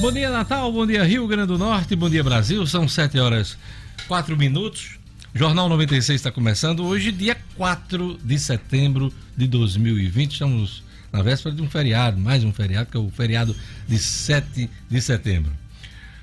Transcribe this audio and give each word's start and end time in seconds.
Bom 0.00 0.12
dia, 0.12 0.30
Natal. 0.30 0.70
Bom 0.70 0.86
dia, 0.86 1.02
Rio 1.02 1.26
Grande 1.26 1.48
do 1.48 1.58
Norte. 1.58 1.96
Bom 1.96 2.08
dia, 2.08 2.22
Brasil. 2.22 2.64
São 2.68 2.86
7 2.86 3.18
horas 3.18 3.58
4 4.06 4.36
minutos. 4.36 4.96
Jornal 5.34 5.68
96 5.68 6.20
está 6.20 6.30
começando 6.30 6.84
hoje, 6.84 7.10
dia 7.10 7.36
4 7.56 8.16
de 8.22 8.38
setembro 8.38 9.12
de 9.36 9.48
2020. 9.48 10.32
Estamos 10.32 10.84
na 11.12 11.20
véspera 11.20 11.52
de 11.52 11.60
um 11.60 11.68
feriado, 11.68 12.16
mais 12.16 12.44
um 12.44 12.52
feriado, 12.52 12.88
que 12.88 12.96
é 12.96 13.00
o 13.00 13.10
feriado 13.10 13.56
de 13.88 13.98
7 13.98 14.70
de 14.88 15.00
setembro. 15.00 15.50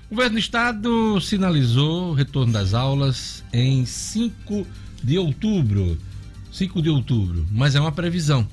O 0.09 0.15
governo 0.15 0.35
do 0.35 0.39
estado 0.39 1.19
sinalizou 1.19 2.11
o 2.11 2.13
retorno 2.13 2.53
das 2.53 2.73
aulas 2.73 3.43
em 3.51 3.85
5 3.85 4.65
de 5.03 5.17
outubro. 5.17 5.97
5 6.49 6.81
de 6.81 6.89
outubro, 6.89 7.45
mas 7.51 7.75
é 7.75 7.81
uma 7.81 7.91
previsão. 7.91 8.47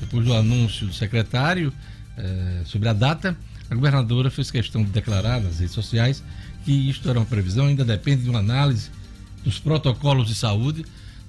Depois 0.00 0.24
do 0.24 0.32
anúncio 0.32 0.86
do 0.86 0.94
secretário 0.94 1.72
eh, 2.16 2.62
sobre 2.64 2.88
a 2.88 2.92
data, 2.92 3.36
a 3.70 3.74
governadora 3.74 4.30
fez 4.30 4.50
questão 4.50 4.82
de 4.82 4.90
declarar 4.90 5.40
nas 5.40 5.58
redes 5.58 5.74
sociais 5.74 6.22
que 6.64 6.72
isto 6.72 7.08
era 7.08 7.18
uma 7.18 7.26
previsão, 7.26 7.66
ainda 7.66 7.84
depende 7.84 8.22
de 8.22 8.30
uma 8.30 8.38
análise 8.38 8.90
dos 9.44 9.58
protocolos 9.58 10.28
de 10.28 10.34
saúde 10.34 10.84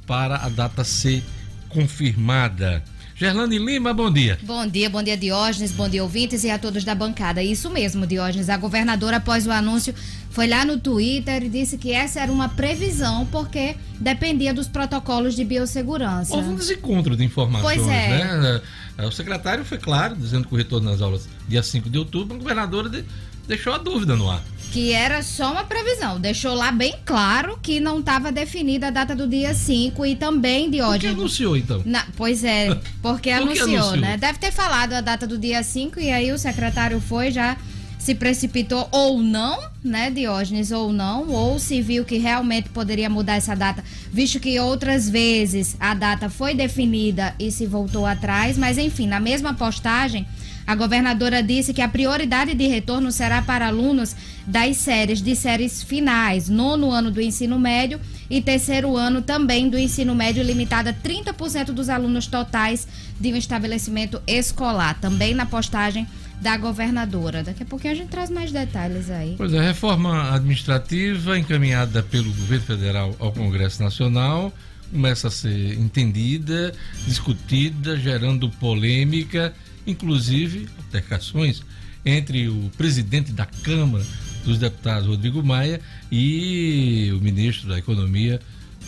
para 0.05 0.38
a 0.38 0.50
data 0.50 0.84
ser 0.84 1.23
confirmada. 1.70 2.84
Gerlane 3.20 3.57
Lima, 3.57 3.94
bom 3.95 4.12
dia. 4.13 4.38
Bom 4.44 4.67
dia, 4.67 4.91
bom 4.91 5.02
dia 5.02 5.17
Diógenes, 5.17 5.71
bom 5.71 5.89
dia 5.89 6.03
ouvintes 6.03 6.44
e 6.44 6.52
a 6.52 6.59
todos 6.59 6.84
da 6.84 6.94
bancada. 6.94 7.41
Isso 7.41 7.67
mesmo, 7.71 8.05
Diógenes. 8.05 8.48
A 8.48 8.57
governadora, 8.57 9.17
após 9.17 9.48
o 9.48 9.52
anúncio, 9.52 9.91
foi 10.30 10.48
lá 10.48 10.63
no 10.63 10.77
Twitter 10.80 11.41
e 11.43 11.49
disse 11.49 11.80
que 11.80 11.91
essa 11.91 12.20
era 12.20 12.31
uma 12.31 12.48
previsão 12.49 13.26
porque 13.31 13.76
dependia 13.99 14.53
dos 14.53 14.67
protocolos 14.67 15.35
de 15.35 15.43
biossegurança. 15.43 16.35
Houve 16.35 16.49
um 16.49 16.55
desencontro 16.55 17.17
de 17.17 17.23
informações, 17.23 17.77
Pois 17.81 17.88
é. 17.88 18.38
né? 18.38 18.62
O 19.07 19.12
secretário 19.12 19.65
foi 19.65 19.79
claro, 19.79 20.15
dizendo 20.15 20.48
que 20.48 20.54
o 20.54 20.57
retorno 20.57 20.91
das 20.91 21.02
aulas 21.02 21.27
dia 21.48 21.63
5 21.63 21.90
de 21.90 21.98
outubro, 21.98 22.35
a 22.35 22.40
governadora 22.40 22.88
de- 22.88 23.04
deixou 23.48 23.73
a 23.73 23.77
dúvida 23.77 24.15
no 24.15 24.29
ar. 24.29 24.43
Que 24.71 24.91
era 24.91 25.23
só 25.23 25.51
uma 25.53 25.63
previsão. 25.63 26.20
Deixou 26.20 26.53
lá 26.53 26.71
bem 26.71 26.93
claro 27.05 27.57
que 27.62 27.79
não 27.79 27.99
estava 27.99 28.31
definida 28.31 28.87
a 28.87 28.91
data 28.91 29.15
do 29.15 29.27
dia 29.27 29.54
5 29.54 30.05
e 30.05 30.15
também, 30.15 30.70
Por 30.70 30.99
que 30.99 31.07
anunciou, 31.07 31.55
então? 31.55 31.81
Na- 31.85 32.05
pois 32.15 32.43
é, 32.43 32.76
porque 33.01 33.31
Por 33.31 33.41
anunciou, 33.43 33.67
anunciou? 33.70 33.95
né? 33.98 34.17
Deve 34.17 34.37
ter 34.39 34.51
falado 34.51 34.93
a 34.93 35.01
data 35.01 35.26
do 35.26 35.37
dia 35.37 35.63
5 35.63 35.99
e 35.99 36.12
aí 36.12 36.31
o 36.31 36.37
secretário 36.37 36.99
foi, 36.99 37.31
já 37.31 37.55
se 37.98 38.13
precipitou 38.13 38.87
ou 38.91 39.21
não, 39.21 39.59
né, 39.84 40.09
Diógenes, 40.11 40.71
ou 40.71 40.93
não, 40.93 41.27
ou 41.29 41.59
se 41.59 41.82
viu 41.82 42.05
que 42.05 42.17
realmente 42.17 42.70
poderia 42.70 43.09
mudar 43.09 43.35
essa 43.35 43.54
data, 43.55 43.84
visto 44.13 44.39
que 44.39 44.57
outras 44.59 45.09
vezes 45.09 45.76
a 45.79 45.93
data 45.93 46.29
foi 46.29 46.54
definida 46.54 47.34
e 47.39 47.51
se 47.51 47.65
voltou 47.65 48.05
atrás, 48.05 48.57
mas 48.57 48.77
enfim, 48.77 49.07
na 49.07 49.20
mesma 49.20 49.54
postagem, 49.54 50.26
a 50.68 50.76
governadora 50.76 51.41
disse 51.41 51.73
que 51.73 51.82
a 51.82 51.87
prioridade 51.87 52.54
de 52.54 52.68
retorno 52.68 53.10
será 53.10 53.41
para 53.41 53.68
alunos 53.68 54.13
das 54.46 54.76
séries 54.76 55.21
de 55.21 55.34
séries 55.34 55.82
finais, 55.82 56.49
nono 56.49 56.91
ano 56.91 57.10
do 57.10 57.21
ensino 57.21 57.57
médio 57.57 58.01
e 58.29 58.41
terceiro 58.41 58.98
ano 58.98 59.21
também 59.21 59.70
do 59.70 59.77
ensino 59.77 60.13
médio, 60.13 60.43
limitada 60.43 60.90
a 60.90 60.93
30% 60.93 61.68
dos 61.68 61.88
alunos 61.88 62.27
totais 62.27 62.85
de 63.18 63.32
um 63.32 63.38
estabelecimento 63.38 64.22
escolar. 64.28 65.00
Também 65.00 65.34
na 65.34 65.45
postagem 65.45 66.06
da 66.41 66.57
governadora. 66.57 67.44
Daqui 67.44 67.63
a 67.63 67.66
pouquinho 67.66 67.94
a 67.94 67.95
gente 67.95 68.09
traz 68.09 68.29
mais 68.29 68.51
detalhes 68.51 69.09
aí. 69.09 69.35
Pois 69.38 69.53
é, 69.53 69.62
reforma 69.62 70.35
administrativa 70.35 71.40
encaminhada 71.40 72.03
pelo 72.03 72.31
governo 72.34 72.66
federal 72.66 73.16
ao 73.19 73.31
Congresso 73.31 73.81
Nacional 73.81 74.53
começa 74.91 75.28
a 75.28 75.31
ser 75.31 75.73
entendida, 75.78 76.73
discutida, 77.06 77.97
gerando 77.97 78.50
polêmica, 78.50 79.53
inclusive 79.88 80.68
altercações 80.78 81.63
entre 82.06 82.47
o 82.47 82.69
presidente 82.78 83.31
da 83.31 83.46
Câmara 83.46 84.06
dos 84.44 84.59
Deputados, 84.59 85.07
Rodrigo 85.07 85.44
Maia, 85.44 85.81
e 86.11 87.11
o 87.11 87.22
ministro 87.22 87.67
da 87.67 87.78
Economia, 87.78 88.39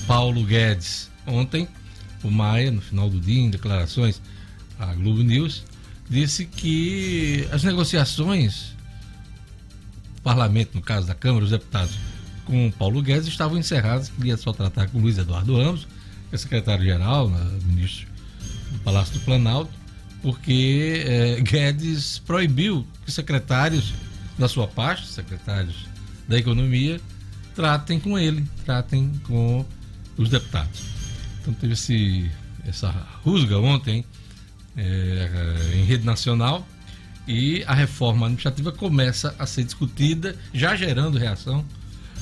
Paulo 0.05 0.43
Guedes. 0.43 1.09
Ontem, 1.25 1.67
o 2.23 2.29
Maia, 2.29 2.71
no 2.71 2.81
final 2.81 3.09
do 3.09 3.19
dia, 3.19 3.41
em 3.41 3.49
declarações 3.49 4.21
à 4.77 4.93
Globo 4.93 5.23
News, 5.23 5.63
disse 6.09 6.45
que 6.45 7.47
as 7.51 7.63
negociações 7.63 8.77
o 10.19 10.21
parlamento, 10.21 10.75
no 10.75 10.81
caso 10.81 11.07
da 11.07 11.15
Câmara, 11.15 11.45
os 11.45 11.51
deputados, 11.51 11.97
com 12.43 12.69
Paulo 12.71 13.01
Guedes, 13.01 13.27
estavam 13.27 13.57
encerrados. 13.57 14.09
Queria 14.09 14.35
só 14.35 14.51
tratar 14.51 14.87
com 14.89 14.99
Luiz 14.99 15.17
Eduardo 15.17 15.55
Ramos, 15.55 15.87
que 16.29 16.35
é 16.35 16.37
secretário-geral, 16.37 17.29
né, 17.29 17.59
ministro 17.65 18.05
do 18.71 18.79
Palácio 18.79 19.13
do 19.13 19.21
Planalto, 19.21 19.71
porque 20.21 21.03
eh, 21.05 21.41
Guedes 21.43 22.19
proibiu 22.19 22.85
que 23.05 23.11
secretários 23.11 23.93
da 24.37 24.47
sua 24.47 24.67
parte, 24.67 25.07
secretários 25.07 25.87
da 26.27 26.37
Economia, 26.37 26.99
tratem 27.55 27.99
com 27.99 28.17
ele, 28.17 28.45
tratem 28.65 29.11
com 29.23 29.65
os 30.17 30.29
deputados. 30.29 30.81
Então 31.41 31.53
teve 31.53 31.73
esse, 31.73 32.29
essa 32.65 32.89
rusga 33.23 33.57
ontem 33.57 34.05
eh, 34.77 35.71
em 35.75 35.83
rede 35.83 36.05
nacional 36.05 36.67
e 37.27 37.63
a 37.67 37.73
reforma 37.73 38.25
administrativa 38.25 38.71
começa 38.71 39.35
a 39.37 39.45
ser 39.45 39.63
discutida, 39.63 40.35
já 40.53 40.75
gerando 40.75 41.17
reação, 41.17 41.65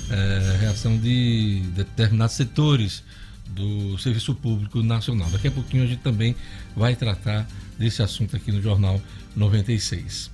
eh, 0.09 0.57
reação 0.59 0.97
de 0.97 1.61
determinados 1.75 2.35
setores 2.35 3.03
do 3.49 3.97
Serviço 3.97 4.35
Público 4.35 4.81
Nacional. 4.83 5.29
Daqui 5.29 5.47
a 5.47 5.51
pouquinho 5.51 5.83
a 5.83 5.87
gente 5.87 6.01
também 6.01 6.35
vai 6.75 6.95
tratar 6.95 7.47
desse 7.77 8.01
assunto 8.01 8.35
aqui 8.35 8.51
no 8.51 8.61
Jornal 8.61 9.01
96. 9.35 10.31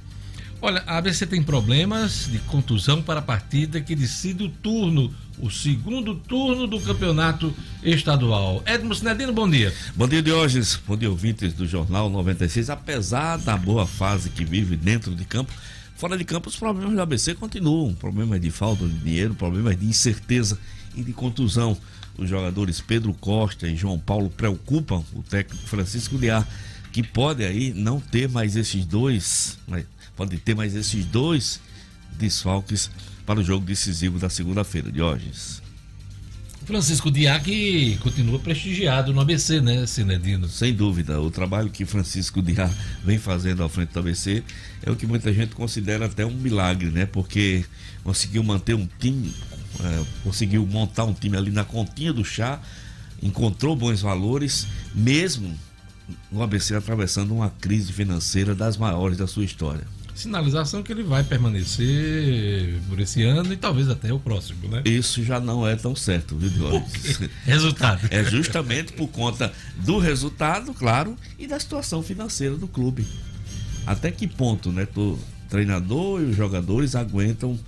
Olha, 0.66 0.82
a 0.88 0.98
ABC 0.98 1.28
tem 1.28 1.44
problemas 1.44 2.30
de 2.32 2.40
contusão 2.40 3.02
para 3.02 3.20
a 3.20 3.22
partida 3.22 3.82
que 3.82 3.94
decide 3.94 4.46
o 4.46 4.50
turno, 4.50 5.14
o 5.38 5.52
segundo 5.52 6.16
turno 6.16 6.66
do 6.68 6.80
campeonato 6.80 7.54
estadual. 7.84 8.64
Edmo 8.66 8.96
Sinedino, 8.96 9.34
bom 9.34 9.50
dia. 9.50 9.74
Bom 9.94 10.08
dia, 10.08 10.22
Diógenes. 10.22 10.80
Bom 10.88 10.96
dia, 10.96 11.10
ouvintes 11.10 11.54
do 11.54 11.68
Jornal 11.68 12.10
96. 12.10 12.70
Apesar 12.70 13.38
da 13.40 13.58
boa 13.58 13.86
fase 13.86 14.30
que 14.30 14.46
vive 14.46 14.78
dentro 14.78 15.14
de 15.14 15.26
campo, 15.26 15.52
fora 15.98 16.18
de 16.18 16.24
campo 16.24 16.48
os 16.48 16.56
problemas 16.56 16.96
do 16.96 17.02
ABC 17.02 17.36
continuam. 17.36 17.94
Problemas 17.94 18.40
de 18.40 18.50
falta 18.50 18.88
de 18.88 19.00
dinheiro, 19.00 19.36
problemas 19.36 19.78
de 19.78 19.86
incerteza 19.86 20.58
e 20.96 21.04
de 21.04 21.12
contusão. 21.12 21.78
Os 22.18 22.30
jogadores 22.30 22.80
Pedro 22.80 23.14
Costa 23.14 23.68
e 23.68 23.76
João 23.76 24.00
Paulo 24.00 24.30
preocupam 24.30 25.04
o 25.14 25.22
técnico 25.24 25.68
Francisco 25.68 26.16
Liar, 26.16 26.48
que 26.94 27.02
pode 27.02 27.44
aí 27.44 27.74
não 27.74 28.00
ter 28.00 28.30
mais 28.30 28.56
esses 28.56 28.86
dois, 28.86 29.58
pode 30.16 30.38
ter 30.38 30.56
mais 30.56 30.76
esses 30.76 31.04
dois 31.04 31.60
desfalques 32.12 32.90
para 33.26 33.40
o 33.40 33.44
jogo 33.44 33.66
decisivo 33.66 34.20
da 34.20 34.30
segunda-feira, 34.30 34.92
Diógenes. 34.92 35.62
Francisco 36.66 37.10
Diac 37.12 37.98
continua 38.02 38.40
prestigiado 38.40 39.12
no 39.12 39.20
ABC, 39.20 39.60
né, 39.60 39.86
Sinedino? 39.88 40.48
Sem 40.48 40.72
dúvida, 40.72 41.20
o 41.20 41.32
trabalho 41.32 41.70
que 41.70 41.84
Francisco 41.84 42.42
Diá 42.42 42.70
vem 43.04 43.18
fazendo 43.18 43.64
à 43.64 43.70
frente 43.70 43.92
do 43.92 44.00
ABC 44.00 44.44
é 44.84 44.92
o 44.92 44.96
que 44.96 45.08
muita 45.08 45.34
gente 45.34 45.56
considera 45.56 46.06
até 46.06 46.26
um 46.26 46.32
milagre, 46.34 46.90
né? 46.90 47.06
Porque 47.08 47.66
conseguiu 48.04 48.44
manter 48.44 48.76
um 48.76 48.88
time, 49.00 49.34
é, 49.82 50.06
conseguiu 50.24 50.66
montar 50.66 51.06
um 51.06 51.14
time 51.14 51.36
ali 51.36 51.52
na 51.52 51.66
continha 51.66 52.14
do 52.14 52.24
chá, 52.24 52.62
encontrou 53.22 53.76
bons 53.76 54.02
valores, 54.02 54.68
mesmo 54.96 55.58
o 56.32 56.42
ABC 56.42 56.76
atravessando 56.76 57.34
uma 57.34 57.50
crise 57.50 57.92
financeira 57.92 58.54
das 58.54 58.78
maiores 58.78 59.18
da 59.18 59.28
sua 59.28 59.44
história. 59.44 59.86
Sinalização 60.16 60.84
que 60.84 60.92
ele 60.92 61.02
vai 61.02 61.24
permanecer 61.24 62.80
por 62.88 63.00
esse 63.00 63.24
ano 63.24 63.52
e 63.52 63.58
talvez 63.58 63.90
até 63.90 64.14
o 64.14 64.20
próximo, 64.20 64.68
né? 64.68 64.84
Isso 64.86 65.24
já 65.24 65.40
não 65.40 65.68
é 65.68 65.76
tão 65.76 65.96
certo, 65.96 66.38
viu, 66.38 66.50
Diógenes? 66.50 67.20
Resultado. 67.44 68.08
É 68.12 68.24
justamente 68.24 68.94
por 68.94 69.08
conta 69.08 69.52
do 69.78 69.98
resultado, 69.98 70.72
claro, 70.74 71.18
e 71.40 71.48
da 71.48 71.60
situação 71.60 72.04
financeira 72.04 72.56
do 72.56 72.68
clube. 72.68 73.08
Até 73.88 74.12
que 74.12 74.28
ponto, 74.28 74.72
né? 74.72 74.88
O 74.96 75.18
treinador 75.50 76.22
e 76.22 76.26
os 76.26 76.36
jogadores 76.36 76.96
aguentam 76.96 77.60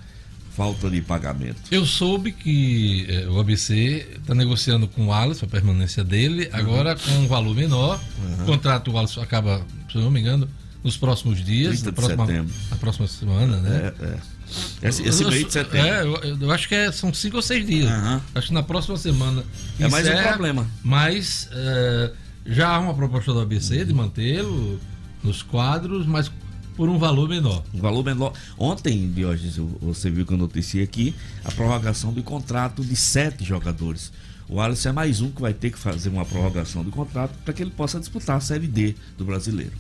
falta 0.56 0.90
de 0.90 1.02
pagamento. 1.02 1.58
Eu 1.70 1.86
soube 1.86 2.32
que 2.32 3.06
eh, 3.10 3.28
o 3.28 3.40
ABC 3.40 4.08
está 4.18 4.34
negociando 4.34 4.88
com 4.88 5.08
o 5.08 5.14
Alisson 5.14 5.46
a 5.46 5.50
permanência 5.50 6.04
dele, 6.04 6.50
agora 6.54 6.96
com 6.96 7.12
um 7.12 7.28
valor 7.28 7.54
menor. 7.56 8.00
O 8.42 8.46
contrato 8.46 8.92
do 8.92 8.98
Alisson 8.98 9.22
acaba, 9.22 9.62
se 9.92 9.98
eu 9.98 10.02
não 10.02 10.12
me 10.12 10.20
engano, 10.22 10.48
nos 10.84 10.96
próximos 10.98 11.44
dias, 11.44 11.82
30 11.82 11.86
na 11.88 11.94
próxima, 11.94 12.26
setembro. 12.28 12.54
na 12.70 12.78
próxima 12.78 13.08
semana, 13.08 13.58
né? 13.58 13.94
É, 14.02 14.06
é. 14.06 14.88
Esse, 14.88 15.02
esse 15.04 15.24
Eu- 15.24 15.30
mês 15.32 15.46
de 15.46 15.52
setembro. 15.52 15.88
É, 15.88 16.02
eu, 16.04 16.38
eu- 16.42 16.52
acho 16.52 16.68
que 16.70 16.76
é- 16.76 16.92
são 16.92 17.12
cinco 17.14 17.38
ou 17.38 17.42
seis 17.42 17.66
dias. 17.66 17.90
Aham. 17.90 18.22
Acho 18.36 18.48
que 18.48 18.54
na 18.54 18.64
próxima 18.64 18.96
semana. 18.96 19.44
É 19.80 19.88
mais 19.90 20.08
um 20.08 20.24
problema. 20.24 20.68
Mas 20.84 21.50
eh, 21.52 22.12
já 22.46 22.70
há 22.70 22.80
uma 22.80 22.94
proposta 22.94 23.34
do 23.34 23.40
ABC 23.42 23.84
de 23.84 23.94
mantê-lo 23.94 24.80
nos 25.24 25.42
quadros, 25.42 26.06
mas 26.06 26.32
por 26.76 26.90
um 26.90 26.98
valor 26.98 27.30
menor. 27.30 27.64
Um 27.74 27.80
valor 27.80 28.04
menor. 28.04 28.34
Ontem, 28.58 29.12
Diógenes, 29.12 29.58
você 29.82 30.10
viu 30.10 30.26
que 30.26 30.34
eu 30.34 30.38
noticiei 30.38 30.84
aqui 30.84 31.16
a 31.44 31.52
prorrogação 31.52 32.14
do 32.14 32.22
contrato 32.22 32.84
de 32.84 32.96
sete 32.96 33.44
jogadores. 33.44 34.12
O 34.48 34.62
Alisson 34.62 34.90
é 34.90 34.92
mais 34.92 35.22
um 35.22 35.32
que 35.32 35.42
vai 35.42 35.54
ter 35.54 35.72
que 35.72 35.80
fazer 35.80 36.10
uma 36.10 36.26
prorrogação 36.26 36.84
do 36.84 36.92
contrato 36.92 37.36
para 37.44 37.54
que 37.54 37.64
ele 37.64 37.72
possa 37.72 38.00
disputar 38.00 38.38
a 38.38 38.40
Série 38.40 38.68
D 38.68 38.94
do 39.18 39.26
brasileiro. 39.26 39.72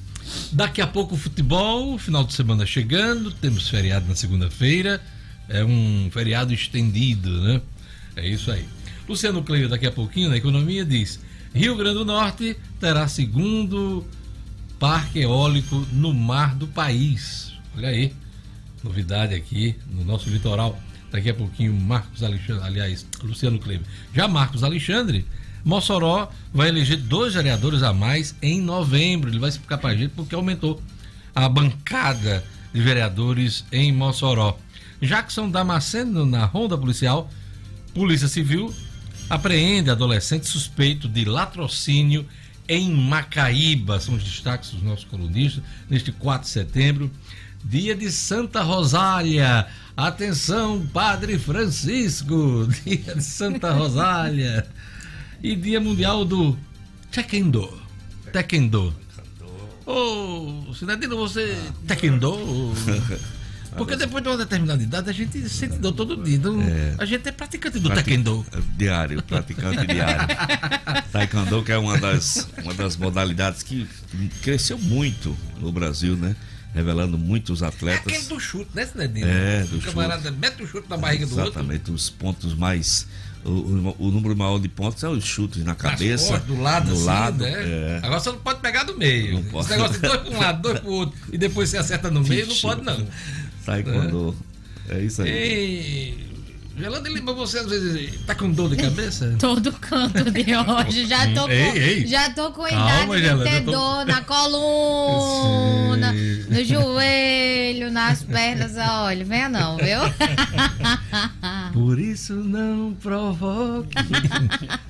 Daqui 0.51 0.81
a 0.81 0.87
pouco 0.87 1.13
o 1.13 1.17
futebol, 1.17 1.97
final 1.99 2.23
de 2.23 2.33
semana 2.33 2.65
chegando, 2.65 3.29
temos 3.31 3.69
feriado 3.69 4.07
na 4.07 4.15
segunda-feira, 4.15 4.99
é 5.47 5.63
um 5.63 6.09
feriado 6.11 6.51
estendido, 6.51 7.29
né? 7.41 7.61
É 8.15 8.27
isso 8.27 8.49
aí. 8.49 8.65
Luciano 9.07 9.43
Cleio, 9.43 9.69
daqui 9.69 9.85
a 9.85 9.91
pouquinho, 9.91 10.29
na 10.29 10.37
economia, 10.37 10.83
diz: 10.83 11.19
Rio 11.53 11.75
Grande 11.75 11.99
do 11.99 12.05
Norte 12.05 12.57
terá 12.79 13.07
segundo 13.07 14.03
parque 14.79 15.19
eólico 15.19 15.85
no 15.91 16.13
mar 16.13 16.55
do 16.55 16.67
país. 16.67 17.53
Olha 17.75 17.89
aí, 17.89 18.13
novidade 18.83 19.33
aqui 19.33 19.75
no 19.89 20.03
nosso 20.03 20.29
litoral. 20.29 20.79
Daqui 21.11 21.29
a 21.29 21.33
pouquinho, 21.33 21.73
Marcos 21.73 22.23
Alexandre, 22.23 22.63
aliás, 22.63 23.05
Luciano 23.23 23.59
Kleber. 23.59 23.87
Já 24.13 24.27
Marcos 24.27 24.63
Alexandre, 24.63 25.25
Mossoró 25.63 26.31
vai 26.53 26.69
eleger 26.69 26.97
dois 26.97 27.33
vereadores 27.33 27.83
a 27.83 27.93
mais 27.93 28.35
em 28.41 28.61
novembro. 28.61 29.29
Ele 29.29 29.39
vai 29.39 29.49
explicar 29.49 29.77
para 29.77 29.91
a 29.91 29.95
gente 29.95 30.11
porque 30.15 30.35
aumentou 30.35 30.81
a 31.33 31.47
bancada 31.49 32.43
de 32.73 32.81
vereadores 32.81 33.65
em 33.71 33.91
Mossoró. 33.91 34.57
Jackson 35.01 35.49
Damasceno, 35.49 36.25
na 36.25 36.45
ronda 36.45 36.77
policial, 36.77 37.29
Polícia 37.93 38.27
Civil 38.27 38.73
apreende 39.29 39.89
adolescente 39.89 40.47
suspeito 40.47 41.07
de 41.07 41.25
latrocínio 41.25 42.25
em 42.67 42.91
Macaíba. 42.91 43.99
São 43.99 44.15
os 44.15 44.23
destaques 44.23 44.71
dos 44.71 44.83
nossos 44.83 45.05
colunistas 45.05 45.63
neste 45.89 46.11
4 46.11 46.45
de 46.45 46.49
setembro, 46.49 47.11
dia 47.63 47.95
de 47.95 48.11
Santa 48.11 48.61
Rosália. 48.61 49.67
Atenção, 49.95 50.85
Padre 50.93 51.39
Francisco, 51.39 52.67
dia 52.85 53.15
de 53.15 53.23
Santa 53.23 53.71
Rosália. 53.71 54.67
E 55.43 55.55
dia 55.55 55.79
mundial 55.79 56.25
do 56.25 56.57
Taekwondo. 57.11 57.81
Taekwondo. 58.31 58.95
Ô, 59.85 60.65
oh, 60.67 60.73
Cidadino, 60.73 61.15
você 61.15 61.55
Taekwondo? 61.87 62.73
Porque 63.77 63.95
depois 63.95 64.23
de 64.23 64.29
uma 64.29 64.37
determinada 64.37 64.81
idade 64.81 65.09
a 65.09 65.13
gente 65.13 65.49
sente 65.49 65.77
dor 65.77 65.93
todo 65.93 66.15
dia. 66.23 66.35
Então, 66.35 66.61
é. 66.61 66.95
A 66.97 67.05
gente 67.05 67.27
é 67.27 67.31
praticante 67.31 67.79
do 67.79 67.89
Pratic... 67.89 68.05
taekwondo. 68.05 68.45
Diário, 68.77 69.21
praticante 69.23 69.87
diário. 69.87 70.35
taekwondo 71.11 71.63
que 71.63 71.71
é 71.71 71.77
uma 71.77 71.97
das, 71.97 72.47
uma 72.63 72.73
das 72.73 72.97
modalidades 72.97 73.63
que 73.63 73.87
cresceu 74.41 74.77
muito 74.77 75.35
no 75.59 75.71
Brasil, 75.71 76.15
né? 76.15 76.35
Revelando 76.73 77.17
muitos 77.17 77.63
atletas. 77.63 78.11
É 78.11 78.15
aquele 78.15 78.27
do 78.27 78.39
chute, 78.39 78.69
né, 78.73 78.85
Cidadino? 78.85 79.27
É, 79.27 79.61
do 79.61 79.77
o 79.77 79.81
chute. 79.81 79.85
camarada 79.85 80.31
mete 80.31 80.63
o 80.63 80.67
chute 80.67 80.89
na 80.89 80.97
barriga 80.97 81.23
Exatamente, 81.23 81.41
do 81.41 81.45
outro. 81.45 81.59
Exatamente, 81.61 81.91
os 81.91 82.09
pontos 82.09 82.53
mais 82.53 83.07
o, 83.45 83.49
o, 83.51 84.07
o, 84.07 84.11
número 84.11 84.35
maior 84.35 84.59
de 84.59 84.67
pontos 84.67 85.03
é 85.03 85.07
os 85.07 85.23
chutes 85.23 85.63
na 85.63 85.75
cabeça. 85.75 86.29
Costas, 86.29 86.47
do 86.47 86.59
lado, 86.59 86.87
do 86.87 86.93
assim, 86.93 87.05
lado. 87.05 87.43
Né? 87.43 87.51
É. 87.53 87.99
Agora 88.01 88.19
você 88.19 88.31
não 88.31 88.39
pode 88.39 88.59
pegar 88.59 88.83
do 88.83 88.97
meio. 88.97 89.35
Não 89.35 89.43
pode. 89.43 89.65
Esse 89.65 89.77
negócio 89.77 89.93
de 89.93 89.99
dois 89.99 90.21
para 90.21 90.31
um 90.31 90.39
lado, 90.39 90.61
dois 90.63 90.79
para 90.79 90.89
o 90.89 90.93
outro, 90.93 91.19
e 91.31 91.37
depois 91.37 91.69
você 91.69 91.77
acerta 91.77 92.09
no 92.09 92.21
meio, 92.23 92.47
não 92.47 92.55
pode, 92.55 92.81
não. 92.81 93.07
Taekwondo. 93.65 94.35
É, 94.89 94.97
é 94.97 95.01
isso 95.01 95.21
aí. 95.21 95.29
E... 95.29 96.25
Gelando 96.77 97.07
Lima, 97.07 97.31
você 97.31 97.59
às 97.59 97.67
vezes 97.67 98.19
tá 98.25 98.35
com 98.35 98.51
dor 98.51 98.69
de 98.69 98.75
cabeça? 98.75 99.33
Todo 99.39 99.71
canto 99.71 100.29
de 100.29 100.43
hoje. 100.53 101.07
Já 101.07 101.33
tô 101.33 101.43
com, 101.43 101.51
ei, 101.51 101.77
ei. 101.77 102.05
Já 102.07 102.29
tô 102.31 102.51
com 102.51 102.63
Calma, 102.63 103.17
idade 103.17 103.37
de 103.37 103.43
ter 103.49 103.61
tô... 103.63 103.71
dor 103.71 104.05
na 104.05 104.21
coluna, 104.21 106.11
Sim. 106.13 106.45
no 106.49 106.65
joelho, 106.65 107.89
nas 107.89 108.23
pernas. 108.23 108.73
Olha, 108.75 109.23
venha 109.23 109.47
não, 109.47 109.77
viu? 109.77 109.99
Por 111.71 111.97
isso 111.97 112.33
não 112.33 112.93
provoque. 113.01 113.95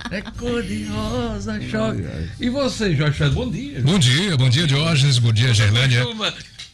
É 0.10 0.22
cor 0.22 0.64
de 0.64 0.86
rosa, 0.86 1.62
choque. 1.70 2.04
E 2.40 2.50
você, 2.50 2.96
Jorge, 2.96 3.30
bom 3.30 3.50
dia. 3.50 3.82
Bom 3.82 4.00
dia, 4.00 4.36
bom 4.36 4.50
dia, 4.50 4.66
Diógenes. 4.66 5.20
Bom 5.20 5.32
dia, 5.32 5.54
Gerlândia. 5.54 6.04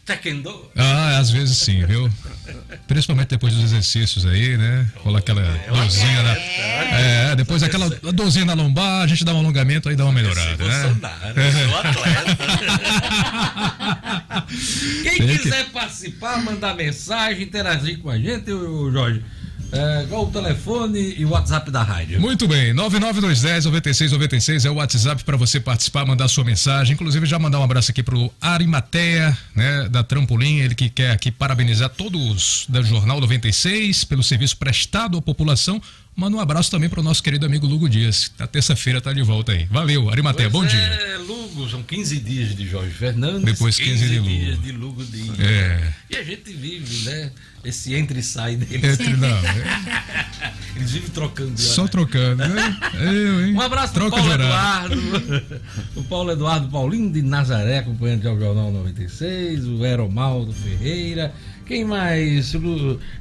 Taekwondo? 0.06 0.71
Ah, 0.75 1.18
às 1.19 1.30
vezes 1.30 1.57
sim, 1.57 1.86
viu? 1.86 2.09
Principalmente 2.88 3.30
depois 3.30 3.53
dos 3.53 3.63
exercícios 3.63 4.25
aí, 4.25 4.57
né? 4.57 4.89
Rola 4.98 5.19
aquela 5.19 5.42
dorzinha 5.68 6.24
na. 6.24 6.36
É, 6.36 7.36
depois 7.36 7.63
aquela 7.63 7.89
dorzinha 7.89 8.45
na 8.45 8.53
lombar, 8.53 9.03
a 9.03 9.07
gente 9.07 9.24
dá 9.24 9.33
um 9.33 9.39
alongamento 9.39 9.88
aí 9.89 9.95
dá 9.95 10.03
uma 10.03 10.12
melhorada, 10.12 10.63
né? 10.63 10.94
Eu 11.36 11.69
sou 11.69 11.80
atleta. 11.80 12.38
Quem 15.03 15.38
quiser 15.38 15.69
participar, 15.69 16.44
mandar 16.44 16.75
mensagem, 16.75 17.44
interagir 17.44 18.00
com 18.00 18.09
a 18.09 18.18
gente, 18.18 18.50
Jorge. 18.92 19.24
É, 19.72 20.06
qual 20.10 20.26
o 20.26 20.32
telefone 20.32 21.16
e 21.18 21.26
o 21.26 21.30
WhatsApp 21.30 21.72
da 21.72 21.82
rádio? 21.82 22.20
Muito 22.20 22.48
bem, 22.48 22.74
99210-9696 22.74 24.66
é 24.66 24.70
o 24.70 24.76
WhatsApp 24.76 25.24
para 25.24 25.38
você 25.38 25.60
participar, 25.60 26.06
mandar 26.06 26.28
sua 26.28 26.44
mensagem. 26.44 26.94
Inclusive, 26.94 27.26
já 27.26 27.40
mandar 27.40 27.60
um 27.60 27.64
abraço 27.64 27.92
aqui 27.92 28.04
pro 28.04 28.32
Arimateia, 28.42 29.38
né, 29.56 29.88
da 29.90 30.04
Trampolim, 30.04 30.60
ele 30.60 30.76
que 30.76 30.90
quer 30.90 31.12
aqui 31.12 31.32
parabenizar 31.32 31.90
todos 31.90 32.66
da 32.68 32.82
Jornal 32.82 33.22
96 33.22 34.04
pelo 34.04 34.24
serviço 34.24 34.58
prestado 34.58 35.18
à 35.18 35.22
população. 35.22 35.82
Manda 36.16 36.36
um 36.36 36.40
abraço 36.40 36.69
também 36.69 36.90
para 36.90 37.00
o 37.00 37.04
nosso 37.04 37.24
querido 37.24 37.46
amigo 37.46 37.66
Lugo 37.66 37.88
Dias, 37.88 38.28
que 38.28 38.40
na 38.40 38.46
terça-feira 38.46 39.00
tá 39.00 39.13
de 39.13 39.22
volta 39.22 39.54
aí. 39.54 39.66
Valeu, 39.66 40.10
Arimateia, 40.10 40.50
bom 40.50 40.63
é, 40.63 40.68
dia. 40.68 40.80
É, 40.80 41.18
Lugo, 41.18 41.69
são 41.69 41.81
15 41.81 42.19
dias 42.19 42.56
de 42.56 42.68
Jorge 42.68 42.92
Fernandes. 42.92 43.44
Depois 43.44 43.78
15, 43.78 43.92
15 43.92 44.08
de 44.08 44.19
Lugo. 44.19 44.30
dias 44.30 44.62
de 44.62 44.72
Lugo 44.72 45.06
Dias. 45.06 45.40
É. 45.40 45.94
E 46.10 46.18
a 46.18 46.24
gente 46.24 46.54
vive, 46.54 47.10
né? 47.10 47.31
Esse 47.63 47.94
entra 47.94 48.19
e 48.19 48.24
sai 48.24 48.56
dele. 48.56 48.86
Entre, 48.86 49.16
não. 49.16 49.28
É. 49.28 50.52
Eles 50.75 50.92
vivem 50.92 51.10
trocando 51.10 51.54
de 51.54 51.62
Só 51.62 51.88
trocando, 51.88 52.48
né? 52.48 52.80
Eu, 52.94 53.46
hein? 53.46 53.54
Um 53.56 53.62
abraço 53.62 53.94
para 53.94 54.08
o 54.08 54.10
Paulo 54.10 54.34
Eduardo. 54.34 55.02
o 55.96 56.04
Paulo 56.04 56.31
Eduardo 56.31 56.69
Paulinho 56.69 57.12
de 57.12 57.22
Nazaré, 57.22 57.80
acompanhando 57.80 58.25
o 58.31 58.40
Jornal 58.40 58.72
96. 58.72 59.66
O 59.66 59.86
Eromaldo 59.86 60.54
Ferreira. 60.54 61.34
Quem 61.66 61.86
mais? 61.86 62.54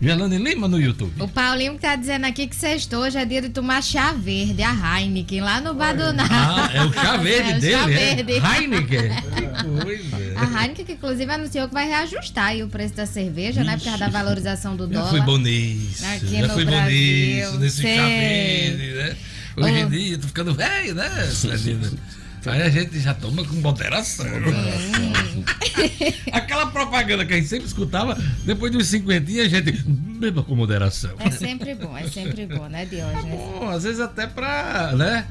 Gerlane 0.00 0.38
Lima 0.38 0.66
no 0.66 0.80
YouTube. 0.80 1.12
O 1.20 1.28
Paulinho 1.28 1.74
que 1.74 1.80
tá 1.80 1.94
dizendo 1.94 2.24
aqui 2.26 2.46
que 2.46 2.56
sextou 2.56 3.00
hoje 3.02 3.16
é 3.16 3.24
dia 3.24 3.42
de 3.42 3.48
tomar 3.50 3.82
chá 3.82 4.12
verde, 4.12 4.62
a 4.62 4.72
Heineken, 5.00 5.40
lá 5.40 5.60
no 5.60 5.74
Bar 5.74 5.94
do 5.96 6.02
Ah, 6.18 6.70
é 6.74 6.82
o 6.84 6.92
chá 6.92 7.16
verde 7.22 7.50
é, 7.50 7.58
dele, 7.58 7.72
chá 7.72 7.90
é? 7.90 8.14
verde. 8.14 8.32
Heineken. 8.32 9.10
que 9.36 9.82
coisa. 9.84 10.16
A 10.36 10.62
Heineken 10.62 10.84
que 10.84 10.92
inclusive 10.92 11.30
anunciou 11.32 11.68
que 11.68 11.74
vai 11.74 11.86
reajustar 11.86 12.46
aí 12.46 12.62
o 12.62 12.68
preço 12.68 12.94
da 12.94 13.06
cerveja, 13.06 13.60
Ixi. 13.60 13.70
né? 13.70 13.76
Por 13.76 13.84
causa 13.84 13.98
da 13.98 14.08
valorização 14.08 14.76
do 14.76 14.86
dólar. 14.86 15.04
Já 15.04 15.10
foi 15.10 15.20
bom 15.20 15.38
nisso. 15.38 16.04
Aqui 16.06 16.36
já 16.40 16.46
no 16.48 16.54
foi 16.54 16.64
Brasil. 16.64 16.86
bom 16.86 16.90
nisso, 16.90 17.58
nesse 17.58 17.82
chá 17.82 18.06
verde, 18.06 18.92
né? 18.94 19.16
Hoje 19.56 19.78
em 19.80 19.88
dia, 19.88 20.18
tô 20.18 20.26
ficando 20.28 20.54
velho, 20.54 20.94
né, 20.94 21.08
Aí 22.46 22.62
a 22.62 22.70
gente 22.70 22.98
já 22.98 23.12
toma 23.12 23.44
com 23.44 23.56
moderação. 23.56 24.24
moderação. 24.24 25.44
Aquela 26.32 26.66
propaganda 26.66 27.26
que 27.26 27.34
a 27.34 27.36
gente 27.36 27.48
sempre 27.48 27.66
escutava, 27.66 28.16
depois 28.44 28.72
dos 28.72 28.86
50 28.86 29.30
a 29.30 29.48
gente 29.48 29.72
beba 29.86 30.42
com 30.42 30.54
moderação. 30.54 31.14
É 31.18 31.30
sempre 31.30 31.74
bom, 31.74 31.96
é 31.96 32.08
sempre 32.08 32.46
bom, 32.46 32.66
né, 32.68 32.86
Diógenes? 32.86 33.24
É 33.24 33.36
bom, 33.36 33.68
às 33.68 33.82
vezes 33.82 34.00
até 34.00 34.26
pra, 34.26 34.92
né, 34.96 35.26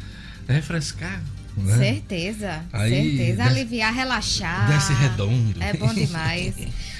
refrescar. 0.47 1.21
Né? 1.57 1.77
Certeza, 1.77 2.63
Aí, 2.71 2.91
certeza. 2.91 3.43
Desce, 3.43 3.49
Aliviar, 3.49 3.93
relaxar. 3.93 4.67
Desce 4.67 4.93
redondo. 4.93 5.61
É 5.61 5.73
bom 5.73 5.93
demais. 5.93 6.53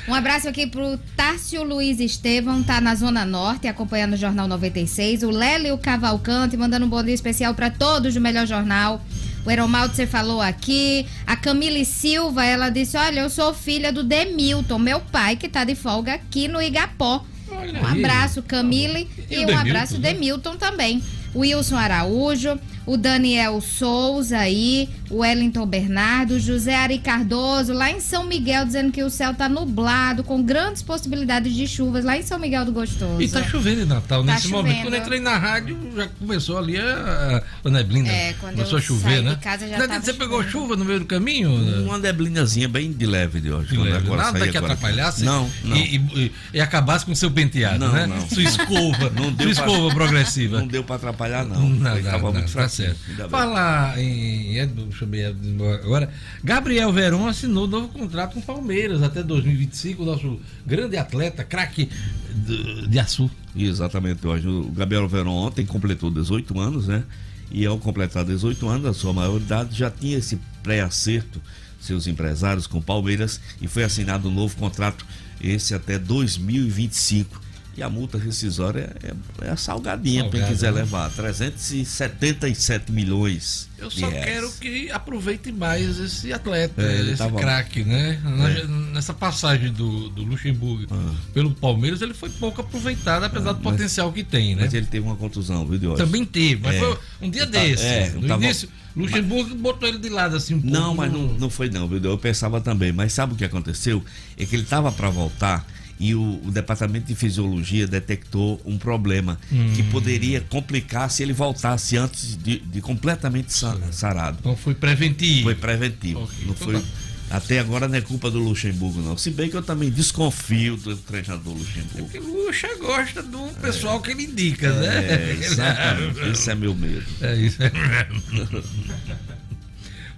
Um 0.08 0.14
abraço 0.14 0.50
aqui 0.50 0.66
pro 0.66 0.98
Tárcio 1.16 1.64
Luiz 1.64 2.00
Estevam, 2.00 2.64
tá 2.64 2.82
na 2.82 2.96
Zona 2.96 3.24
Norte, 3.26 3.68
acompanhando 3.68 4.14
o 4.14 4.18
Jornal 4.18 4.48
96. 4.48 5.24
O 5.24 5.30
Lélio 5.30 5.78
Cavalcante, 5.78 6.58
mandando 6.58 6.86
um 6.86 6.90
bom 6.90 7.04
dia 7.04 7.14
especial 7.14 7.54
para 7.54 7.70
todos 7.70 8.16
do 8.16 8.20
Melhor 8.20 8.48
Jornal. 8.48 9.02
O 9.50 9.52
Eromaldo, 9.52 9.96
você 9.96 10.06
falou 10.06 10.40
aqui. 10.40 11.08
A 11.26 11.36
Camille 11.36 11.84
Silva, 11.84 12.46
ela 12.46 12.70
disse: 12.70 12.96
Olha, 12.96 13.22
eu 13.22 13.32
sou 13.32 13.52
filha 13.52 13.92
do 13.92 14.04
Demilton, 14.04 14.78
meu 14.78 15.00
pai, 15.00 15.36
que 15.38 15.50
tá 15.50 15.64
de 15.64 15.74
folga 15.74 16.14
aqui 16.14 16.48
no 16.48 16.62
Igapó. 16.62 17.26
Olha 17.52 17.82
um 17.82 17.86
aí. 17.88 18.00
abraço, 18.06 18.44
Camille, 18.44 19.10
e, 19.18 19.34
e 19.34 19.38
um 19.38 19.48
Demilton, 19.48 19.58
abraço, 19.60 19.94
né? 19.98 20.14
Demilton 20.14 20.56
também. 20.56 21.02
Wilson 21.36 21.78
Araújo, 21.78 22.60
o 22.86 22.96
Daniel 22.96 23.60
Souza 23.60 24.38
aí, 24.38 24.88
Wellington 25.12 25.66
Bernardo, 25.66 26.40
José 26.40 26.76
Ari 26.76 27.00
Cardoso, 27.00 27.74
lá 27.74 27.92
em 27.92 28.00
São 28.00 28.26
Miguel, 28.26 28.66
dizendo 28.66 28.92
que 28.92 29.04
o 29.04 29.10
céu 29.10 29.34
tá 29.34 29.50
nublado, 29.50 30.24
com 30.24 30.42
grandes 30.44 30.82
possibilidades 30.82 31.54
de 31.54 31.68
chuvas 31.68 32.04
lá 32.04 32.18
em 32.18 32.24
São 32.24 32.38
Miguel 32.40 32.66
do 32.66 32.72
Gostoso. 32.72 33.22
E 33.22 33.28
tá 33.28 33.44
chovendo 33.44 33.82
em 33.82 33.86
Natal 33.86 34.24
tá 34.24 34.34
nesse 34.34 34.48
chovendo. 34.48 34.64
momento. 34.64 34.82
Quando 34.84 34.94
eu 34.94 35.02
entrei 35.02 35.20
na 35.20 35.38
rádio, 35.38 35.78
já 35.96 36.08
começou 36.08 36.58
ali 36.58 36.78
a, 36.78 37.44
a 37.64 37.70
neblina. 37.70 38.10
É, 38.10 38.34
quando 38.34 38.56
começou 38.56 38.78
a 38.78 38.82
chover, 38.82 39.22
né? 39.22 39.38
Casa 39.42 39.68
já 39.68 39.78
você 39.78 39.88
chovendo. 39.88 40.18
pegou 40.18 40.44
chuva 40.44 40.76
no 40.76 40.86
meio 40.86 41.00
do 41.00 41.06
caminho? 41.06 41.52
Uma 41.84 41.98
neblinazinha 41.98 42.68
bem 42.68 42.92
de 42.92 43.06
leve 43.06 43.40
de 43.40 43.52
hoje. 43.52 43.70
De 43.70 43.78
leve. 43.78 44.10
Nada 44.10 44.48
que 44.48 44.58
atrapalhasse 44.58 45.24
não, 45.24 45.50
não. 45.64 45.76
E, 45.76 45.98
e, 45.98 46.32
e, 46.54 46.62
acabasse 46.62 47.06
com 47.06 47.16
seu 47.16 47.32
penteado, 47.32 47.80
não, 47.80 47.94
né? 47.94 48.08
Não. 48.08 48.30
Sua 48.30 48.44
escova. 48.44 49.10
não 49.16 49.32
deu 49.32 49.54
sua 49.54 49.66
escova 49.66 49.94
progressiva. 49.94 50.60
Não 50.60 50.68
deu 50.68 50.84
pra 50.84 50.96
atrapalhar, 50.96 51.46
não. 51.46 51.62
Não, 51.62 51.70
não, 51.70 52.20
não, 52.20 52.34
muito 52.34 52.52
tá 52.52 52.68
certo. 52.68 53.00
Falar 53.30 53.98
em 54.00 54.58
chamei 55.00 55.26
agora. 55.26 56.10
Gabriel 56.44 56.92
Veron 56.92 57.28
assinou 57.28 57.68
novo 57.68 57.88
contrato 57.88 58.34
com 58.34 58.42
Palmeiras 58.42 59.02
até 59.02 59.24
2025, 59.24 60.04
o 60.04 60.06
nosso 60.06 60.40
grande 60.66 60.98
atleta, 60.98 61.44
craque 61.44 61.90
de, 62.34 62.88
de 62.88 63.00
Açu. 63.00 63.30
Exatamente, 63.56 64.26
hoje. 64.26 64.48
O 64.48 64.72
Gabriel 64.72 65.08
Veron 65.08 65.34
ontem 65.34 65.66
completou 65.66 66.12
18 66.12 66.60
anos, 66.60 66.88
né? 66.88 67.04
e 67.52 67.66
ao 67.66 67.78
completar 67.78 68.24
18 68.24 68.68
anos, 68.68 68.86
a 68.86 68.94
sua 68.94 69.14
maioridade, 69.14 69.78
já 69.78 69.90
tinha 69.90 70.18
esse 70.18 70.40
pré-acerto, 70.62 71.42
seus 71.80 72.08
empresários 72.08 72.68
com 72.68 72.82
Palmeiras, 72.82 73.40
e 73.62 73.68
foi 73.68 73.84
assinado 73.84 74.30
um 74.30 74.34
novo 74.34 74.56
contrato, 74.56 75.06
esse 75.42 75.74
até 75.74 75.98
2025 75.98 77.49
e 77.78 77.84
a 77.84 77.90
multa 77.90 78.18
rescisória 78.18 78.94
é, 79.02 79.46
é, 79.46 79.52
é 79.52 79.56
salgadinha 79.56 80.26
para 80.26 80.40
quem 80.40 80.50
quiser 80.50 80.72
né? 80.74 80.82
levar. 80.82 81.10
377 81.12 82.92
milhões. 82.92 83.70
Eu 83.78 83.90
só 83.90 84.10
quero 84.12 84.52
que 84.54 84.92
aproveite 84.92 85.52
mais 85.52 85.98
esse 85.98 86.34
atleta, 86.34 86.82
é, 86.82 87.02
esse 87.02 87.18
tava... 87.18 87.40
craque, 87.40 87.84
né? 87.86 88.20
É. 88.26 88.68
Nessa 88.94 89.14
passagem 89.14 89.72
do, 89.72 90.10
do 90.10 90.24
Luxemburgo 90.24 90.88
ah. 90.92 91.16
pelo 91.34 91.52
Palmeiras, 91.52 92.02
ele 92.02 92.14
foi 92.14 92.30
pouco 92.30 92.60
aproveitado, 92.60 93.24
apesar 93.24 93.52
ah, 93.52 93.54
do 93.54 93.62
potencial 93.62 94.12
que 94.12 94.24
tem, 94.24 94.56
né? 94.56 94.64
Mas 94.64 94.74
ele 94.74 94.86
teve 94.86 95.06
uma 95.06 95.16
contusão, 95.16 95.66
viu? 95.66 95.94
Também 95.96 96.26
teve, 96.26 96.62
mas 96.62 96.76
é. 96.76 96.80
foi 96.80 96.98
um 97.22 97.30
dia 97.30 97.46
desse. 97.46 97.86
É, 97.86 98.10
no 98.10 98.28
tava... 98.28 98.44
início, 98.44 98.68
Luxemburgo 98.96 99.52
mas... 99.52 99.62
botou 99.62 99.88
ele 99.88 100.00
de 100.00 100.10
lado 100.10 100.36
assim 100.36 100.56
um 100.56 100.62
pouco. 100.62 100.76
Não, 100.76 100.94
mas 100.94 101.12
não, 101.12 101.28
não 101.34 101.50
foi 101.50 101.70
não, 101.70 101.88
viu? 101.88 102.04
Eu 102.04 102.18
pensava 102.18 102.60
também. 102.60 102.92
Mas 102.92 103.14
sabe 103.14 103.34
o 103.34 103.36
que 103.38 103.46
aconteceu? 103.46 104.04
É 104.38 104.46
que 104.46 104.56
ele 104.56 104.66
tava 104.66 104.92
para 104.92 105.10
voltar 105.10 105.66
e 106.00 106.16
o, 106.16 106.42
o, 106.46 106.52
departamento 106.52 107.08
de 107.08 107.16
fisiologia 107.16 107.86
detectou 107.86 108.62
um 108.64 108.78
problema 108.78 109.38
hum. 109.52 109.74
que 109.76 109.84
poderia 109.84 110.40
complicar 110.40 111.12
se 111.12 111.22
ele 111.22 111.34
voltasse 111.34 111.98
antes 111.98 112.38
de, 112.38 112.60
de 112.60 112.82
completamente 112.82 113.54
sarado. 113.92 114.38
Então 114.40 114.56
foi 114.56 114.74
preventivo. 114.74 115.44
Foi 115.44 115.56
preventivo. 115.56 116.24
Okay, 116.24 116.46
não 116.46 116.54
então 116.54 116.68
foi. 116.68 116.80
Tá. 116.80 116.88
Até 117.32 117.60
agora 117.60 117.88
não 117.88 117.96
é 117.96 118.02
culpa 118.02 118.32
do 118.32 118.40
Luxemburgo, 118.40 119.02
não. 119.02 119.16
Se 119.16 119.30
bem 119.30 119.50
que 119.50 119.56
eu 119.56 119.62
também 119.62 119.92
desconfio 119.92 120.78
do 120.78 120.96
treinador 120.98 121.54
Luxemburgo. 121.54 122.10
É 122.14 122.20
o 122.20 122.46
Luxa 122.46 122.68
gosta 122.80 123.22
do 123.22 123.54
pessoal 123.62 124.00
é. 124.00 124.02
que 124.02 124.12
ele 124.12 124.24
indica, 124.24 124.74
né? 124.74 125.06
É, 125.06 125.38
exatamente. 125.40 126.20
Esse 126.32 126.50
é 126.50 126.56
meu 126.56 126.74
medo. 126.74 127.06
É 127.22 127.36
isso. 127.36 127.62
É 127.62 127.72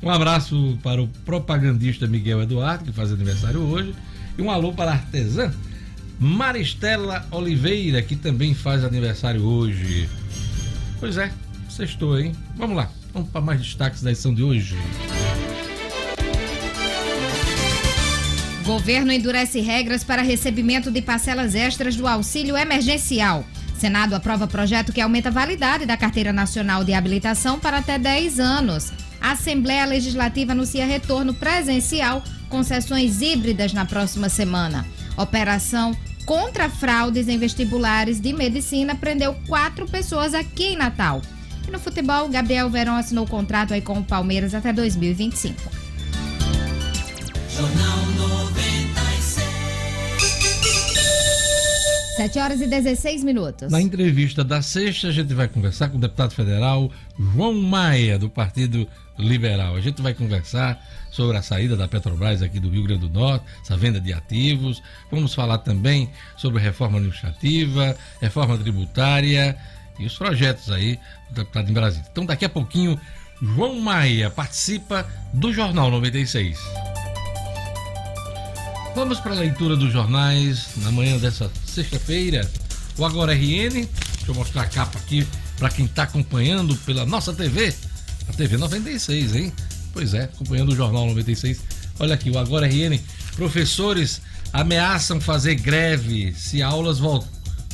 um 0.06 0.10
abraço 0.10 0.80
para 0.82 1.02
o 1.02 1.08
propagandista 1.26 2.08
Miguel 2.08 2.44
Eduardo, 2.44 2.86
que 2.86 2.94
faz 2.94 3.12
aniversário 3.12 3.60
hoje. 3.60 3.94
E 4.38 4.42
um 4.42 4.50
alô 4.50 4.72
para 4.72 4.92
a 4.92 4.94
artesã 4.94 5.52
Maristela 6.24 7.26
Oliveira, 7.32 8.00
que 8.00 8.16
também 8.16 8.54
faz 8.54 8.84
aniversário 8.84 9.44
hoje. 9.44 10.08
Pois 11.00 11.18
é, 11.18 11.32
sextou, 11.68 12.20
hein? 12.20 12.32
Vamos 12.56 12.78
lá, 12.78 12.92
vamos 13.12 13.28
para 13.32 13.42
mais 13.42 13.60
destaques 13.60 14.04
da 14.04 14.12
edição 14.12 14.32
de 14.32 14.44
hoje. 14.44 14.78
Governo 18.64 19.12
endurece 19.12 19.62
regras 19.62 20.04
para 20.04 20.22
recebimento 20.22 20.92
de 20.92 21.02
parcelas 21.02 21.56
extras 21.56 21.96
do 21.96 22.06
auxílio 22.06 22.56
emergencial. 22.56 23.44
Senado 23.76 24.14
aprova 24.14 24.46
projeto 24.46 24.94
que 24.94 25.02
aumenta 25.02 25.30
a 25.30 25.32
validade 25.32 25.88
da 25.88 25.98
Carteira 25.98 26.32
Nacional 26.32 26.84
de 26.84 26.94
Habilitação 26.94 27.60
para 27.60 27.80
até 27.80 27.98
10 27.98 28.40
anos. 28.40 28.94
A 29.20 29.32
Assembleia 29.32 29.86
Legislativa 29.86 30.52
anuncia 30.52 30.86
retorno 30.86 31.34
presencial 31.34 32.24
com 32.48 32.62
sessões 32.62 33.24
híbridas 33.24 33.74
na 33.74 33.86
próxima 33.86 34.30
semana. 34.30 34.86
Operação 35.18 35.98
contra 36.32 36.70
fraudes 36.70 37.28
em 37.28 37.38
vestibulares 37.38 38.22
de 38.22 38.32
medicina 38.32 38.96
prendeu 38.96 39.36
quatro 39.50 39.86
pessoas 39.86 40.34
aqui 40.34 40.68
em 40.68 40.78
Natal. 40.78 41.22
E 41.68 41.72
no 41.72 41.78
futebol, 41.78 42.30
Gabriel 42.30 42.70
Verão 42.70 42.96
assinou 42.96 43.28
contrato 43.28 43.74
aí 43.74 43.82
com 43.82 44.00
o 44.00 44.04
Palmeiras 44.04 44.56
até 44.56 44.72
2025. 44.72 45.62
Jornal 47.54 47.98
96. 48.16 49.46
7 52.16 52.40
horas 52.40 52.62
e 52.62 52.68
16 52.68 53.26
minutos. 53.26 53.70
Na 53.70 53.82
entrevista 53.82 54.42
da 54.42 54.62
sexta, 54.62 55.10
a 55.10 55.12
gente 55.12 55.34
vai 55.34 55.50
conversar 55.50 55.90
com 55.90 55.98
o 55.98 56.00
deputado 56.00 56.34
federal 56.34 56.90
João 57.20 57.54
Maia, 57.56 58.18
do 58.18 58.30
Partido 58.30 58.88
Liberal. 59.22 59.76
A 59.76 59.82
gente 59.82 60.02
vai 60.02 60.14
conversar 60.14 60.84
sobre 61.12 61.38
a 61.38 61.42
saída 61.42 61.76
da 61.76 61.88
Petrobras 61.88 62.42
aqui 62.42 62.60
do 62.60 62.70
Rio 62.70 62.84
Grande 62.84 63.08
do 63.08 63.10
Norte, 63.10 63.46
essa 63.62 63.78
venda 63.78 64.00
de 64.00 64.14
ativos. 64.14 64.82
Vamos 65.10 65.34
falar 65.34 65.60
também 65.60 66.10
sobre 66.38 66.62
reforma 66.62 66.98
administrativa, 66.98 67.96
reforma 68.22 68.58
tributária 68.58 69.58
e 70.00 70.06
os 70.06 70.18
projetos 70.18 70.72
aí 70.72 71.00
do 71.30 71.36
deputado 71.36 71.70
em 71.70 71.74
Brasília. 71.74 72.08
Então, 72.12 72.26
daqui 72.26 72.46
a 72.46 72.50
pouquinho, 72.50 73.00
João 73.42 73.80
Maia 73.80 74.30
participa 74.30 75.08
do 75.34 75.54
Jornal 75.54 75.90
96. 75.92 76.60
Vamos 78.96 79.20
para 79.20 79.32
a 79.32 79.40
leitura 79.40 79.76
dos 79.76 79.92
jornais 79.92 80.70
na 80.78 80.92
manhã 80.92 81.18
dessa 81.18 81.50
sexta-feira. 81.66 82.50
O 82.98 83.06
Agora 83.06 83.34
RN, 83.34 83.72
deixa 83.72 83.88
eu 84.28 84.36
mostrar 84.36 84.64
a 84.64 84.68
capa 84.68 85.00
aqui 85.00 85.26
para 85.58 85.70
quem 85.70 85.86
está 85.86 86.04
acompanhando 86.04 86.76
pela 86.78 87.06
nossa 87.06 87.34
TV, 87.34 87.74
a 88.32 88.34
TV 88.34 88.58
96, 88.58 89.36
hein? 89.36 89.54
Pois 89.94 90.14
é, 90.14 90.24
acompanhando 90.24 90.72
o 90.72 90.76
Jornal 90.76 91.06
96. 91.08 91.60
Olha 92.00 92.16
aqui, 92.16 92.30
o 92.30 92.40
Agora 92.40 92.66
RN. 92.66 92.98
Professores 93.36 94.22
ameaçam 94.54 95.20
fazer 95.20 95.56
greve 95.56 96.34
se 96.34 96.62
aulas 96.62 96.98
vol 96.98 97.24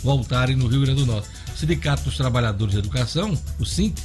voltarem 0.04 0.56
no 0.56 0.68
Rio 0.68 0.82
Grande 0.82 1.02
do 1.02 1.06
Norte. 1.06 1.28
O 1.54 1.58
Sindicato 1.58 2.04
dos 2.04 2.18
Trabalhadores 2.18 2.74
de 2.74 2.80
Educação, 2.80 3.38
o 3.60 3.66
SINT, 3.66 3.98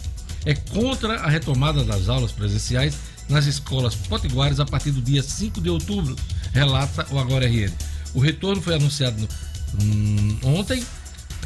é 0.45 0.55
contra 0.55 1.21
a 1.21 1.29
retomada 1.29 1.85
das 1.85 2.09
aulas 2.09 2.33
presenciais 2.33 2.95
nas 3.29 3.47
escolas 3.47 3.95
potiguares 3.95 4.59
a 4.59 4.65
partir 4.65 4.91
do 4.91 5.01
dia 5.01 5.23
5 5.23 5.61
de 5.61 5.71
outubro, 5.71 6.17
relata 6.53 7.07
o 7.11 7.19
Agora 7.19 7.47
RN. 7.47 7.73
O 8.15 8.21
retorno 8.21 8.61
foi 8.61 8.75
anunciado 8.75 9.29
hum, 9.81 10.39
ontem 10.43 10.83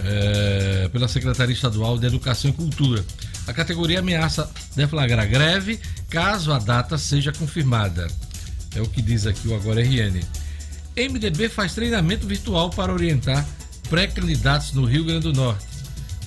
é, 0.04 0.88
pela 0.92 1.08
Secretaria 1.08 1.54
Estadual 1.54 1.98
de 1.98 2.06
Educação 2.06 2.50
e 2.50 2.54
Cultura. 2.54 3.04
A 3.46 3.52
categoria 3.52 4.00
ameaça 4.00 4.50
deflagrar 4.74 5.28
greve 5.28 5.78
caso 6.10 6.52
a 6.52 6.58
data 6.58 6.98
seja 6.98 7.32
confirmada. 7.32 8.08
É 8.74 8.80
o 8.80 8.86
que 8.86 9.00
diz 9.00 9.26
aqui 9.26 9.48
o 9.48 9.54
Agora 9.54 9.80
RN. 9.80 10.20
MDB 10.96 11.48
faz 11.48 11.74
treinamento 11.74 12.26
virtual 12.26 12.70
para 12.70 12.92
orientar 12.92 13.46
pré-candidatos 13.88 14.72
no 14.72 14.84
Rio 14.84 15.04
Grande 15.04 15.30
do 15.30 15.32
Norte. 15.32 15.64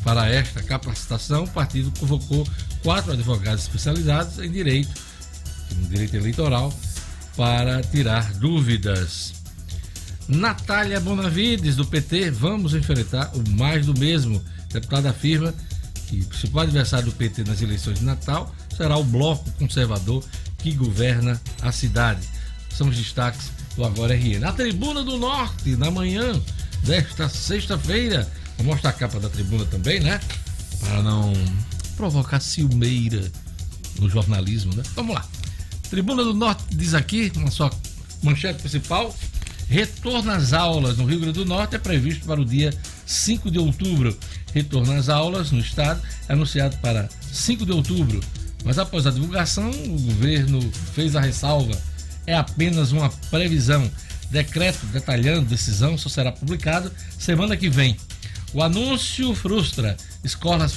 Para 0.03 0.29
esta 0.29 0.63
capacitação, 0.63 1.43
o 1.43 1.49
partido 1.49 1.91
convocou 1.99 2.47
quatro 2.81 3.11
advogados 3.11 3.63
especializados 3.63 4.39
em 4.39 4.49
direito, 4.49 4.89
em 5.71 5.87
direito 5.87 6.15
eleitoral, 6.15 6.73
para 7.35 7.81
tirar 7.81 8.33
dúvidas. 8.33 9.33
Natália 10.27 10.99
Bonavides, 10.99 11.75
do 11.75 11.85
PT, 11.85 12.31
vamos 12.31 12.73
enfrentar 12.73 13.31
o 13.35 13.49
mais 13.49 13.87
do 13.87 13.97
mesmo. 13.97 14.41
Deputada 14.71 15.09
afirma 15.09 15.53
que 16.09 16.21
o 16.21 16.25
principal 16.25 16.63
adversário 16.63 17.05
do 17.05 17.11
PT 17.11 17.43
nas 17.43 17.61
eleições 17.61 17.99
de 17.99 18.05
Natal 18.05 18.53
será 18.75 18.97
o 18.97 19.03
bloco 19.03 19.49
conservador 19.51 20.23
que 20.57 20.71
governa 20.71 21.39
a 21.61 21.71
cidade. 21.71 22.27
São 22.69 22.89
os 22.89 22.97
destaques 22.97 23.51
do 23.75 23.85
Agora 23.85 24.15
RN. 24.15 24.39
Na 24.39 24.51
Tribuna 24.51 25.03
do 25.03 25.17
Norte, 25.17 25.75
na 25.75 25.91
manhã 25.91 26.41
desta 26.83 27.29
sexta-feira, 27.29 28.29
vou 28.57 28.65
mostrar 28.65 28.89
a 28.89 28.93
capa 28.93 29.19
da 29.19 29.29
tribuna 29.29 29.65
também, 29.65 29.99
né? 29.99 30.19
Para 30.79 31.03
não 31.03 31.31
provocar 31.95 32.39
ciumeira 32.39 33.31
no 33.99 34.09
jornalismo, 34.09 34.73
né? 34.73 34.83
Vamos 34.95 35.13
lá. 35.13 35.25
Tribuna 35.89 36.23
do 36.23 36.33
Norte 36.33 36.63
diz 36.71 36.93
aqui, 36.93 37.31
na 37.35 37.51
sua 37.51 37.69
manchete 38.23 38.61
principal, 38.61 39.15
retorno 39.67 40.31
às 40.31 40.53
aulas 40.53 40.97
no 40.97 41.05
Rio 41.05 41.19
Grande 41.19 41.39
do 41.39 41.45
Norte 41.45 41.75
é 41.75 41.79
previsto 41.79 42.25
para 42.25 42.41
o 42.41 42.45
dia 42.45 42.73
5 43.05 43.51
de 43.51 43.59
outubro 43.59 44.17
retorno 44.53 44.93
às 44.93 45.09
aulas 45.09 45.51
no 45.51 45.59
estado, 45.59 46.01
é 46.27 46.33
anunciado 46.33 46.77
para 46.77 47.09
5 47.31 47.65
de 47.65 47.71
outubro. 47.71 48.19
Mas 48.63 48.77
após 48.77 49.07
a 49.07 49.11
divulgação, 49.11 49.69
o 49.69 49.99
governo 50.01 50.59
fez 50.93 51.15
a 51.15 51.21
ressalva. 51.21 51.79
É 52.25 52.35
apenas 52.35 52.91
uma 52.91 53.09
previsão. 53.29 53.89
Decreto 54.29 54.85
detalhando 54.87 55.49
decisão 55.49 55.97
só 55.97 56.09
será 56.09 56.31
publicado 56.31 56.91
semana 57.17 57.57
que 57.57 57.69
vem. 57.69 57.97
O 58.53 58.61
anúncio 58.61 59.33
frustra 59.33 59.95
escolas 60.23 60.75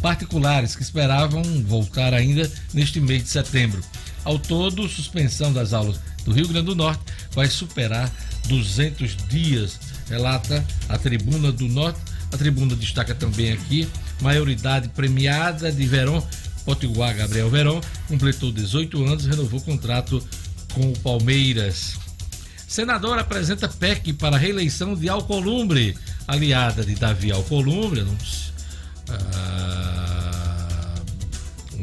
particulares 0.00 0.74
que 0.74 0.82
esperavam 0.82 1.42
voltar 1.64 2.12
ainda 2.14 2.50
neste 2.72 3.00
mês 3.00 3.22
de 3.22 3.28
setembro. 3.28 3.82
Ao 4.24 4.38
todo, 4.38 4.88
suspensão 4.88 5.52
das 5.52 5.72
aulas 5.72 6.00
do 6.24 6.32
Rio 6.32 6.48
Grande 6.48 6.66
do 6.66 6.74
Norte 6.74 7.00
vai 7.32 7.48
superar 7.48 8.10
200 8.48 9.16
dias, 9.28 9.78
relata 10.08 10.64
a 10.88 10.98
Tribuna 10.98 11.52
do 11.52 11.68
Norte 11.68 12.00
a 12.32 12.36
tribuna 12.36 12.76
destaca 12.76 13.14
também 13.14 13.52
aqui, 13.52 13.88
maioridade 14.20 14.88
premiada 14.90 15.70
de 15.72 15.86
Verón, 15.86 16.22
Potiguar 16.64 17.16
Gabriel 17.16 17.50
Verón, 17.50 17.80
completou 18.06 18.52
18 18.52 19.04
anos 19.04 19.24
e 19.24 19.28
renovou 19.28 19.60
o 19.60 19.62
contrato 19.62 20.22
com 20.72 20.92
o 20.92 20.98
Palmeiras. 20.98 21.98
Senador 22.68 23.18
apresenta 23.18 23.68
PEC 23.68 24.12
para 24.12 24.36
reeleição 24.36 24.94
de 24.94 25.08
Alcolumbre, 25.08 25.96
aliada 26.28 26.84
de 26.84 26.94
Davi 26.94 27.32
Alcolumbre, 27.32 28.02
não, 28.02 28.16
ah, 29.10 30.94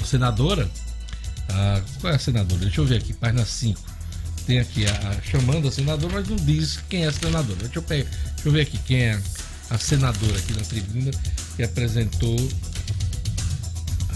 senadora. 0.06 0.70
Ah, 1.50 1.82
qual 2.00 2.13
é 2.13 2.16
a 2.16 2.20
senadora? 2.20 2.62
Deixa 2.62 2.82
eu 2.82 2.86
ver 2.86 2.98
aqui, 2.98 3.13
página 3.13 3.46
5. 3.46 3.80
Tem 4.46 4.60
aqui 4.60 4.86
a, 4.86 4.92
a 4.92 5.22
chamando 5.22 5.68
a 5.68 5.72
senadora, 5.72 6.13
mas 6.13 6.30
não 6.30 6.38
diz 6.38 6.80
quem 6.89 7.04
é 7.04 7.08
a 7.08 7.12
senadora. 7.12 7.60
Deixa 7.60 7.80
eu, 7.80 7.84
deixa 7.84 8.08
eu 8.46 8.51
ver 8.51 8.62
aqui 8.62 8.77
quem 8.80 9.01
é 9.01 9.22
a 9.69 9.77
senadora 9.77 10.38
aqui 10.38 10.53
na 10.53 10.62
tribuna 10.62 11.12
que 11.55 11.63
apresentou 11.63 12.38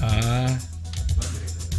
Ah. 0.02 0.58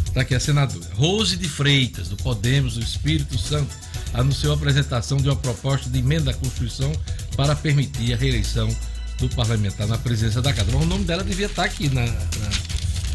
Está 0.07 0.21
aqui 0.21 0.35
a 0.35 0.39
senadora. 0.39 0.85
Rose 0.93 1.35
de 1.35 1.49
Freitas, 1.49 2.07
do 2.07 2.15
Podemos, 2.17 2.75
do 2.75 2.81
Espírito 2.81 3.35
Santo, 3.37 3.75
anunciou 4.13 4.53
a 4.53 4.55
apresentação 4.55 5.17
de 5.17 5.27
uma 5.27 5.35
proposta 5.35 5.89
de 5.89 5.97
emenda 5.97 6.29
à 6.29 6.33
Constituição 6.35 6.91
para 7.35 7.55
permitir 7.55 8.13
a 8.13 8.15
reeleição 8.15 8.69
do 9.17 9.27
parlamentar 9.29 9.87
na 9.87 9.97
presença 9.97 10.39
da 10.39 10.53
Casa. 10.53 10.69
Mas 10.71 10.83
o 10.83 10.85
nome 10.85 11.03
dela 11.03 11.23
devia 11.23 11.47
estar 11.47 11.63
aqui 11.63 11.89
na, 11.89 12.05
na, 12.05 12.49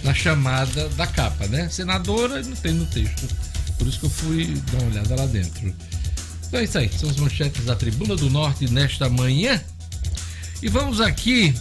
na 0.03 0.13
chamada 0.15 0.89
da 0.91 1.07
capa, 1.07 1.47
né? 1.47 1.69
Senadora 1.69 2.43
não 2.43 2.57
tem 2.57 2.73
no 2.73 2.85
texto. 2.87 3.29
Por 3.79 3.87
isso 3.87 4.01
que 4.01 4.07
eu 4.07 4.11
fui 4.11 4.61
dar 4.73 4.79
uma 4.79 4.91
olhada 4.91 5.15
lá 5.15 5.27
dentro. 5.27 5.73
Então 6.49 6.59
é 6.59 6.65
isso 6.65 6.79
aí, 6.79 6.91
são 6.99 7.09
as 7.09 7.17
manchetes 7.17 7.65
da 7.65 7.77
Tribuna 7.77 8.17
do 8.17 8.29
Norte 8.29 8.69
nesta 8.73 9.09
manhã. 9.09 9.63
E 10.61 10.69
vamos 10.69 11.01
aqui 11.01 11.55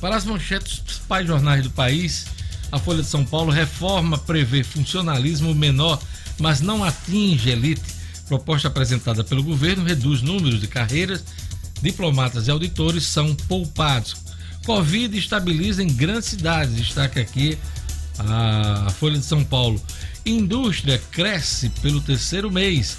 para 0.00 0.16
as 0.16 0.24
manchetes 0.24 0.76
dos 0.76 0.80
principais 0.80 1.26
jornais 1.26 1.62
do 1.62 1.70
país. 1.70 2.26
A 2.72 2.78
Folha 2.78 3.02
de 3.02 3.08
São 3.08 3.24
Paulo 3.24 3.52
reforma 3.52 4.16
prevê 4.16 4.64
funcionalismo 4.64 5.54
menor, 5.54 6.00
mas 6.38 6.60
não 6.62 6.82
atinge 6.82 7.50
elite. 7.50 7.82
Proposta 8.26 8.68
apresentada 8.68 9.22
pelo 9.22 9.42
governo 9.42 9.84
reduz 9.84 10.22
números 10.22 10.60
de 10.60 10.66
carreiras, 10.66 11.22
diplomatas 11.82 12.48
e 12.48 12.50
auditores 12.50 13.04
são 13.04 13.34
poupados. 13.34 14.16
Covid 14.64 15.16
estabiliza 15.16 15.82
em 15.82 15.86
grandes 15.86 16.30
cidades, 16.30 16.74
destaca 16.74 17.20
aqui 17.20 17.58
a 18.18 18.90
Folha 18.98 19.18
de 19.18 19.24
São 19.24 19.44
Paulo. 19.44 19.80
Indústria 20.24 21.00
cresce 21.12 21.68
pelo 21.82 22.00
terceiro 22.00 22.50
mês, 22.50 22.96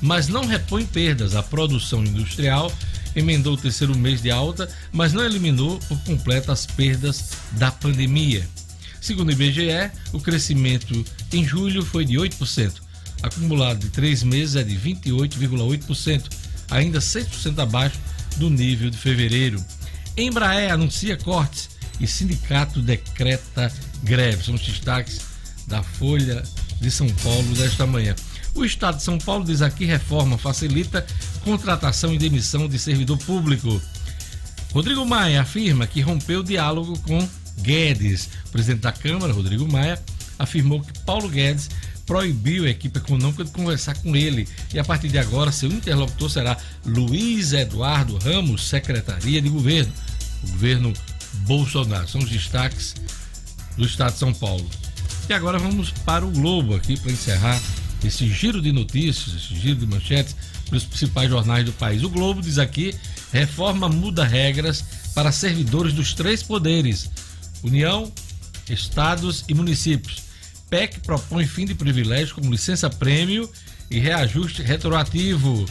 mas 0.00 0.28
não 0.28 0.46
repõe 0.46 0.86
perdas. 0.86 1.34
A 1.34 1.42
produção 1.42 2.04
industrial 2.04 2.72
emendou 3.14 3.54
o 3.54 3.56
terceiro 3.56 3.96
mês 3.96 4.22
de 4.22 4.30
alta, 4.30 4.68
mas 4.92 5.12
não 5.12 5.24
eliminou 5.24 5.78
por 5.80 5.98
completo 6.00 6.52
as 6.52 6.66
perdas 6.66 7.30
da 7.52 7.70
pandemia. 7.70 8.46
Segundo 9.00 9.28
o 9.28 9.32
IBGE, 9.32 9.90
o 10.12 10.20
crescimento 10.20 11.04
em 11.32 11.44
julho 11.44 11.84
foi 11.84 12.04
de 12.04 12.16
8%. 12.16 12.74
Acumulado 13.22 13.80
de 13.80 13.90
três 13.90 14.22
meses 14.22 14.56
é 14.56 14.62
de 14.62 14.76
28,8%, 14.76 16.24
ainda 16.70 16.98
6% 16.98 17.58
abaixo 17.58 17.98
do 18.36 18.48
nível 18.48 18.90
de 18.90 18.96
fevereiro. 18.96 19.62
Embraer 20.16 20.72
anuncia 20.72 21.16
cortes 21.16 21.70
e 21.98 22.06
sindicato 22.06 22.80
decreta 22.80 23.72
greve. 24.02 24.44
São 24.44 24.54
os 24.54 24.62
destaques 24.62 25.20
da 25.66 25.82
Folha 25.82 26.42
de 26.80 26.90
São 26.90 27.08
Paulo 27.08 27.54
desta 27.54 27.86
manhã. 27.86 28.14
O 28.54 28.64
Estado 28.64 28.96
de 28.96 29.02
São 29.02 29.18
Paulo 29.18 29.44
diz 29.44 29.62
aqui 29.62 29.84
reforma 29.84 30.36
facilita 30.36 31.06
contratação 31.44 32.12
e 32.12 32.18
demissão 32.18 32.68
de 32.68 32.78
servidor 32.78 33.18
público. 33.18 33.80
Rodrigo 34.72 35.04
Maia 35.04 35.42
afirma 35.42 35.86
que 35.86 36.00
rompeu 36.00 36.40
o 36.40 36.44
diálogo 36.44 36.98
com 37.00 37.26
Guedes. 37.58 38.28
O 38.46 38.50
presidente 38.50 38.82
da 38.82 38.92
Câmara, 38.92 39.32
Rodrigo 39.32 39.70
Maia, 39.70 40.00
afirmou 40.38 40.80
que 40.80 40.98
Paulo 41.00 41.28
Guedes 41.28 41.68
proibiu 42.06 42.64
a 42.64 42.70
equipe 42.70 42.98
econômica 42.98 43.44
de 43.44 43.52
conversar 43.52 43.94
com 43.98 44.16
ele 44.16 44.48
e 44.74 44.78
a 44.80 44.84
partir 44.84 45.08
de 45.08 45.18
agora 45.18 45.52
seu 45.52 45.70
interlocutor 45.70 46.28
será 46.28 46.56
Luiz 46.84 47.52
Eduardo 47.52 48.18
Ramos, 48.18 48.68
Secretaria 48.68 49.40
de 49.40 49.48
Governo, 49.48 49.92
o 50.42 50.50
governo 50.50 50.92
Bolsonaro. 51.46 52.08
São 52.08 52.20
os 52.20 52.28
destaques 52.28 52.94
do 53.76 53.84
Estado 53.84 54.12
de 54.12 54.18
São 54.18 54.34
Paulo. 54.34 54.68
E 55.28 55.32
agora 55.32 55.58
vamos 55.58 55.90
para 55.90 56.26
o 56.26 56.30
Globo 56.30 56.74
aqui 56.74 56.98
para 56.98 57.12
encerrar 57.12 57.60
esse 58.04 58.28
giro 58.28 58.60
de 58.60 58.72
notícias, 58.72 59.34
esse 59.34 59.54
giro 59.54 59.80
de 59.80 59.86
manchetes 59.86 60.34
dos 60.70 60.84
principais 60.84 61.28
jornais 61.28 61.64
do 61.64 61.72
país. 61.72 62.02
O 62.02 62.10
Globo 62.10 62.40
diz 62.40 62.58
aqui: 62.58 62.94
reforma 63.32 63.88
muda 63.88 64.24
regras 64.24 64.84
para 65.14 65.32
servidores 65.32 65.92
dos 65.92 66.14
três 66.14 66.42
poderes: 66.42 67.10
União, 67.62 68.10
estados 68.68 69.44
e 69.48 69.54
municípios. 69.54 70.22
PEC 70.68 71.00
propõe 71.00 71.46
fim 71.46 71.64
de 71.64 71.74
privilégios 71.74 72.32
como 72.32 72.50
licença-prêmio 72.50 73.50
e 73.90 73.98
reajuste 73.98 74.62
retroativo. 74.62 75.66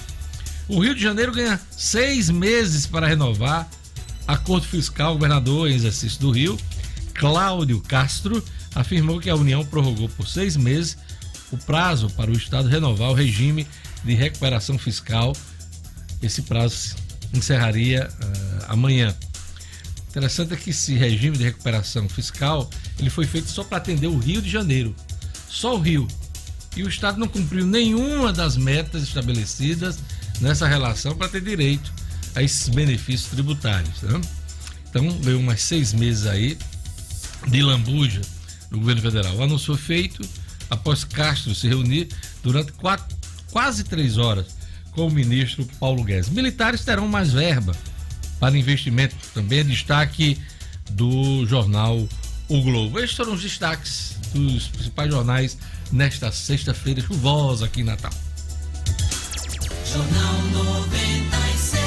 O 0.67 0.79
Rio 0.79 0.93
de 0.93 1.01
Janeiro 1.01 1.31
ganha 1.31 1.59
seis 1.71 2.29
meses 2.29 2.85
para 2.85 3.07
renovar 3.07 3.67
acordo 4.27 4.67
fiscal. 4.67 5.13
Governador 5.13 5.69
em 5.69 5.73
exercício 5.73 6.19
do 6.19 6.31
Rio, 6.31 6.59
Cláudio 7.13 7.81
Castro, 7.81 8.43
afirmou 8.75 9.19
que 9.19 9.29
a 9.29 9.35
União 9.35 9.65
prorrogou 9.65 10.09
por 10.09 10.27
seis 10.27 10.55
meses 10.55 10.97
o 11.51 11.57
prazo 11.57 12.09
para 12.11 12.29
o 12.29 12.33
Estado 12.33 12.67
renovar 12.67 13.09
o 13.09 13.13
regime 13.13 13.67
de 14.03 14.13
recuperação 14.13 14.77
fiscal. 14.77 15.35
Esse 16.21 16.41
prazo 16.43 16.95
encerraria 17.33 18.09
uh, 18.09 18.65
amanhã. 18.67 19.15
Interessante 20.09 20.53
é 20.53 20.57
que 20.57 20.71
esse 20.71 20.95
regime 20.95 21.37
de 21.37 21.43
recuperação 21.43 22.09
fiscal 22.09 22.69
ele 22.97 23.09
foi 23.09 23.25
feito 23.25 23.49
só 23.49 23.63
para 23.63 23.77
atender 23.77 24.07
o 24.07 24.17
Rio 24.17 24.41
de 24.41 24.49
Janeiro, 24.49 24.95
só 25.47 25.75
o 25.75 25.79
Rio. 25.79 26.07
E 26.75 26.83
o 26.83 26.89
Estado 26.89 27.19
não 27.19 27.27
cumpriu 27.27 27.65
nenhuma 27.65 28.33
das 28.33 28.57
metas 28.57 29.03
estabelecidas 29.03 29.99
nessa 30.41 30.67
relação 30.67 31.15
para 31.15 31.29
ter 31.29 31.41
direito 31.41 31.91
a 32.35 32.43
esses 32.43 32.69
benefícios 32.69 33.29
tributários. 33.29 34.01
Né? 34.01 34.21
Então, 34.89 35.09
veio 35.21 35.41
mais 35.41 35.61
seis 35.61 35.93
meses 35.93 36.25
aí 36.25 36.57
de 37.47 37.61
lambuja 37.61 38.21
no 38.69 38.79
governo 38.79 39.01
federal. 39.01 39.35
O 39.35 39.43
anúncio 39.43 39.75
foi 39.75 39.77
feito 39.77 40.21
após 40.69 41.03
Castro 41.03 41.53
se 41.55 41.67
reunir 41.67 42.07
durante 42.43 42.71
quatro, 42.73 43.15
quase 43.51 43.83
três 43.83 44.17
horas 44.17 44.45
com 44.91 45.07
o 45.07 45.11
ministro 45.11 45.65
Paulo 45.79 46.03
Guedes. 46.03 46.29
Militares 46.29 46.83
terão 46.83 47.07
mais 47.07 47.31
verba 47.31 47.75
para 48.39 48.57
investimento, 48.57 49.15
também 49.33 49.59
é 49.59 49.63
destaque 49.63 50.37
do 50.91 51.45
jornal 51.45 52.07
O 52.47 52.61
Globo. 52.61 52.99
Estes 52.99 53.17
foram 53.17 53.33
os 53.33 53.41
destaques 53.41 54.15
dos 54.33 54.67
principais 54.67 55.11
jornais 55.11 55.57
nesta 55.91 56.31
sexta-feira 56.31 57.01
chuvosa 57.01 57.65
aqui 57.65 57.81
em 57.81 57.83
Natal. 57.83 58.13
Jornal 59.85 60.41
96. 60.51 61.79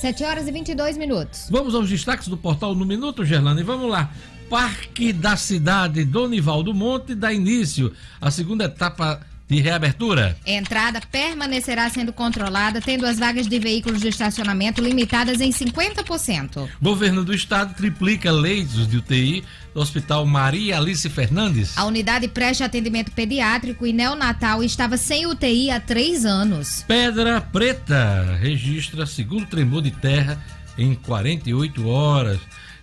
7 0.00 0.24
horas 0.24 0.48
e 0.48 0.52
22 0.52 0.96
minutos. 0.96 1.46
Vamos 1.50 1.74
aos 1.74 1.88
destaques 1.88 2.26
do 2.28 2.36
portal 2.36 2.74
no 2.74 2.84
Minuto, 2.84 3.24
Gerlane. 3.24 3.62
Vamos 3.62 3.90
lá. 3.90 4.12
Parque 4.50 5.12
da 5.12 5.36
Cidade 5.36 6.04
Donivaldo 6.04 6.74
Monte 6.74 7.14
dá 7.14 7.32
início 7.32 7.92
à 8.20 8.32
segunda 8.32 8.64
etapa 8.64 9.20
de 9.48 9.60
reabertura. 9.60 10.36
Entrada 10.44 11.00
permanecerá 11.00 11.88
sendo 11.88 12.12
controlada, 12.12 12.80
tendo 12.80 13.06
as 13.06 13.16
vagas 13.16 13.46
de 13.46 13.58
veículos 13.60 14.00
de 14.00 14.08
estacionamento 14.08 14.82
limitadas 14.82 15.40
em 15.40 15.50
50%. 15.50 16.68
Governo 16.82 17.24
do 17.24 17.32
Estado 17.32 17.74
triplica 17.74 18.32
leitos 18.32 18.88
de 18.88 18.96
UTI 18.96 19.44
do 19.72 19.80
Hospital 19.80 20.26
Maria 20.26 20.78
Alice 20.78 21.08
Fernandes. 21.08 21.78
A 21.78 21.84
unidade 21.84 22.26
presta 22.26 22.64
atendimento 22.64 23.12
pediátrico 23.12 23.86
e 23.86 23.92
neonatal 23.92 24.64
estava 24.64 24.96
sem 24.96 25.28
UTI 25.28 25.70
há 25.70 25.78
três 25.78 26.24
anos. 26.24 26.84
Pedra 26.88 27.40
Preta 27.40 28.36
registra 28.40 29.06
segundo 29.06 29.46
tremor 29.46 29.82
de 29.82 29.92
terra 29.92 30.44
em 30.76 30.96
48 30.96 31.88
horas 31.88 32.40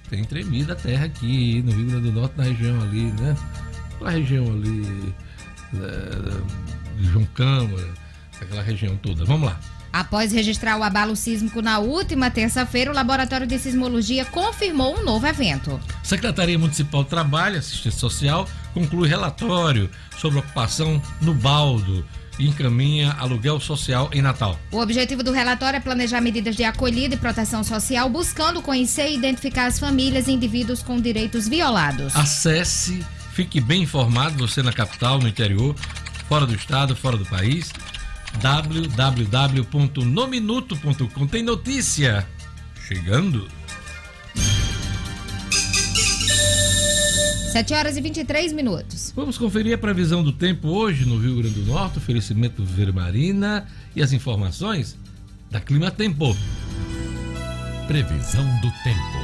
tem 0.09 0.23
tremida 0.23 0.73
a 0.73 0.75
terra 0.75 1.05
aqui 1.05 1.61
no 1.63 1.71
Rio 1.71 1.85
Grande 1.87 2.11
do 2.11 2.19
Norte, 2.19 2.33
na 2.37 2.43
região 2.43 2.81
ali, 2.81 3.11
né? 3.19 3.35
Na 4.01 4.09
região 4.09 4.45
ali 4.45 5.13
é, 5.73 6.97
de 6.97 7.05
João 7.11 7.25
Câmara, 7.33 7.87
aquela 8.39 8.61
região 8.61 8.95
toda. 8.97 9.25
Vamos 9.25 9.49
lá. 9.49 9.59
Após 9.91 10.31
registrar 10.31 10.77
o 10.77 10.83
abalo 10.83 11.15
sísmico 11.15 11.61
na 11.61 11.79
última 11.79 12.29
terça-feira, 12.29 12.91
o 12.91 12.93
Laboratório 12.93 13.47
de 13.47 13.57
Sismologia 13.57 14.25
confirmou 14.25 14.99
um 14.99 15.03
novo 15.03 15.25
evento. 15.25 15.79
Secretaria 16.03 16.59
Municipal 16.59 17.03
de 17.03 17.09
Trabalho 17.09 17.55
e 17.55 17.59
Assistência 17.59 17.99
Social 17.99 18.47
conclui 18.73 19.09
relatório 19.09 19.89
sobre 20.17 20.39
ocupação 20.39 21.01
no 21.21 21.33
Baldo 21.33 22.05
e 22.39 22.47
encaminha 22.47 23.11
aluguel 23.13 23.59
social 23.59 24.09
em 24.13 24.21
Natal. 24.21 24.59
O 24.71 24.79
objetivo 24.79 25.23
do 25.23 25.31
relatório 25.31 25.77
é 25.77 25.79
planejar 25.79 26.21
medidas 26.21 26.55
de 26.55 26.63
acolhida 26.63 27.15
e 27.15 27.17
proteção 27.17 27.63
social, 27.63 28.07
buscando 28.09 28.61
conhecer 28.61 29.09
e 29.09 29.15
identificar 29.15 29.65
as 29.65 29.79
famílias 29.79 30.27
e 30.27 30.31
indivíduos 30.31 30.83
com 30.83 30.99
direitos 30.99 31.47
violados. 31.47 32.15
Acesse, 32.15 33.03
fique 33.33 33.59
bem 33.59 33.81
informado, 33.83 34.37
você 34.37 34.61
na 34.61 34.71
capital, 34.71 35.17
no 35.19 35.27
interior, 35.27 35.75
fora 36.27 36.45
do 36.45 36.53
estado, 36.55 36.95
fora 36.95 37.17
do 37.17 37.25
país 37.25 37.73
www.nominuto.com 38.41 41.27
tem 41.27 41.43
notícia 41.43 42.27
chegando. 42.87 43.56
7 47.57 47.73
horas 47.73 47.97
e 47.97 48.01
23 48.01 48.53
minutos. 48.53 49.11
Vamos 49.15 49.35
conferir 49.35 49.73
a 49.73 49.77
previsão 49.79 50.23
do 50.23 50.31
tempo 50.31 50.67
hoje 50.67 51.05
no 51.05 51.17
Rio 51.17 51.37
Grande 51.37 51.59
do 51.59 51.65
Norte, 51.65 51.97
oferecimento 51.97 52.63
Vermarina 52.63 53.65
e 53.95 54.01
as 54.03 54.13
informações 54.13 54.95
da 55.49 55.59
Clima 55.59 55.89
Tempo. 55.89 56.37
Previsão 57.87 58.45
do 58.61 58.71
tempo. 58.83 59.16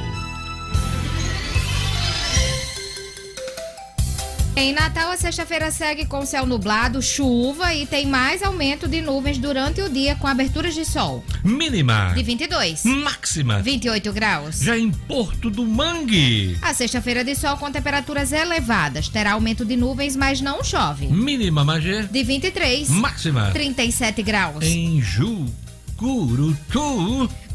Em 4.56 4.72
Natal, 4.72 5.10
a 5.10 5.16
sexta-feira 5.16 5.68
segue 5.72 6.04
com 6.06 6.24
céu 6.24 6.46
nublado, 6.46 7.02
chuva 7.02 7.74
e 7.74 7.86
tem 7.86 8.06
mais 8.06 8.40
aumento 8.40 8.86
de 8.86 9.00
nuvens 9.00 9.36
durante 9.36 9.80
o 9.82 9.90
dia 9.90 10.14
com 10.14 10.28
aberturas 10.28 10.74
de 10.74 10.84
sol. 10.84 11.24
Mínima. 11.42 12.12
De 12.14 12.22
22. 12.22 12.84
Máxima. 12.84 13.60
28 13.60 14.12
graus. 14.12 14.60
Já 14.60 14.78
em 14.78 14.92
Porto 14.92 15.50
do 15.50 15.66
Mangue. 15.66 16.56
A 16.62 16.72
sexta-feira 16.72 17.24
de 17.24 17.34
sol 17.34 17.56
com 17.56 17.72
temperaturas 17.72 18.30
elevadas. 18.30 19.08
Terá 19.08 19.32
aumento 19.32 19.64
de 19.64 19.74
nuvens, 19.76 20.14
mas 20.14 20.40
não 20.40 20.62
chove. 20.62 21.08
Mínima, 21.08 21.64
Magé. 21.64 22.04
De 22.04 22.22
23. 22.22 22.88
Máxima. 22.90 23.50
37 23.50 24.22
graus. 24.22 24.64
Em 24.64 25.02
Jucurutu. 25.02 26.54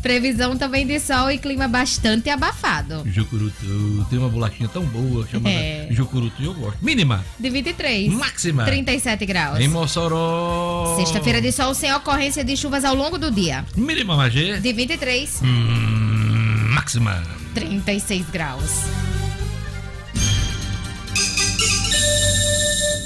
Previsão 0.01 0.57
também 0.57 0.87
de 0.87 0.99
sol 0.99 1.29
e 1.29 1.37
clima 1.37 1.67
bastante 1.67 2.29
abafado. 2.29 3.03
Jucurutu. 3.05 4.05
Tem 4.09 4.17
uma 4.17 4.29
bolachinha 4.29 4.69
tão 4.69 4.83
boa 4.85 5.27
chamada 5.27 5.53
É. 5.55 5.87
Jucurutu. 5.91 6.41
Eu 6.41 6.53
gosto. 6.53 6.77
Mínima. 6.81 7.23
De 7.37 7.49
23. 7.49 8.11
Máxima. 8.13 8.63
37 8.65 9.25
graus. 9.25 9.59
Em 9.59 9.67
Mossoró. 9.67 10.95
Sexta-feira 10.97 11.41
de 11.41 11.51
sol 11.51 11.73
sem 11.73 11.93
ocorrência 11.93 12.43
de 12.43 12.55
chuvas 12.55 12.85
ao 12.85 12.95
longo 12.95 13.17
do 13.17 13.29
dia. 13.29 13.65
Mínima, 13.75 14.15
Magé. 14.15 14.59
De 14.59 14.71
23. 14.71 15.41
Hum, 15.43 16.69
máxima. 16.73 17.21
36 17.53 18.25
graus. 18.29 18.85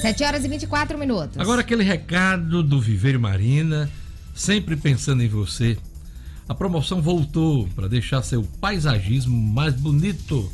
7 0.02 0.24
horas 0.26 0.44
e 0.44 0.48
24 0.50 0.98
minutos. 0.98 1.38
Agora 1.40 1.62
aquele 1.62 1.84
recado 1.84 2.62
do 2.62 2.80
Viveiro 2.82 3.20
Marina, 3.20 3.90
sempre 4.36 4.76
pensando 4.76 5.24
em 5.24 5.30
você. 5.30 5.78
A 6.48 6.54
promoção 6.54 7.02
voltou 7.02 7.68
para 7.70 7.88
deixar 7.88 8.22
seu 8.22 8.44
paisagismo 8.60 9.36
mais 9.36 9.74
bonito. 9.74 10.52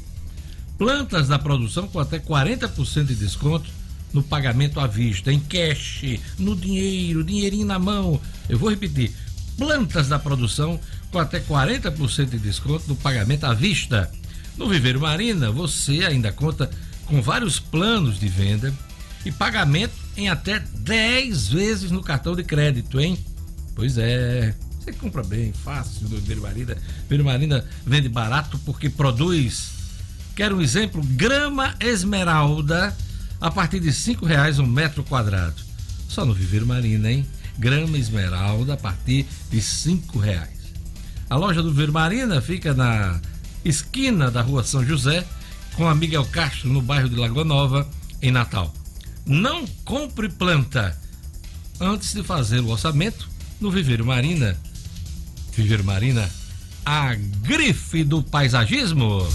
Plantas 0.77 1.27
da 1.27 1.39
produção 1.39 1.87
com 1.87 1.99
até 1.99 2.19
40% 2.19 3.05
de 3.05 3.15
desconto 3.15 3.69
no 4.13 4.23
pagamento 4.23 4.79
à 4.79 4.87
vista, 4.87 5.31
em 5.31 5.39
cash, 5.39 6.19
no 6.37 6.55
dinheiro, 6.55 7.23
dinheirinho 7.23 7.65
na 7.65 7.79
mão. 7.79 8.19
Eu 8.47 8.57
vou 8.57 8.69
repetir. 8.69 9.13
Plantas 9.57 10.07
da 10.07 10.17
produção 10.17 10.79
com 11.11 11.19
até 11.19 11.39
40% 11.39 12.29
de 12.29 12.39
desconto 12.39 12.85
no 12.87 12.95
pagamento 12.95 13.45
à 13.45 13.53
vista. 13.53 14.11
No 14.55 14.69
Viveiro 14.69 15.01
Marina, 15.01 15.51
você 15.51 16.05
ainda 16.05 16.31
conta 16.31 16.69
com 17.05 17.21
vários 17.21 17.59
planos 17.59 18.19
de 18.19 18.27
venda 18.27 18.73
e 19.25 19.31
pagamento 19.31 19.93
em 20.15 20.29
até 20.29 20.59
10 20.59 21.47
vezes 21.49 21.91
no 21.91 22.01
cartão 22.01 22.35
de 22.35 22.43
crédito, 22.43 22.99
hein? 22.99 23.17
Pois 23.75 23.97
é. 23.97 24.55
Você 24.89 24.93
compra 24.93 25.21
bem, 25.21 25.53
fácil 25.53 26.07
do 26.07 26.15
Viveiro 26.15 26.41
Marina. 26.41 26.75
Viveiro 27.03 27.23
Marina 27.23 27.65
vende 27.85 28.09
barato 28.09 28.57
porque 28.65 28.89
produz. 28.89 29.69
Quero 30.35 30.57
um 30.57 30.61
exemplo? 30.61 31.03
Grama 31.03 31.75
esmeralda 31.79 32.97
a 33.39 33.51
partir 33.51 33.79
de 33.79 33.93
cinco 33.93 34.25
reais 34.25 34.57
um 34.57 34.65
metro 34.65 35.03
quadrado. 35.03 35.61
Só 36.07 36.25
no 36.25 36.33
Viveiro 36.33 36.65
Marina, 36.65 37.11
hein? 37.11 37.23
Grama 37.59 37.99
esmeralda 37.99 38.73
a 38.73 38.77
partir 38.77 39.27
de 39.51 39.61
cinco 39.61 40.17
reais. 40.17 40.57
A 41.29 41.35
loja 41.35 41.61
do 41.61 41.69
Viveiro 41.69 41.93
Marina 41.93 42.41
fica 42.41 42.73
na 42.73 43.21
esquina 43.63 44.31
da 44.31 44.41
rua 44.41 44.63
São 44.63 44.83
José, 44.83 45.23
com 45.75 45.87
a 45.87 45.93
Miguel 45.93 46.25
Castro, 46.25 46.67
no 46.67 46.81
bairro 46.81 47.09
de 47.09 47.15
Lagoa 47.15 47.45
Nova, 47.45 47.87
em 48.23 48.31
Natal. 48.31 48.73
Não 49.23 49.67
compre 49.85 50.29
planta 50.29 50.97
antes 51.79 52.11
de 52.11 52.23
fazer 52.23 52.59
o 52.61 52.69
orçamento 52.69 53.29
no 53.61 53.69
Viveiro 53.69 54.03
Marina. 54.03 54.57
Viveiro 55.61 55.83
Marina, 55.83 56.29
a 56.85 57.15
grife 57.15 58.05
do 58.05 58.23
paisagismo. 58.23 59.27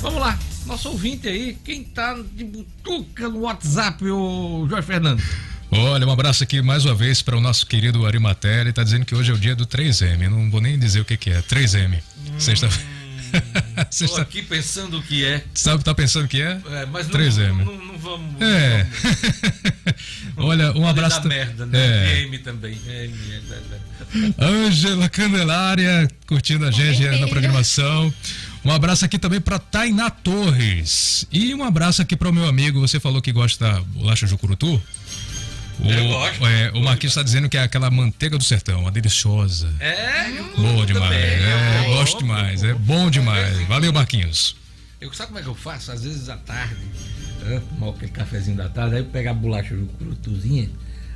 Vamos 0.00 0.20
lá, 0.20 0.38
nosso 0.66 0.90
ouvinte 0.90 1.26
aí, 1.26 1.56
quem 1.64 1.82
tá 1.82 2.14
de 2.34 2.44
butuca 2.44 3.30
no 3.30 3.40
WhatsApp, 3.40 4.04
o 4.04 4.66
Jorge 4.68 4.86
Fernando. 4.86 5.22
Olha, 5.72 6.06
um 6.06 6.12
abraço 6.12 6.44
aqui 6.44 6.60
mais 6.60 6.84
uma 6.84 6.94
vez 6.94 7.22
para 7.22 7.34
o 7.34 7.40
nosso 7.40 7.66
querido 7.66 8.04
Arimaté. 8.06 8.60
Ele 8.60 8.72
tá 8.72 8.84
dizendo 8.84 9.06
que 9.06 9.14
hoje 9.14 9.30
é 9.30 9.34
o 9.34 9.38
dia 9.38 9.56
do 9.56 9.66
3M. 9.66 10.24
Eu 10.24 10.30
não 10.30 10.50
vou 10.50 10.60
nem 10.60 10.78
dizer 10.78 11.00
o 11.00 11.06
que, 11.06 11.16
que 11.16 11.30
é. 11.30 11.40
3M. 11.40 12.00
Sexta-feira. 12.38 12.97
Tô 13.88 13.96
Sexta... 13.96 14.22
aqui 14.22 14.42
pensando 14.42 14.98
o 14.98 15.02
que 15.02 15.24
é, 15.24 15.42
Sabe, 15.54 15.82
tá 15.82 15.94
pensando 15.94 16.26
o 16.26 16.28
que 16.28 16.42
é? 16.42 16.60
é, 16.70 16.86
mas 16.86 17.08
não, 17.08 17.18
3M. 17.18 17.48
não, 17.48 17.64
não, 17.64 17.84
não 17.86 17.98
vamos. 17.98 18.40
É. 18.40 18.86
Olha, 20.36 20.72
um 20.72 20.86
abraço. 20.86 21.20
dar 21.22 21.28
merda, 21.28 21.66
né? 21.66 21.78
É. 21.78 22.22
M 22.22 22.38
também. 22.38 22.72
M, 22.72 22.88
é, 22.88 23.04
é, 23.04 24.30
é. 24.38 24.44
Ângela 24.44 25.08
Candelária 25.08 26.08
curtindo 26.26 26.66
a 26.66 26.70
gente 26.70 27.04
na 27.18 27.26
programação. 27.28 28.12
Um 28.64 28.70
abraço 28.70 29.04
aqui 29.04 29.18
também 29.18 29.40
para 29.40 29.58
Tainá 29.58 30.10
Torres. 30.10 31.26
E 31.32 31.54
um 31.54 31.64
abraço 31.64 32.02
aqui 32.02 32.16
para 32.16 32.28
o 32.28 32.32
meu 32.32 32.46
amigo. 32.46 32.80
Você 32.80 33.00
falou 33.00 33.22
que 33.22 33.32
gosta 33.32 33.72
da 33.72 33.80
bolacha 33.80 34.26
Jucurutu? 34.26 34.80
O, 35.80 35.88
Eu 35.90 36.08
gosto. 36.08 36.46
é, 36.46 36.70
o 36.72 36.80
Marquinhos 36.82 37.12
está 37.12 37.22
dizendo 37.22 37.48
que 37.48 37.56
é 37.56 37.62
aquela 37.62 37.90
manteiga 37.90 38.36
do 38.36 38.42
sertão, 38.44 38.80
uma 38.80 38.90
deliciosa. 38.90 39.72
É, 39.80 40.30
Boa 40.56 40.84
demais. 40.84 41.04
também, 41.12 41.20
É, 41.20 41.82
eu 41.86 41.94
gosto 41.94 42.18
demais. 42.18 42.62
É 42.64 42.74
bom 42.74 43.08
demais. 43.10 43.56
Valeu, 43.68 43.92
Marquinhos. 43.92 44.56
Eu, 45.00 45.12
sabe 45.12 45.28
como 45.28 45.38
é 45.38 45.42
que 45.42 45.48
eu 45.48 45.54
faço? 45.54 45.92
Às 45.92 46.02
vezes 46.02 46.28
à 46.28 46.36
tarde, 46.36 46.74
né, 47.42 47.62
tomar 47.70 47.90
aquele 47.92 48.10
cafezinho 48.10 48.56
da 48.56 48.68
tarde, 48.68 48.96
aí 48.96 49.00
eu 49.02 49.04
pego 49.06 49.28
a 49.30 49.34
bolacha 49.34 49.76
jucurutuzinha, 49.76 50.68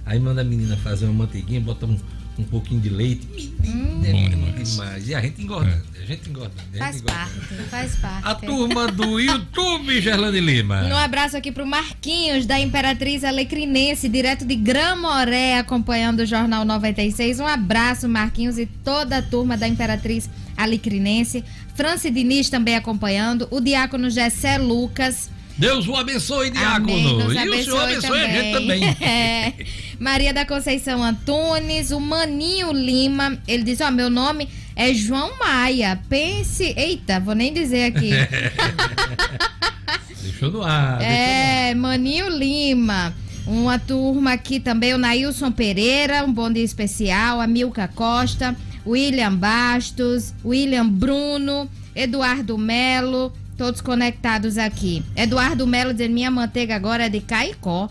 aí 0.06 0.20
manda 0.20 0.40
a 0.42 0.44
menina 0.44 0.76
fazer 0.76 1.06
uma 1.06 1.14
manteiguinha, 1.14 1.60
bota 1.60 1.86
um, 1.86 1.98
um 2.38 2.44
pouquinho 2.44 2.80
de 2.80 2.88
leite. 2.88 3.26
Menina, 3.60 4.08
é 4.08 4.12
Bom 4.12 4.46
bom 4.46 4.62
demais. 4.62 5.08
E 5.08 5.14
a 5.14 5.20
gente 5.20 5.42
engorda, 5.42 5.82
a 6.00 6.06
gente 6.06 6.28
engorda. 6.30 6.52
a 6.56 6.62
gente 6.64 6.78
Faz 6.78 6.96
engorda. 6.96 7.18
parte, 7.18 7.70
faz 7.70 7.96
parte. 7.96 8.26
A 8.28 8.34
turma 8.34 8.86
do 8.88 9.20
YouTube, 9.20 10.00
Gerlane 10.00 10.40
Lima. 10.40 10.82
Um 10.84 10.96
abraço 10.96 11.36
aqui 11.36 11.52
pro 11.52 11.66
Marquinhos, 11.66 12.46
da 12.46 12.58
Imperatriz 12.58 13.22
Alecrinense, 13.24 14.08
direto 14.08 14.44
de 14.44 14.56
Gramoré, 14.56 15.58
acompanhando 15.58 16.20
o 16.20 16.26
Jornal 16.26 16.64
96. 16.64 17.40
Um 17.40 17.46
abraço, 17.46 18.08
Marquinhos, 18.08 18.58
e 18.58 18.66
toda 18.66 19.18
a 19.18 19.22
turma 19.22 19.56
da 19.56 19.68
Imperatriz 19.68 20.28
Alecrinense. 20.56 21.44
Franci 21.74 22.10
Diniz 22.10 22.48
também 22.50 22.76
acompanhando. 22.76 23.46
O 23.50 23.60
diácono 23.60 24.10
Gessé 24.10 24.58
Lucas. 24.58 25.30
Deus 25.56 25.86
o 25.86 25.94
abençoe, 25.94 26.50
diácono. 26.50 27.20
Amém, 27.20 27.44
e 27.44 27.48
o 27.50 27.62
Senhor 27.64 27.82
abençoe 27.82 28.20
a 28.20 28.28
gente 28.28 28.52
também. 28.52 28.82
É. 29.00 29.52
Maria 30.02 30.34
da 30.34 30.44
Conceição 30.44 31.00
Antunes, 31.00 31.92
o 31.92 32.00
Maninho 32.00 32.72
Lima, 32.72 33.38
ele 33.46 33.62
diz, 33.62 33.80
ó, 33.80 33.88
meu 33.88 34.10
nome 34.10 34.48
é 34.74 34.92
João 34.92 35.38
Maia, 35.38 36.00
pense... 36.08 36.74
Eita, 36.76 37.20
vou 37.20 37.36
nem 37.36 37.52
dizer 37.52 37.84
aqui. 37.84 38.10
Deixou 40.20 40.50
no 40.50 40.64
ar. 40.64 41.00
É, 41.00 41.72
Maninho 41.76 42.28
Lima. 42.30 43.14
Uma 43.46 43.78
turma 43.78 44.32
aqui 44.32 44.58
também, 44.58 44.92
o 44.92 44.98
Nailson 44.98 45.52
Pereira, 45.52 46.24
um 46.24 46.32
bom 46.32 46.50
dia 46.50 46.64
especial, 46.64 47.40
a 47.40 47.46
Milka 47.46 47.86
Costa, 47.86 48.56
William 48.84 49.36
Bastos, 49.36 50.34
William 50.44 50.88
Bruno, 50.88 51.70
Eduardo 51.94 52.58
Melo, 52.58 53.32
todos 53.56 53.80
conectados 53.80 54.58
aqui. 54.58 55.04
Eduardo 55.14 55.64
Melo 55.64 55.92
dizendo, 55.92 56.14
minha 56.14 56.30
manteiga 56.30 56.74
agora 56.74 57.06
é 57.06 57.08
de 57.08 57.20
Caicó. 57.20 57.88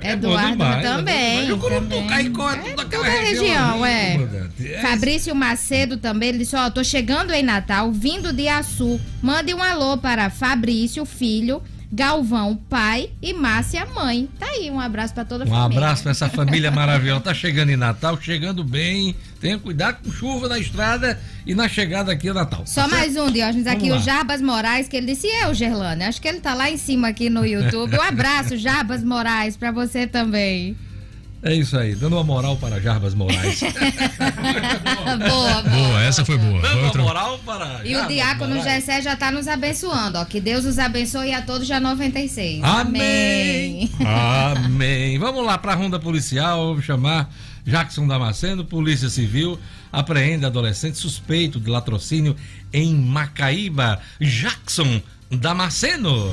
É 0.00 0.16
bom 0.16 0.28
Eduardo 0.28 0.50
demais, 0.52 0.82
também. 0.82 1.14
é 1.14 1.34
também. 1.36 1.46
Jucurutu, 1.48 2.06
Caicó, 2.08 2.50
é 2.50 2.56
tudo 2.56 2.76
daquela 2.76 3.04
toda 3.04 3.16
a 3.16 3.20
região 3.20 3.44
região, 3.44 3.84
ali, 3.84 3.92
é. 3.92 4.74
É 4.74 4.82
Fabrício 4.82 5.34
Macedo 5.34 5.96
também, 5.96 6.30
ele 6.30 6.38
disse, 6.38 6.56
ó, 6.56 6.70
tô 6.70 6.82
chegando 6.84 7.32
em 7.32 7.42
Natal, 7.42 7.90
vindo 7.92 8.32
de 8.32 8.48
Açu. 8.48 9.00
Mande 9.22 9.52
um 9.54 9.62
alô 9.62 9.98
para 9.98 10.30
Fabrício, 10.30 11.04
filho, 11.04 11.62
Galvão, 11.90 12.54
pai 12.68 13.10
e 13.22 13.32
Márcia, 13.32 13.86
mãe. 13.86 14.28
Tá 14.38 14.46
aí, 14.46 14.70
um 14.70 14.78
abraço 14.78 15.14
para 15.14 15.24
toda 15.24 15.44
a 15.44 15.46
Um 15.46 15.50
família. 15.50 15.78
abraço 15.78 16.02
pra 16.02 16.10
essa 16.12 16.28
família 16.28 16.70
maravilhosa. 16.72 17.20
Tá 17.22 17.32
chegando 17.34 17.70
em 17.70 17.76
Natal, 17.76 18.20
chegando 18.20 18.62
bem. 18.62 19.14
Tenha 19.40 19.58
cuidado 19.58 19.98
com 20.04 20.10
chuva 20.12 20.48
na 20.48 20.58
estrada 20.58 21.18
e 21.46 21.54
na 21.54 21.66
chegada 21.68 22.12
aqui 22.12 22.28
a 22.28 22.34
Natal. 22.34 22.62
Só 22.66 22.82
Tá 22.82 22.88
mais 22.88 23.16
um, 23.16 23.30
Diógenes, 23.30 23.64
Vamos 23.64 23.78
aqui, 23.80 23.90
lá. 23.90 23.96
o 23.96 24.00
Jarbas 24.00 24.42
Moraes, 24.42 24.86
que 24.86 24.96
ele 24.96 25.06
disse, 25.06 25.26
eu, 25.28 25.54
Gerlane? 25.54 26.04
Acho 26.04 26.20
que 26.20 26.28
ele 26.28 26.40
tá 26.40 26.52
lá 26.52 26.70
em 26.70 26.76
cima 26.76 27.08
aqui 27.08 27.30
no 27.30 27.46
YouTube. 27.46 27.96
Um 27.96 28.02
abraço, 28.02 28.56
Jarbas 28.58 29.02
Moraes, 29.02 29.56
para 29.56 29.70
você 29.72 30.06
também. 30.06 30.76
É 31.40 31.54
isso 31.54 31.78
aí, 31.78 31.94
dando 31.94 32.16
uma 32.16 32.24
moral 32.24 32.56
para 32.56 32.80
Jarbas 32.80 33.14
Moraes. 33.14 33.60
boa, 33.62 35.16
boa. 35.16 35.62
Boa, 35.62 36.02
essa 36.02 36.24
foi 36.24 36.36
boa. 36.36 36.60
dando 36.60 36.78
uma 36.78 36.86
outra- 36.86 37.02
moral 37.02 37.38
para 37.46 37.80
E 37.84 37.90
o 37.90 37.98
Jarbas 37.98 38.08
diácono 38.14 38.54
Moraes. 38.56 38.84
Gessé 38.84 39.00
já 39.02 39.14
tá 39.16 39.30
nos 39.30 39.46
abençoando, 39.46 40.18
ó. 40.18 40.24
Que 40.24 40.40
Deus 40.40 40.64
os 40.64 40.78
abençoe 40.80 41.32
a 41.32 41.40
todos 41.42 41.66
já 41.68 41.78
96. 41.78 42.62
Amém. 42.64 43.88
Amém. 44.04 45.16
Vamos 45.18 45.44
lá 45.46 45.56
para 45.56 45.72
a 45.72 45.76
ronda 45.76 45.98
policial, 46.00 46.74
vou 46.74 46.82
chamar 46.82 47.32
Jackson 47.64 48.06
Damasceno, 48.08 48.64
Polícia 48.64 49.08
Civil, 49.08 49.58
apreende 49.92 50.44
adolescente 50.44 50.98
suspeito 50.98 51.60
de 51.60 51.70
latrocínio 51.70 52.34
em 52.72 52.94
Macaíba. 52.94 54.00
Jackson 54.20 55.00
Damasceno. 55.30 56.32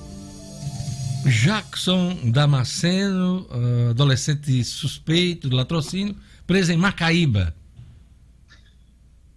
Jackson 1.25 2.31
Damasceno, 2.31 3.47
uh, 3.49 3.89
adolescente 3.91 4.63
suspeito 4.63 5.49
de 5.49 5.55
latrocínio, 5.55 6.15
preso 6.47 6.71
em 6.71 6.77
Macaíba. 6.77 7.55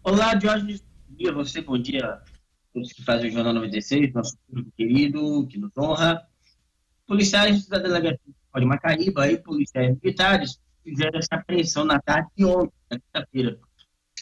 Olá, 0.02 0.38
Jorge. 0.38 0.82
Bom 1.08 1.16
dia 1.16 1.32
você, 1.32 1.60
bom 1.60 1.78
dia 1.78 2.06
a 2.06 2.22
todos 2.72 2.92
que 2.92 3.02
fazem 3.02 3.30
o 3.30 3.32
Jornal 3.32 3.54
96, 3.54 4.12
nosso 4.14 4.36
público 4.46 4.70
querido, 4.76 5.46
que 5.46 5.58
nos 5.58 5.70
honra. 5.76 6.26
Policiais 7.06 7.66
da 7.66 7.78
delegacia 7.78 8.18
de 8.56 8.64
Macaíba 8.64 9.30
e 9.30 9.36
policiais 9.36 9.96
militares 10.02 10.58
fizeram 10.82 11.18
essa 11.18 11.34
apreensão 11.34 11.84
na 11.84 12.00
tarde 12.00 12.28
de 12.36 12.44
ontem, 12.44 12.72
na 12.90 12.98
quinta-feira. 12.98 13.58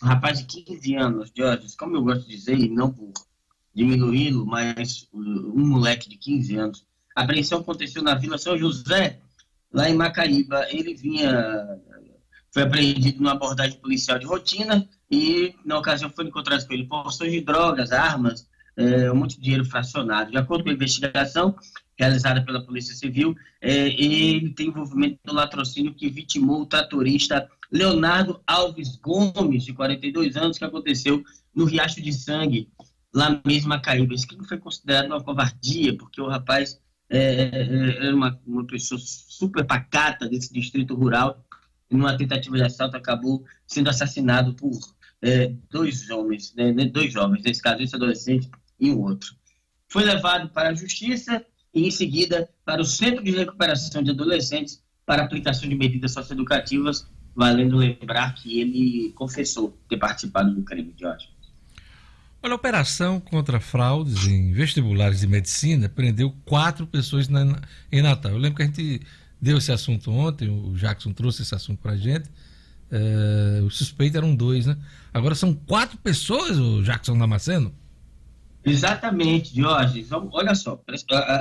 Um 0.03 0.07
rapaz 0.07 0.39
de 0.39 0.65
15 0.65 0.95
anos, 0.97 1.33
Jorge, 1.37 1.77
como 1.77 1.97
eu 1.97 2.03
gosto 2.03 2.27
de 2.27 2.37
dizer, 2.37 2.59
e 2.59 2.69
não 2.69 2.93
por 2.93 3.13
diminuí-lo, 3.75 4.45
mas 4.45 5.09
um 5.13 5.67
moleque 5.67 6.09
de 6.09 6.17
15 6.17 6.57
anos, 6.57 6.87
a 7.15 7.23
apreensão 7.23 7.61
aconteceu 7.61 8.03
na 8.03 8.15
Vila 8.15 8.39
São 8.39 8.57
José, 8.57 9.19
lá 9.73 9.89
em 9.89 9.95
Macaíba. 9.95 10.67
Ele 10.71 10.95
vinha, 10.95 11.81
foi 12.53 12.63
apreendido 12.63 13.19
numa 13.19 13.33
abordagem 13.33 13.79
policial 13.79 14.19
de 14.19 14.27
rotina 14.27 14.89
e, 15.11 15.55
na 15.65 15.79
ocasião, 15.79 16.11
foi 16.11 16.25
encontrado 16.25 16.67
com 16.67 16.73
ele 16.73 16.87
porções 16.87 17.33
de 17.33 17.41
drogas, 17.41 17.93
armas, 17.93 18.47
é, 18.77 19.11
um 19.11 19.17
monte 19.17 19.37
de 19.37 19.43
dinheiro 19.43 19.65
fracionado. 19.65 20.31
De 20.31 20.39
acordo 20.39 20.65
com 20.65 20.71
a 20.71 20.75
investigação 20.75 21.55
realizada 21.99 22.43
pela 22.45 22.65
Polícia 22.65 22.95
Civil, 22.95 23.35
é, 23.61 23.89
ele 23.89 24.51
tem 24.55 24.69
envolvimento 24.69 25.19
no 25.25 25.35
latrocínio 25.35 25.95
que 25.95 26.09
vitimou 26.09 26.63
o 26.63 26.67
tratorista 26.67 27.49
Leonardo 27.71 28.41
Alves 28.47 28.97
Gomes, 28.97 29.65
de 29.65 29.73
42 29.73 30.37
anos, 30.37 30.59
que 30.59 30.65
aconteceu 30.65 31.23
no 31.55 31.65
Riacho 31.65 32.03
de 32.03 32.13
Sangue, 32.13 32.69
lá 33.15 33.41
mesmo 33.47 33.69
Macaíba. 33.69 34.15
Isso 34.15 34.27
que 34.27 34.43
foi 34.47 34.59
considerado 34.59 35.07
uma 35.07 35.23
covardia, 35.23 35.97
porque 35.97 36.21
o 36.21 36.29
rapaz 36.29 36.81
é, 37.13 37.51
é, 37.53 38.07
é 38.09 38.15
uma, 38.15 38.41
uma 38.47 38.67
pessoa 38.67 38.99
super 38.99 39.65
pacata 39.65 40.27
desse 40.27 40.53
distrito 40.53 40.95
rural, 40.95 41.45
e 41.91 41.95
numa 41.95 42.17
tentativa 42.17 42.57
de 42.57 42.63
assalto 42.63 42.97
acabou 42.97 43.45
sendo 43.67 43.91
assassinado 43.91 44.55
por 44.55 44.73
é, 45.21 45.53
dois 45.71 46.09
homens, 46.09 46.55
né, 46.57 46.73
né, 46.73 46.87
dois 46.87 47.13
jovens, 47.13 47.43
nesse 47.45 47.61
caso 47.61 47.83
esse 47.83 47.95
adolescente 47.95 48.51
e 48.81 48.91
o 48.91 49.01
outro. 49.01 49.35
Foi 49.89 50.05
levado 50.05 50.49
para 50.49 50.71
a 50.71 50.75
justiça 50.75 51.45
e 51.75 51.87
em 51.87 51.91
seguida 51.91 52.49
para 52.65 52.81
o 52.81 52.85
Centro 52.85 53.23
de 53.23 53.31
Recuperação 53.31 54.03
de 54.03 54.11
Adolescentes 54.11 54.83
para 55.05 55.23
aplicação 55.23 55.69
de 55.69 55.75
medidas 55.75 56.13
socioeducativas, 56.13 57.07
valendo 57.35 57.77
lembrar 57.77 58.35
que 58.35 58.59
ele 58.59 59.13
confessou 59.13 59.79
ter 59.89 59.99
participado 59.99 60.55
do 60.55 60.63
crime 60.63 60.93
de 60.95 61.05
ódio. 61.05 61.29
Olha, 62.43 62.55
a 62.55 62.57
operação 62.57 63.21
contra 63.21 63.61
fraudes 63.61 64.27
em 64.27 64.53
vestibulares 64.53 65.21
de 65.21 65.29
medicina 65.29 65.89
prendeu 65.89 66.35
quatro 66.45 66.87
pessoas 66.87 67.29
na, 67.29 67.61
em 67.91 68.03
Natal. 68.03 68.33
Eu 68.33 68.39
lembro 68.39 68.57
que 68.57 68.63
a 68.63 68.67
gente 68.67 69.01
deu 69.41 69.59
esse 69.59 69.71
assunto 69.71 70.11
ontem, 70.11 70.49
o 70.49 70.75
Jackson 70.75 71.13
trouxe 71.13 71.43
esse 71.43 71.55
assunto 71.55 71.81
para 71.81 71.93
a 71.93 71.97
gente. 71.97 72.29
É, 72.91 73.63
os 73.63 73.79
suspeitos 73.79 74.17
eram 74.17 74.35
dois, 74.35 74.67
né? 74.67 74.77
Agora 75.15 75.35
são 75.35 75.55
quatro 75.55 75.97
pessoas, 75.99 76.59
o 76.59 76.83
Jackson 76.83 77.17
Damasceno? 77.17 77.73
Exatamente, 78.65 79.55
Jorge. 79.55 80.07
Olha 80.33 80.55
só, 80.55 80.81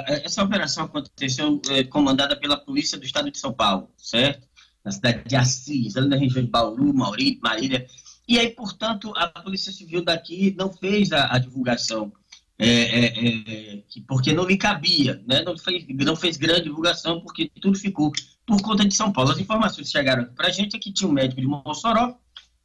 essa 0.08 0.44
operação 0.44 0.86
aconteceu 0.86 1.62
é, 1.70 1.84
comandada 1.84 2.36
pela 2.36 2.58
Polícia 2.58 2.98
do 2.98 3.06
Estado 3.06 3.30
de 3.32 3.38
São 3.38 3.52
Paulo, 3.52 3.90
certo? 3.98 4.48
Na 4.84 4.92
cidade 4.92 5.24
de 5.28 5.36
Assis, 5.36 5.98
ali 5.98 6.08
na 6.08 6.16
região 6.16 6.44
de 6.44 6.50
Bauru, 6.50 6.94
Mauri, 6.94 7.40
Marília. 7.42 7.86
E 8.28 8.40
aí, 8.40 8.50
portanto, 8.50 9.12
a 9.16 9.28
Polícia 9.28 9.72
Civil 9.72 10.04
daqui 10.04 10.56
não 10.58 10.72
fez 10.72 11.12
a, 11.12 11.34
a 11.34 11.38
divulgação, 11.38 12.12
é, 12.58 12.68
é, 12.68 13.76
é, 13.78 13.84
porque 14.08 14.34
não 14.34 14.46
lhe 14.46 14.56
cabia, 14.56 15.22
né? 15.26 15.42
não, 15.42 15.58
fez, 15.58 15.86
não 15.90 16.16
fez 16.16 16.38
grande 16.38 16.66
divulgação, 16.66 17.20
porque 17.20 17.52
tudo 17.60 17.78
ficou 17.78 18.12
por 18.46 18.62
conta 18.62 18.86
de 18.86 18.94
São 18.94 19.12
Paulo. 19.12 19.32
As 19.32 19.40
informações 19.40 19.88
que 19.88 19.92
chegaram 19.92 20.26
para 20.34 20.48
a 20.48 20.52
gente 20.52 20.76
é 20.76 20.80
que 20.80 20.94
tinha 20.94 21.10
um 21.10 21.14
médico 21.14 21.42
de 21.42 21.48
Mossoró 21.48 22.16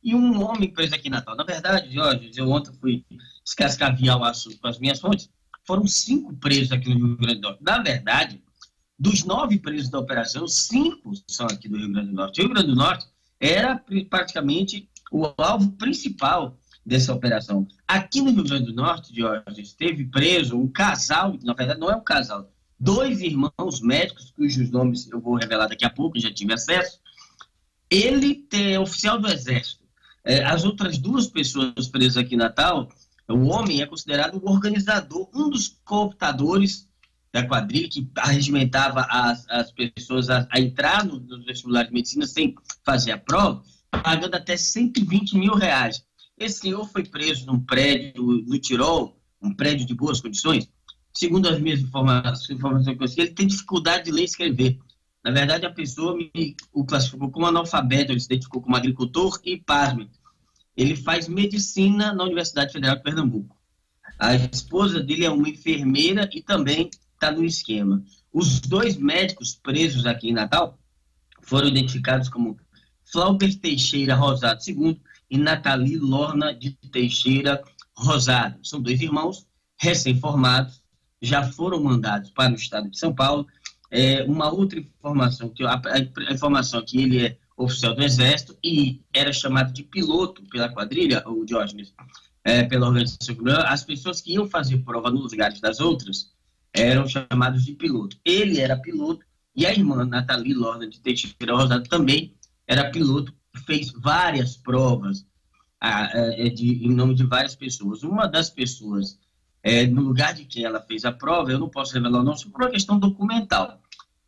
e 0.03 0.15
um 0.15 0.43
homem 0.43 0.71
preso 0.71 0.95
aqui 0.95 1.09
em 1.09 1.11
Natal. 1.11 1.35
Na 1.35 1.45
verdade, 1.45 1.93
Jorge, 1.93 2.31
eu 2.37 2.51
ontem 2.51 2.73
fui 2.79 3.05
descascaviar 3.45 4.19
o 4.19 4.25
assunto 4.25 4.59
com 4.59 4.69
as 4.69 4.79
minhas 4.79 5.01
fontes, 5.01 5.31
foram 5.67 5.87
cinco 5.87 6.35
presos 6.37 6.73
aqui 6.73 6.89
no 6.91 7.07
Rio 7.07 7.17
Grande 7.17 7.41
do 7.41 7.49
Norte. 7.49 7.65
Na 7.65 7.79
verdade, 7.83 8.43
dos 8.99 9.25
nove 9.25 9.59
presos 9.59 9.91
da 9.91 9.99
operação, 9.99 10.47
cinco 10.47 11.13
são 11.27 11.47
aqui 11.47 11.69
do 11.69 11.77
Rio 11.77 11.93
Grande 11.93 12.11
do 12.11 12.15
Norte. 12.15 12.41
O 12.41 12.45
Rio 12.45 12.55
Grande 12.55 12.69
do 12.69 12.77
Norte 12.77 13.07
era 13.41 13.83
praticamente 14.09 14.89
o 15.11 15.33
alvo 15.37 15.73
principal 15.73 16.57
dessa 16.85 17.13
operação. 17.13 17.67
Aqui 17.87 18.21
no 18.21 18.31
Rio 18.31 18.45
Grande 18.45 18.67
do 18.67 18.75
Norte, 18.75 19.15
Jorge, 19.15 19.61
esteve 19.61 20.05
preso 20.05 20.57
um 20.57 20.69
casal, 20.69 21.37
na 21.43 21.53
verdade 21.53 21.81
não 21.81 21.91
é 21.91 21.97
um 21.97 22.05
casal, 22.05 22.49
dois 22.79 23.21
irmãos 23.21 23.81
médicos, 23.81 24.31
cujos 24.31 24.71
nomes 24.71 25.11
eu 25.11 25.21
vou 25.21 25.35
revelar 25.35 25.67
daqui 25.67 25.85
a 25.85 25.91
pouco, 25.91 26.19
já 26.19 26.33
tive 26.33 26.53
acesso. 26.53 27.01
Ele 27.91 28.47
é 28.53 28.79
oficial 28.79 29.19
do 29.19 29.29
Exército. 29.29 29.85
É, 30.25 30.45
as 30.45 30.65
outras 30.65 30.99
duas 30.99 31.27
pessoas 31.27 31.89
presas 31.89 32.17
aqui 32.17 32.35
em 32.35 32.39
Natal, 32.39 32.89
o 33.29 33.47
homem 33.47 33.81
é 33.81 33.87
considerado 33.87 34.41
o 34.43 34.51
organizador, 34.51 35.29
um 35.35 35.51
dos 35.51 35.81
cooptadores 35.85 36.89
da 37.33 37.47
quadrilha 37.47 37.89
que 37.89 38.09
arregimentava 38.17 39.07
as, 39.09 39.49
as 39.49 39.73
pessoas 39.73 40.31
a, 40.31 40.47
a 40.51 40.61
entrar 40.61 41.05
no, 41.05 41.19
nos 41.19 41.45
vestibulares 41.45 41.89
de 41.89 41.95
medicina 41.95 42.27
sem 42.27 42.55
fazer 42.85 43.13
a 43.13 43.19
prova 43.19 43.63
pagando 43.91 44.35
até 44.35 44.57
120 44.57 45.37
mil 45.37 45.55
reais. 45.55 46.05
Esse 46.39 46.61
senhor 46.61 46.87
foi 46.89 47.05
preso 47.05 47.47
num 47.47 47.61
prédio 47.61 48.23
no 48.47 48.59
Tirol, 48.59 49.19
um 49.41 49.55
prédio 49.55 49.87
de 49.87 49.95
boas 49.95 50.21
condições. 50.21 50.69
Segundo 51.13 51.49
as 51.49 51.59
minhas 51.59 51.81
informações, 51.81 52.51
informações 52.51 52.85
que 52.85 52.93
eu 52.93 52.99
consegui, 52.99 53.21
ele 53.23 53.31
tem 53.31 53.47
dificuldade 53.47 54.05
de 54.05 54.11
ler 54.11 54.23
e 54.23 54.25
escrever. 54.27 54.79
Na 55.25 55.31
verdade, 55.31 55.65
a 55.67 55.73
pessoa 55.73 56.17
me 56.17 56.55
o 56.73 56.85
classificou 56.85 57.31
como 57.31 57.47
analfabeto, 57.47 58.13
ele 58.13 58.21
se 58.21 58.27
identificou 58.27 58.61
como 58.61 58.77
agricultor 58.77 59.41
e, 59.45 59.57
pasme, 59.57 60.11
ele 60.77 60.95
faz 60.95 61.27
medicina 61.27 62.13
na 62.13 62.23
Universidade 62.23 62.73
Federal 62.73 62.97
de 62.97 63.03
Pernambuco. 63.03 63.57
A 64.19 64.35
esposa 64.35 65.01
dele 65.01 65.25
é 65.25 65.31
uma 65.31 65.49
enfermeira 65.49 66.29
e 66.33 66.43
também 66.43 66.91
está 67.15 67.31
no 67.31 67.45
esquema. 67.45 68.05
Os 68.33 68.61
dois 68.61 68.97
médicos 68.97 69.55
presos 69.55 70.05
aqui 70.05 70.29
em 70.29 70.35
Natal 70.35 70.79
foram 71.43 71.69
identificados 71.69 72.29
como 72.29 72.59
Flauber 73.07 73.55
Teixeira 73.59 74.15
Rosado 74.15 74.61
II 74.67 75.01
e 75.31 75.39
Nathalie 75.39 75.97
Lorna 75.97 76.53
de 76.55 76.73
Teixeira 76.91 77.63
Rosado. 77.97 78.59
São 78.63 78.81
dois 78.81 79.01
irmãos 79.01 79.47
recém-formados, 79.79 80.83
já 81.21 81.51
foram 81.53 81.83
mandados 81.83 82.31
para 82.31 82.53
o 82.53 82.57
estado 82.57 82.91
de 82.91 82.99
São 82.99 83.15
Paulo. 83.15 83.47
É, 83.91 84.25
uma 84.25 84.53
outra 84.53 84.79
informação, 84.79 85.49
que 85.49 85.65
a, 85.65 85.81
a 86.29 86.33
informação 86.33 86.85
que 86.85 87.01
ele 87.01 87.25
é 87.25 87.39
oficial 87.57 87.95
do 87.95 88.03
Exército 88.03 88.57
e 88.63 89.01
era 89.15 89.33
chamado 89.33 89.73
de 89.73 89.83
piloto 89.83 90.43
pela 90.51 90.69
quadrilha, 90.69 91.23
o 91.27 91.45
Diógenes, 91.45 91.95
é, 92.45 92.63
pela 92.65 92.87
organização 92.87 93.37
as 93.67 93.83
pessoas 93.83 94.21
que 94.21 94.35
iam 94.35 94.49
fazer 94.49 94.79
prova 94.79 95.11
nos 95.11 95.33
lugares 95.33 95.61
das 95.61 95.81
outras 95.81 96.33
eram 96.73 97.09
chamados 97.09 97.65
de 97.65 97.73
piloto. 97.73 98.17
Ele 98.25 98.61
era 98.61 98.77
piloto 98.77 99.25
e 99.55 99.65
a 99.65 99.73
irmã 99.73 100.05
Nathalie 100.05 100.53
Lorna 100.53 100.87
de 100.87 101.01
Teixeira 101.01 101.55
Rosado 101.55 101.89
também 101.89 102.36
era 102.67 102.91
piloto, 102.91 103.35
fez 103.65 103.91
várias 103.93 104.57
provas 104.57 105.27
é, 105.81 106.49
de, 106.49 106.85
em 106.85 106.95
nome 106.95 107.15
de 107.15 107.25
várias 107.25 107.55
pessoas. 107.55 108.03
Uma 108.03 108.27
das 108.27 108.51
pessoas, 108.51 109.19
é, 109.63 109.87
no 109.87 110.03
lugar 110.03 110.35
de 110.35 110.45
quem 110.45 110.65
ela 110.65 110.81
fez 110.81 111.05
a 111.05 111.13
prova, 111.13 111.51
eu 111.51 111.59
não 111.59 111.69
posso 111.69 111.95
revelar 111.95 112.21
o 112.21 112.25
nome, 112.25 112.43
por 112.51 112.63
uma 112.63 112.71
questão 112.71 112.99
documental, 112.99 113.81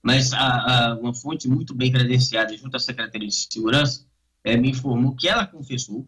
mas 0.03 0.33
a, 0.33 0.97
uma 1.01 1.15
fonte 1.15 1.49
muito 1.49 1.75
bem 1.75 1.91
credenciada 1.91 2.57
junto 2.57 2.77
à 2.77 2.81
Secretaria 2.81 3.29
de 3.29 3.35
Segurança 3.35 4.07
é, 4.45 4.57
me 4.57 4.71
informou 4.71 5.15
que 5.15 5.29
ela 5.29 5.47
confessou 5.47 6.07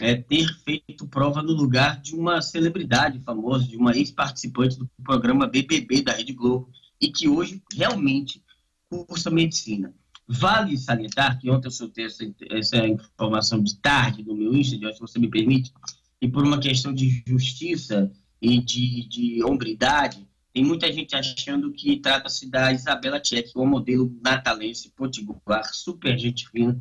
é, 0.00 0.14
ter 0.14 0.46
feito 0.64 1.06
prova 1.06 1.42
no 1.42 1.52
lugar 1.52 2.00
de 2.00 2.14
uma 2.14 2.40
celebridade 2.40 3.20
famosa, 3.20 3.66
de 3.66 3.76
uma 3.76 3.96
ex-participante 3.96 4.78
do 4.78 4.88
programa 5.02 5.46
BBB 5.46 6.02
da 6.02 6.12
Rede 6.12 6.32
Globo, 6.32 6.70
e 7.00 7.10
que 7.10 7.28
hoje 7.28 7.62
realmente 7.72 8.42
cursa 8.88 9.30
medicina. 9.30 9.94
Vale 10.28 10.76
salientar 10.76 11.40
que 11.40 11.50
ontem 11.50 11.68
eu 11.68 11.72
soltei 11.72 12.04
essa, 12.04 12.22
essa 12.50 12.86
informação 12.86 13.62
de 13.62 13.76
tarde 13.76 14.22
no 14.22 14.34
meu 14.34 14.54
Instagram, 14.54 14.92
se 14.92 15.00
você 15.00 15.18
me 15.18 15.28
permite, 15.28 15.72
e 16.20 16.28
por 16.28 16.44
uma 16.44 16.58
questão 16.58 16.92
de 16.92 17.24
justiça 17.26 18.12
e 18.40 18.60
de, 18.60 19.08
de 19.08 19.42
hombridade, 19.42 20.28
tem 20.52 20.64
muita 20.64 20.92
gente 20.92 21.14
achando 21.14 21.72
que 21.72 21.96
trata-se 21.96 22.50
da 22.50 22.72
Isabela 22.72 23.20
Tchek, 23.20 23.52
uma 23.54 23.64
modelo 23.64 24.14
natalense, 24.22 24.92
potiguar, 24.94 25.64
super 25.72 26.18
gente 26.18 26.48
fina, 26.48 26.76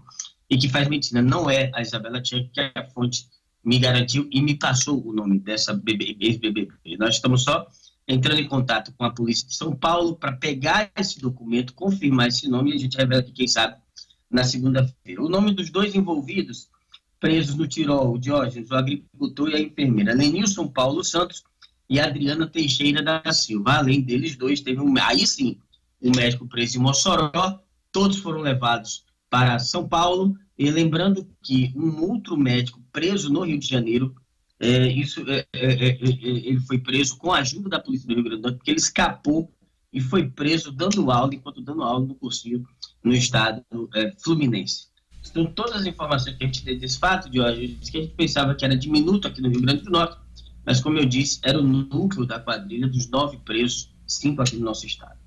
e 0.50 0.58
que 0.58 0.68
faz 0.68 0.88
medicina. 0.88 1.22
Não 1.22 1.50
é 1.50 1.72
a 1.74 1.82
Isabela 1.82 2.22
Tchek, 2.22 2.50
que 2.50 2.60
a 2.60 2.90
fonte 2.90 3.28
me 3.64 3.80
garantiu 3.80 4.28
e 4.32 4.42
me 4.42 4.56
passou 4.56 5.06
o 5.06 5.14
nome 5.14 5.40
dessa 5.40 5.72
ex-BBB. 6.20 6.70
Nós 6.98 7.16
estamos 7.16 7.44
só 7.44 7.68
entrando 8.08 8.40
em 8.40 8.48
contato 8.48 8.94
com 8.98 9.04
a 9.04 9.12
polícia 9.12 9.48
de 9.48 9.56
São 9.56 9.76
Paulo 9.76 10.16
para 10.16 10.32
pegar 10.32 10.90
esse 10.96 11.20
documento, 11.20 11.74
confirmar 11.74 12.28
esse 12.28 12.48
nome 12.48 12.72
e 12.72 12.76
a 12.76 12.78
gente 12.78 12.98
revela 12.98 13.22
que, 13.22 13.32
quem 13.32 13.48
sabe, 13.48 13.76
na 14.32 14.44
segunda-feira. 14.44 15.22
O 15.22 15.30
nome 15.30 15.54
dos 15.54 15.70
dois 15.70 15.94
envolvidos, 15.94 16.70
presos 17.20 17.56
no 17.56 17.68
Tirol, 17.68 18.14
o 18.14 18.20
Diógenes, 18.20 18.70
o 18.70 18.76
agricultor 18.76 19.50
e 19.50 19.56
a 19.56 19.60
enfermeira, 19.60 20.14
Lenilson 20.14 20.68
Paulo 20.68 21.04
Santos 21.04 21.44
e 21.90 22.00
Adriana 22.00 22.48
Teixeira 22.48 23.02
da 23.02 23.22
Silva. 23.32 23.78
Além 23.78 24.02
deles 24.02 24.36
dois, 24.36 24.62
teve 24.62 24.80
um, 24.80 24.94
aí 25.02 25.26
sim, 25.28 25.58
um 26.02 26.12
médico 26.16 26.48
preso 26.48 26.78
em 26.78 26.82
Mossoró, 26.82 27.60
todos 27.92 28.18
foram 28.18 28.40
levados 28.40 29.04
para 29.30 29.60
São 29.60 29.88
Paulo, 29.88 30.38
e 30.58 30.72
lembrando 30.72 31.28
que 31.44 31.72
um 31.76 32.02
outro 32.02 32.38
médico 32.38 32.82
preso 32.92 33.32
no 33.32 33.44
Rio 33.44 33.60
de 33.60 33.68
Janeiro, 33.68 34.16
é, 34.60 34.88
isso, 34.88 35.24
é, 35.30 35.46
é, 35.54 35.74
é, 35.74 35.90
é 35.90 35.98
ele 36.02 36.60
foi 36.62 36.80
preso 36.80 37.18
com 37.18 37.32
a 37.32 37.40
ajuda 37.40 37.70
da 37.70 37.80
polícia 37.80 38.08
do 38.08 38.14
Rio 38.14 38.24
Grande 38.24 38.42
do 38.42 38.44
Norte, 38.44 38.58
porque 38.58 38.72
ele 38.72 38.80
escapou 38.80 39.52
e 39.94 40.02
foi 40.02 40.30
preso 40.30 40.72
dando 40.72 41.12
aula, 41.12 41.34
enquanto 41.34 41.62
dando 41.62 41.84
aula 41.84 42.06
no 42.06 42.16
cursinho 42.16 42.66
no 43.04 43.14
estado 43.14 43.64
é, 43.96 44.14
fluminense. 44.24 44.88
Então, 45.30 45.46
todas 45.46 45.82
as 45.82 45.86
informações 45.86 46.36
que 46.38 46.44
a 46.44 46.48
gente 46.48 46.64
tem 46.64 46.78
desse 46.78 46.98
fato 46.98 47.30
de 47.30 47.40
hoje, 47.40 47.78
que 47.92 47.98
a 47.98 48.02
gente 48.02 48.14
pensava 48.14 48.56
que 48.56 48.66
era 48.66 48.76
diminuto 48.76 49.28
aqui 49.28 49.42
no 49.42 49.50
Rio 49.50 49.62
Grande 49.62 49.84
do 49.84 49.92
Norte, 49.92 50.18
mas 50.66 50.82
como 50.82 50.98
eu 50.98 51.06
disse, 51.06 51.40
era 51.44 51.60
o 51.60 51.64
núcleo 51.64 52.26
da 52.26 52.40
quadrilha 52.40 52.88
dos 52.88 53.10
nove 53.10 53.38
presos, 53.38 53.94
cinco 54.06 54.42
aqui 54.42 54.58
no 54.58 54.66
nosso 54.66 54.86
estado. 54.86 55.18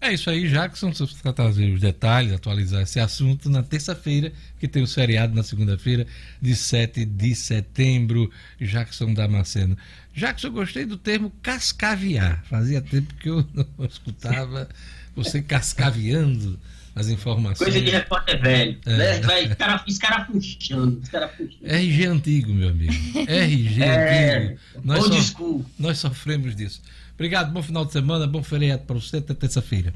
É 0.00 0.14
isso 0.14 0.30
aí, 0.30 0.48
Jackson. 0.48 0.92
Você 0.92 1.06
vai 1.22 1.32
trazer 1.32 1.70
os 1.72 1.80
detalhes, 1.80 2.32
atualizar 2.32 2.82
esse 2.82 2.98
assunto 2.98 3.50
na 3.50 3.62
terça-feira, 3.62 4.32
que 4.58 4.66
tem 4.66 4.82
o 4.82 4.86
feriado 4.86 5.34
na 5.34 5.42
segunda-feira, 5.42 6.06
de 6.40 6.56
7 6.56 7.04
de 7.04 7.34
setembro. 7.34 8.30
Jackson 8.58 9.12
Damasceno. 9.12 9.76
Jackson, 10.14 10.48
eu 10.48 10.52
gostei 10.52 10.86
do 10.86 10.96
termo 10.96 11.30
cascaviar. 11.42 12.42
Fazia 12.48 12.80
tempo 12.80 13.14
que 13.14 13.28
eu 13.28 13.46
não 13.52 13.66
escutava 13.84 14.68
você 15.14 15.42
cascaviando 15.42 16.58
as 16.94 17.08
informações. 17.08 17.58
Coisa 17.58 17.80
de 17.80 17.90
repórter 17.90 18.40
velho. 18.40 18.78
É. 18.86 18.96
Né? 18.96 19.20
Vai 19.20 19.44
escarafuchando, 19.86 21.00
escarafuchando. 21.02 21.58
RG 21.62 22.06
antigo, 22.06 22.54
meu 22.54 22.70
amigo. 22.70 22.92
RG 23.28 23.82
é, 23.82 24.36
antigo. 24.36 24.60
Nós, 24.82 25.04
so, 25.04 25.66
nós 25.78 25.98
sofremos 25.98 26.56
disso. 26.56 26.80
Obrigado, 27.20 27.52
bom 27.52 27.62
final 27.62 27.84
de 27.84 27.92
semana, 27.92 28.26
bom 28.26 28.42
feriado 28.42 28.84
para 28.84 28.98
você 28.98 29.18
até 29.18 29.34
terça-feira. 29.34 29.92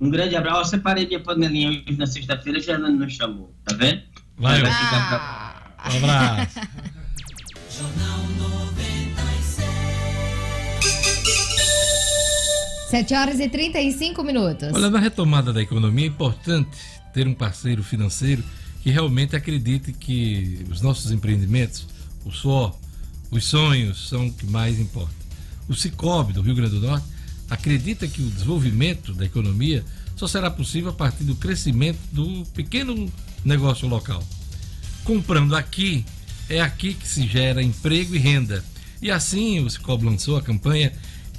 Um 0.00 0.08
grande 0.08 0.34
abraço. 0.34 0.60
Eu 0.60 0.64
separei 0.64 1.06
minha 1.06 1.20
panelinha 1.20 1.68
hoje 1.68 1.94
na 1.94 2.06
sexta-feira, 2.06 2.58
já 2.58 2.78
não 2.78 2.90
me 2.90 3.10
chamou, 3.10 3.54
tá 3.62 3.76
vendo? 3.76 4.00
Vai, 4.38 4.62
vai 4.62 4.72
ficar 4.72 5.74
pra... 5.76 5.92
Um 5.92 5.96
abraço. 5.98 6.60
Jornal 7.68 8.18
96. 8.38 9.58
7 12.88 13.14
horas 13.14 13.38
e 13.38 13.50
35 13.50 14.24
minutos. 14.24 14.70
Olha, 14.72 14.88
na 14.88 14.98
retomada 14.98 15.52
da 15.52 15.60
economia 15.60 16.06
é 16.06 16.08
importante 16.08 16.78
ter 17.12 17.28
um 17.28 17.34
parceiro 17.34 17.82
financeiro 17.82 18.42
que 18.82 18.88
realmente 18.88 19.36
acredite 19.36 19.92
que 19.92 20.64
os 20.70 20.80
nossos 20.80 21.10
empreendimentos, 21.10 21.86
o 22.24 22.30
suor, 22.30 22.74
os 23.30 23.44
sonhos 23.44 24.08
são 24.08 24.28
o 24.28 24.32
que 24.32 24.46
mais 24.46 24.80
importa. 24.80 25.25
O 25.68 25.74
Cicobi 25.74 26.32
do 26.32 26.42
Rio 26.42 26.54
Grande 26.54 26.78
do 26.78 26.86
Norte 26.86 27.06
acredita 27.50 28.06
que 28.06 28.22
o 28.22 28.30
desenvolvimento 28.30 29.12
da 29.14 29.24
economia 29.24 29.84
só 30.16 30.26
será 30.26 30.50
possível 30.50 30.90
a 30.90 30.94
partir 30.94 31.24
do 31.24 31.36
crescimento 31.36 31.98
do 32.12 32.44
pequeno 32.54 33.10
negócio 33.44 33.86
local. 33.86 34.22
Comprando 35.04 35.54
aqui, 35.54 36.04
é 36.48 36.60
aqui 36.60 36.94
que 36.94 37.06
se 37.06 37.26
gera 37.26 37.62
emprego 37.62 38.14
e 38.14 38.18
renda. 38.18 38.64
E 39.00 39.10
assim 39.10 39.60
o 39.60 39.70
Cicobi 39.70 40.04
lançou 40.04 40.36
a 40.36 40.42
campanha 40.42 40.92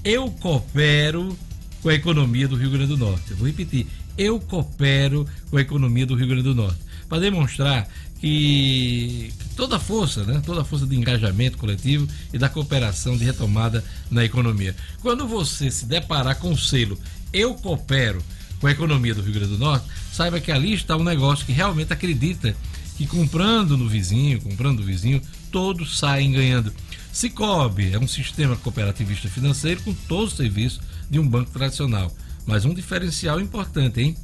Eu 0.03 0.29
Coopero 0.29 1.37
com 1.81 1.89
a 1.89 1.93
Economia 1.93 2.47
do 2.47 2.55
Rio 2.55 2.69
Grande 2.69 2.87
do 2.87 2.97
Norte. 2.97 3.31
Eu 3.31 3.37
vou 3.37 3.47
repetir, 3.47 3.87
Eu 4.17 4.39
Coopero 4.39 5.27
com 5.49 5.57
a 5.57 5.61
Economia 5.61 6.05
do 6.05 6.15
Rio 6.15 6.27
Grande 6.27 6.43
do 6.43 6.55
Norte. 6.55 6.79
Para 7.09 7.19
demonstrar 7.19 7.87
que 8.19 9.31
toda 9.57 9.77
a 9.77 9.79
força, 9.79 10.23
né? 10.23 10.39
toda 10.45 10.61
a 10.61 10.63
força 10.63 10.85
de 10.85 10.95
engajamento 10.95 11.57
coletivo 11.57 12.07
e 12.31 12.37
da 12.37 12.47
cooperação 12.47 13.17
de 13.17 13.25
retomada 13.25 13.83
na 14.09 14.23
economia. 14.23 14.75
Quando 15.01 15.27
você 15.27 15.71
se 15.71 15.85
deparar 15.87 16.37
com 16.37 16.51
o 16.51 16.57
selo 16.57 16.97
Eu 17.33 17.55
Coopero 17.55 18.23
com 18.61 18.67
a 18.67 18.71
economia 18.71 19.13
do 19.13 19.21
Rio 19.21 19.33
Grande 19.33 19.49
do 19.49 19.57
Norte, 19.57 19.87
saiba 20.13 20.39
que 20.39 20.51
ali 20.51 20.73
está 20.73 20.95
um 20.95 21.03
negócio 21.03 21.45
que 21.45 21.51
realmente 21.51 21.91
acredita 21.91 22.55
que 22.97 23.05
comprando 23.05 23.77
no 23.77 23.87
vizinho, 23.87 24.41
comprando 24.41 24.79
no 24.79 24.85
vizinho, 24.85 25.21
todos 25.51 25.97
saem 25.97 26.31
ganhando. 26.31 26.71
Cicobi 27.11 27.93
é 27.93 27.99
um 27.99 28.07
sistema 28.07 28.55
cooperativista 28.55 29.27
financeiro 29.27 29.81
com 29.81 29.93
todos 29.93 30.31
os 30.31 30.37
serviços 30.37 30.81
de 31.09 31.19
um 31.19 31.27
banco 31.27 31.51
tradicional. 31.51 32.15
Mas 32.45 32.63
um 32.63 32.73
diferencial 32.73 33.41
importante, 33.41 34.01
hein? 34.01 34.15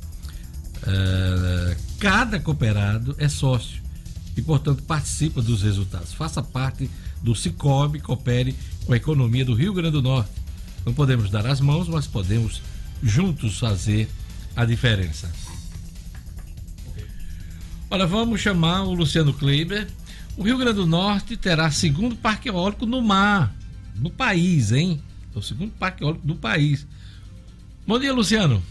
Uh, 0.83 1.75
cada 1.99 2.39
cooperado 2.39 3.15
é 3.17 3.29
sócio 3.29 3.82
e, 4.35 4.41
portanto, 4.41 4.83
participa 4.83 5.41
dos 5.41 5.61
resultados. 5.61 6.13
Faça 6.13 6.41
parte 6.41 6.89
do 7.21 7.35
Cicobi, 7.35 7.99
coopere 7.99 8.55
com 8.85 8.93
a 8.93 8.97
economia 8.97 9.45
do 9.45 9.53
Rio 9.53 9.73
Grande 9.73 9.91
do 9.91 10.01
Norte. 10.01 10.31
Não 10.85 10.93
podemos 10.93 11.29
dar 11.29 11.45
as 11.45 11.61
mãos, 11.61 11.87
mas 11.87 12.07
podemos 12.07 12.61
juntos 13.01 13.59
fazer 13.59 14.09
a 14.55 14.65
diferença. 14.65 15.31
Olha, 17.89 18.05
vamos 18.07 18.41
chamar 18.41 18.83
o 18.83 18.93
Luciano 18.93 19.33
Kleiber. 19.33 19.87
O 20.35 20.43
Rio 20.43 20.57
Grande 20.57 20.77
do 20.77 20.85
Norte 20.85 21.37
terá 21.37 21.69
segundo 21.69 22.15
parque 22.15 22.49
eólico 22.49 22.85
no 22.85 23.01
mar, 23.01 23.55
no 23.95 24.09
país, 24.09 24.71
hein? 24.71 24.99
É 25.33 25.37
o 25.37 25.41
segundo 25.41 25.71
parque 25.71 26.03
eólico 26.03 26.25
do 26.25 26.35
país. 26.35 26.87
Bom 27.85 27.99
dia, 27.99 28.11
Luciano. 28.11 28.63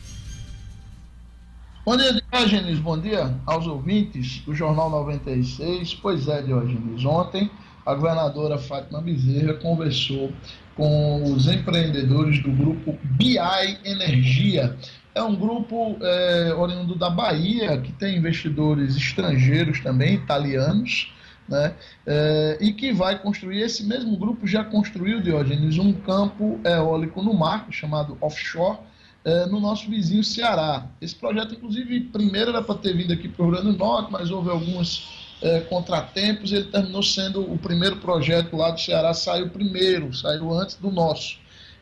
Bom 1.85 1.97
dia, 1.97 2.13
Diógenes. 2.31 2.79
Bom 2.79 2.97
dia 2.97 3.35
aos 3.45 3.67
ouvintes 3.67 4.39
do 4.47 4.55
Jornal 4.55 4.89
96. 4.89 5.95
Pois 5.95 6.29
é, 6.29 6.41
Diógenes. 6.41 7.05
Ontem, 7.05 7.51
a 7.85 7.93
governadora 7.93 8.57
Fátima 8.57 9.01
Bezerra 9.01 9.55
conversou 9.55 10.33
com 10.77 11.25
os 11.25 11.49
empreendedores 11.49 12.41
do 12.41 12.53
grupo 12.53 12.97
BI 13.03 13.37
Energia. 13.85 14.77
É 15.13 15.25
um 15.25 15.35
grupo 15.35 15.97
é, 16.01 16.55
oriundo 16.55 16.95
da 16.95 17.11
Bahia, 17.11 17.77
que 17.79 17.91
tem 17.91 18.17
investidores 18.17 18.97
estrangeiros 18.97 19.81
também, 19.81 20.15
italianos, 20.15 21.13
né? 21.49 21.75
É, 22.07 22.59
e 22.61 22.73
que 22.73 22.93
vai 22.93 23.19
construir, 23.19 23.61
esse 23.61 23.85
mesmo 23.85 24.17
grupo 24.17 24.47
já 24.47 24.63
construiu, 24.63 25.21
Diógenes, 25.21 25.79
um 25.79 25.93
campo 25.93 26.61
eólico 26.65 27.21
no 27.21 27.35
mar, 27.35 27.67
chamado 27.71 28.17
offshore, 28.21 28.79
é, 29.25 29.47
no 29.47 29.61
nosso 29.61 29.89
vizinho 29.89 30.25
Ceará. 30.25 30.87
Esse 31.01 31.15
projeto, 31.15 31.55
inclusive, 31.55 32.01
primeiro 32.01 32.51
era 32.51 32.63
para 32.63 32.75
ter 32.77 32.97
vindo 32.97 33.13
aqui 33.13 33.29
para 33.29 33.43
o 33.43 33.47
Rio 33.47 33.55
Grande 33.55 33.77
do 33.77 33.79
Norte, 33.79 34.11
mas 34.11 34.31
houve 34.31 34.51
alguns 34.51 35.37
é, 35.41 35.61
contratempos. 35.61 36.53
Ele 36.53 36.65
terminou 36.65 37.03
sendo 37.03 37.41
o 37.41 37.59
primeiro 37.59 37.97
projeto 37.97 38.57
lá 38.57 38.71
do 38.71 38.81
Ceará, 38.81 39.15
saiu 39.15 39.49
primeiro, 39.51 40.13
saiu 40.13 40.53
antes 40.53 40.77
do 40.77 40.91
nosso. 40.91 41.39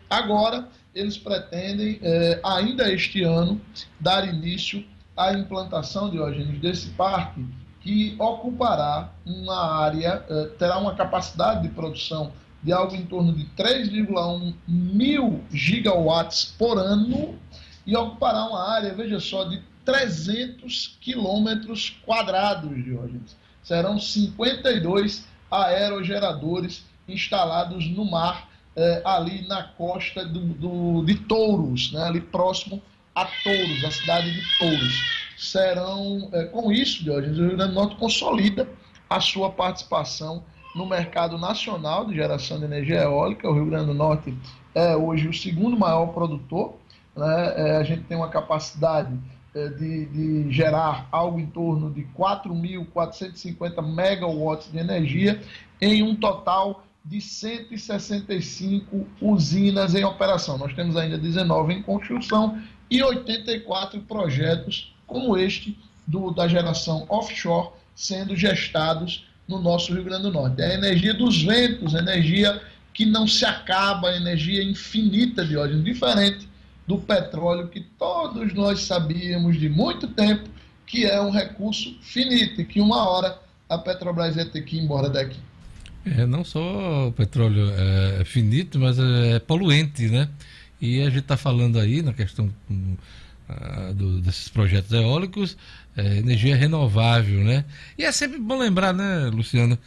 Agora, 0.09 0.69
eles 0.95 1.17
pretendem, 1.17 1.99
é, 2.03 2.41
ainda 2.45 2.93
este 2.93 3.23
ano, 3.23 3.61
dar 3.99 4.29
início 4.29 4.85
à 5.17 5.33
implantação, 5.33 6.11
Diógenes, 6.11 6.61
desse 6.61 6.91
parque 6.91 7.45
que 7.81 8.15
ocupará 8.19 9.11
uma 9.25 9.83
área, 9.83 10.19
terá 10.59 10.77
uma 10.77 10.95
capacidade 10.95 11.63
de 11.63 11.71
produção 11.71 12.31
de 12.63 12.73
algo 12.73 12.95
em 12.95 13.05
torno 13.07 13.33
de 13.33 13.45
3,1 13.57 14.55
mil 14.67 15.43
gigawatts 15.51 16.55
por 16.59 16.79
ano 16.79 17.39
e 17.87 17.97
ocupará 17.97 18.45
uma 18.47 18.71
área, 18.71 18.95
veja 18.95 19.19
só, 19.19 19.45
de 19.45 19.63
300 19.85 20.99
quilômetros 21.01 21.99
quadrados, 22.05 22.85
Diógenes. 22.85 23.37
Serão 23.63 23.99
52 23.99 25.27
aerogeradores 25.51 26.85
instalados 27.09 27.89
no 27.89 28.05
mar, 28.05 28.49
eh, 28.77 29.03
ali 29.05 29.47
na 29.49 29.65
costa 29.65 30.25
do, 30.25 30.41
do, 30.41 31.05
de 31.05 31.15
Touros, 31.15 31.93
né, 31.93 32.05
ali 32.05 32.21
próximo 32.21 32.81
a 33.15 33.25
Touros, 33.25 33.85
a 33.85 33.91
cidade 33.91 34.31
de 34.31 34.59
Touros. 34.59 34.95
Serão, 35.37 36.29
eh, 36.33 36.45
com 36.45 36.71
isso, 36.71 37.03
Diógenes, 37.03 37.39
o 37.39 37.43
Rio 37.43 37.57
Grande 37.57 37.73
do 37.73 37.75
Norte 37.75 37.97
consolida 37.97 38.69
a 39.09 39.21
sua 39.21 39.51
participação 39.51 40.45
no 40.75 40.87
mercado 40.87 41.37
nacional 41.39 42.05
de 42.07 42.15
geração 42.15 42.59
de 42.59 42.65
energia 42.65 43.03
eólica. 43.03 43.49
O 43.49 43.55
Rio 43.55 43.67
Grande 43.67 43.87
do 43.87 43.95
Norte 43.95 44.35
é 44.75 44.97
hoje 44.97 45.29
o 45.29 45.35
segundo 45.35 45.79
maior 45.79 46.07
produtor. 46.07 46.75
Né? 47.17 47.55
É, 47.57 47.77
a 47.77 47.83
gente 47.83 48.05
tem 48.05 48.17
uma 48.17 48.29
capacidade 48.29 49.13
é, 49.55 49.69
de, 49.69 50.07
de, 50.07 50.53
gerar 50.53 51.09
algo 51.11 51.41
em 51.41 51.47
torno 51.47 51.91
de 51.91 52.07
4.450 52.17 53.83
megawatts 53.83 54.71
de 54.71 54.79
energia 54.79 55.43
em 55.81 56.03
um 56.03 56.15
total 56.15 56.85
de 57.05 57.21
165 57.21 59.07
usinas 59.21 59.95
em 59.95 60.05
operação. 60.05 60.57
Nós 60.57 60.73
temos 60.75 60.97
ainda 60.97 61.19
19 61.19 61.73
em 61.73 61.83
construção 61.83 62.63
e 62.89 63.03
84 63.03 64.01
projetos 64.03 64.95
como 65.07 65.37
este 65.37 65.77
do, 66.07 66.31
da 66.31 66.47
geração 66.47 67.07
offshore 67.09 67.71
sendo 67.95 68.37
gestados 68.37 69.30
no 69.51 69.61
nosso 69.61 69.93
Rio 69.93 70.05
Grande 70.05 70.23
do 70.23 70.33
Norte. 70.33 70.63
É 70.63 70.71
a 70.71 70.75
energia 70.75 71.13
dos 71.13 71.43
ventos, 71.43 71.93
energia 71.93 72.63
que 72.95 73.05
não 73.05 73.27
se 73.27 73.45
acaba, 73.45 74.15
energia 74.15 74.63
infinita 74.63 75.45
de 75.45 75.57
óleo, 75.57 75.83
diferente 75.83 76.49
do 76.87 76.99
petróleo 76.99 77.69
que 77.69 77.81
todos 77.99 78.55
nós 78.55 78.83
sabíamos 78.83 79.59
de 79.59 79.69
muito 79.69 80.07
tempo 80.09 80.49
que 80.87 81.05
é 81.05 81.21
um 81.21 81.31
recurso 81.31 81.97
finito 82.01 82.61
e 82.61 82.65
que 82.65 82.81
uma 82.81 83.09
hora 83.09 83.39
a 83.69 83.79
Petrobras 83.79 84.37
ia 84.37 84.45
ter 84.45 84.63
que 84.63 84.77
ir 84.77 84.81
embora 84.81 85.09
daqui. 85.09 85.39
É, 86.05 86.27
não 86.27 86.43
só 86.43 87.09
o 87.09 87.13
petróleo 87.13 87.71
é, 87.71 88.23
é 88.23 88.25
finito, 88.25 88.79
mas 88.79 88.99
é, 88.99 89.37
é 89.37 89.39
poluente, 89.39 90.09
né? 90.09 90.29
E 90.81 91.01
a 91.03 91.11
gente 91.11 91.21
está 91.21 91.37
falando 91.37 91.79
aí 91.79 92.03
na 92.03 92.13
questão 92.13 92.51
uh, 92.69 93.95
do, 93.95 94.21
desses 94.21 94.49
projetos 94.49 94.91
eólicos, 94.93 95.57
é, 95.97 96.19
energia 96.19 96.57
renovável, 96.57 97.43
né? 97.45 97.65
E 97.99 98.05
é 98.05 98.13
sempre 98.13 98.39
bom 98.39 98.59
lembrar, 98.59 98.93
né, 98.93 99.31
Luciano? 99.33 99.79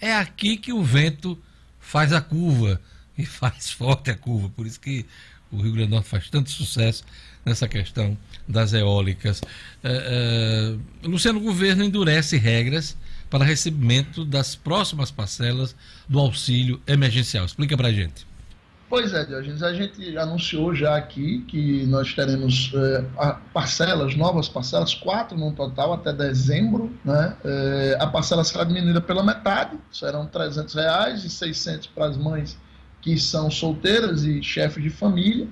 É 0.00 0.12
aqui 0.14 0.56
que 0.56 0.72
o 0.72 0.82
vento 0.82 1.38
faz 1.80 2.12
a 2.12 2.20
curva 2.20 2.80
e 3.16 3.24
faz 3.24 3.70
forte 3.70 4.10
a 4.10 4.14
curva. 4.16 4.50
Por 4.50 4.66
isso 4.66 4.80
que 4.80 5.06
o 5.50 5.56
Rio 5.60 5.72
Grande 5.72 5.88
do 5.88 5.94
Norte 5.94 6.08
faz 6.08 6.28
tanto 6.30 6.50
sucesso 6.50 7.04
nessa 7.44 7.68
questão 7.68 8.16
das 8.48 8.72
eólicas. 8.72 9.42
É, 9.82 10.76
é, 11.02 11.06
Luciano, 11.06 11.38
o 11.38 11.42
governo 11.42 11.84
endurece 11.84 12.36
regras 12.36 12.96
para 13.28 13.44
recebimento 13.44 14.24
das 14.24 14.54
próximas 14.54 15.10
parcelas 15.10 15.74
do 16.08 16.18
auxílio 16.18 16.80
emergencial. 16.86 17.44
Explica 17.44 17.76
para 17.76 17.92
gente. 17.92 18.26
Pois 18.92 19.14
é, 19.14 19.24
Diogenes, 19.24 19.62
a 19.62 19.72
gente 19.72 20.18
anunciou 20.18 20.74
já 20.74 20.98
aqui 20.98 21.46
que 21.48 21.86
nós 21.86 22.12
teremos 22.12 22.70
é, 22.74 23.02
parcelas, 23.50 24.14
novas 24.14 24.50
parcelas, 24.50 24.94
quatro 24.94 25.34
no 25.34 25.50
total 25.50 25.94
até 25.94 26.12
dezembro. 26.12 26.94
Né? 27.02 27.34
É, 27.42 27.96
a 27.98 28.06
parcela 28.06 28.44
será 28.44 28.64
diminuída 28.64 29.00
pela 29.00 29.22
metade, 29.22 29.78
serão 29.90 30.26
300 30.26 30.74
reais 30.74 31.24
e 31.24 31.30
600 31.30 31.86
para 31.86 32.04
as 32.04 32.18
mães 32.18 32.58
que 33.00 33.18
são 33.18 33.50
solteiras 33.50 34.24
e 34.24 34.42
chefes 34.42 34.82
de 34.82 34.90
família. 34.90 35.48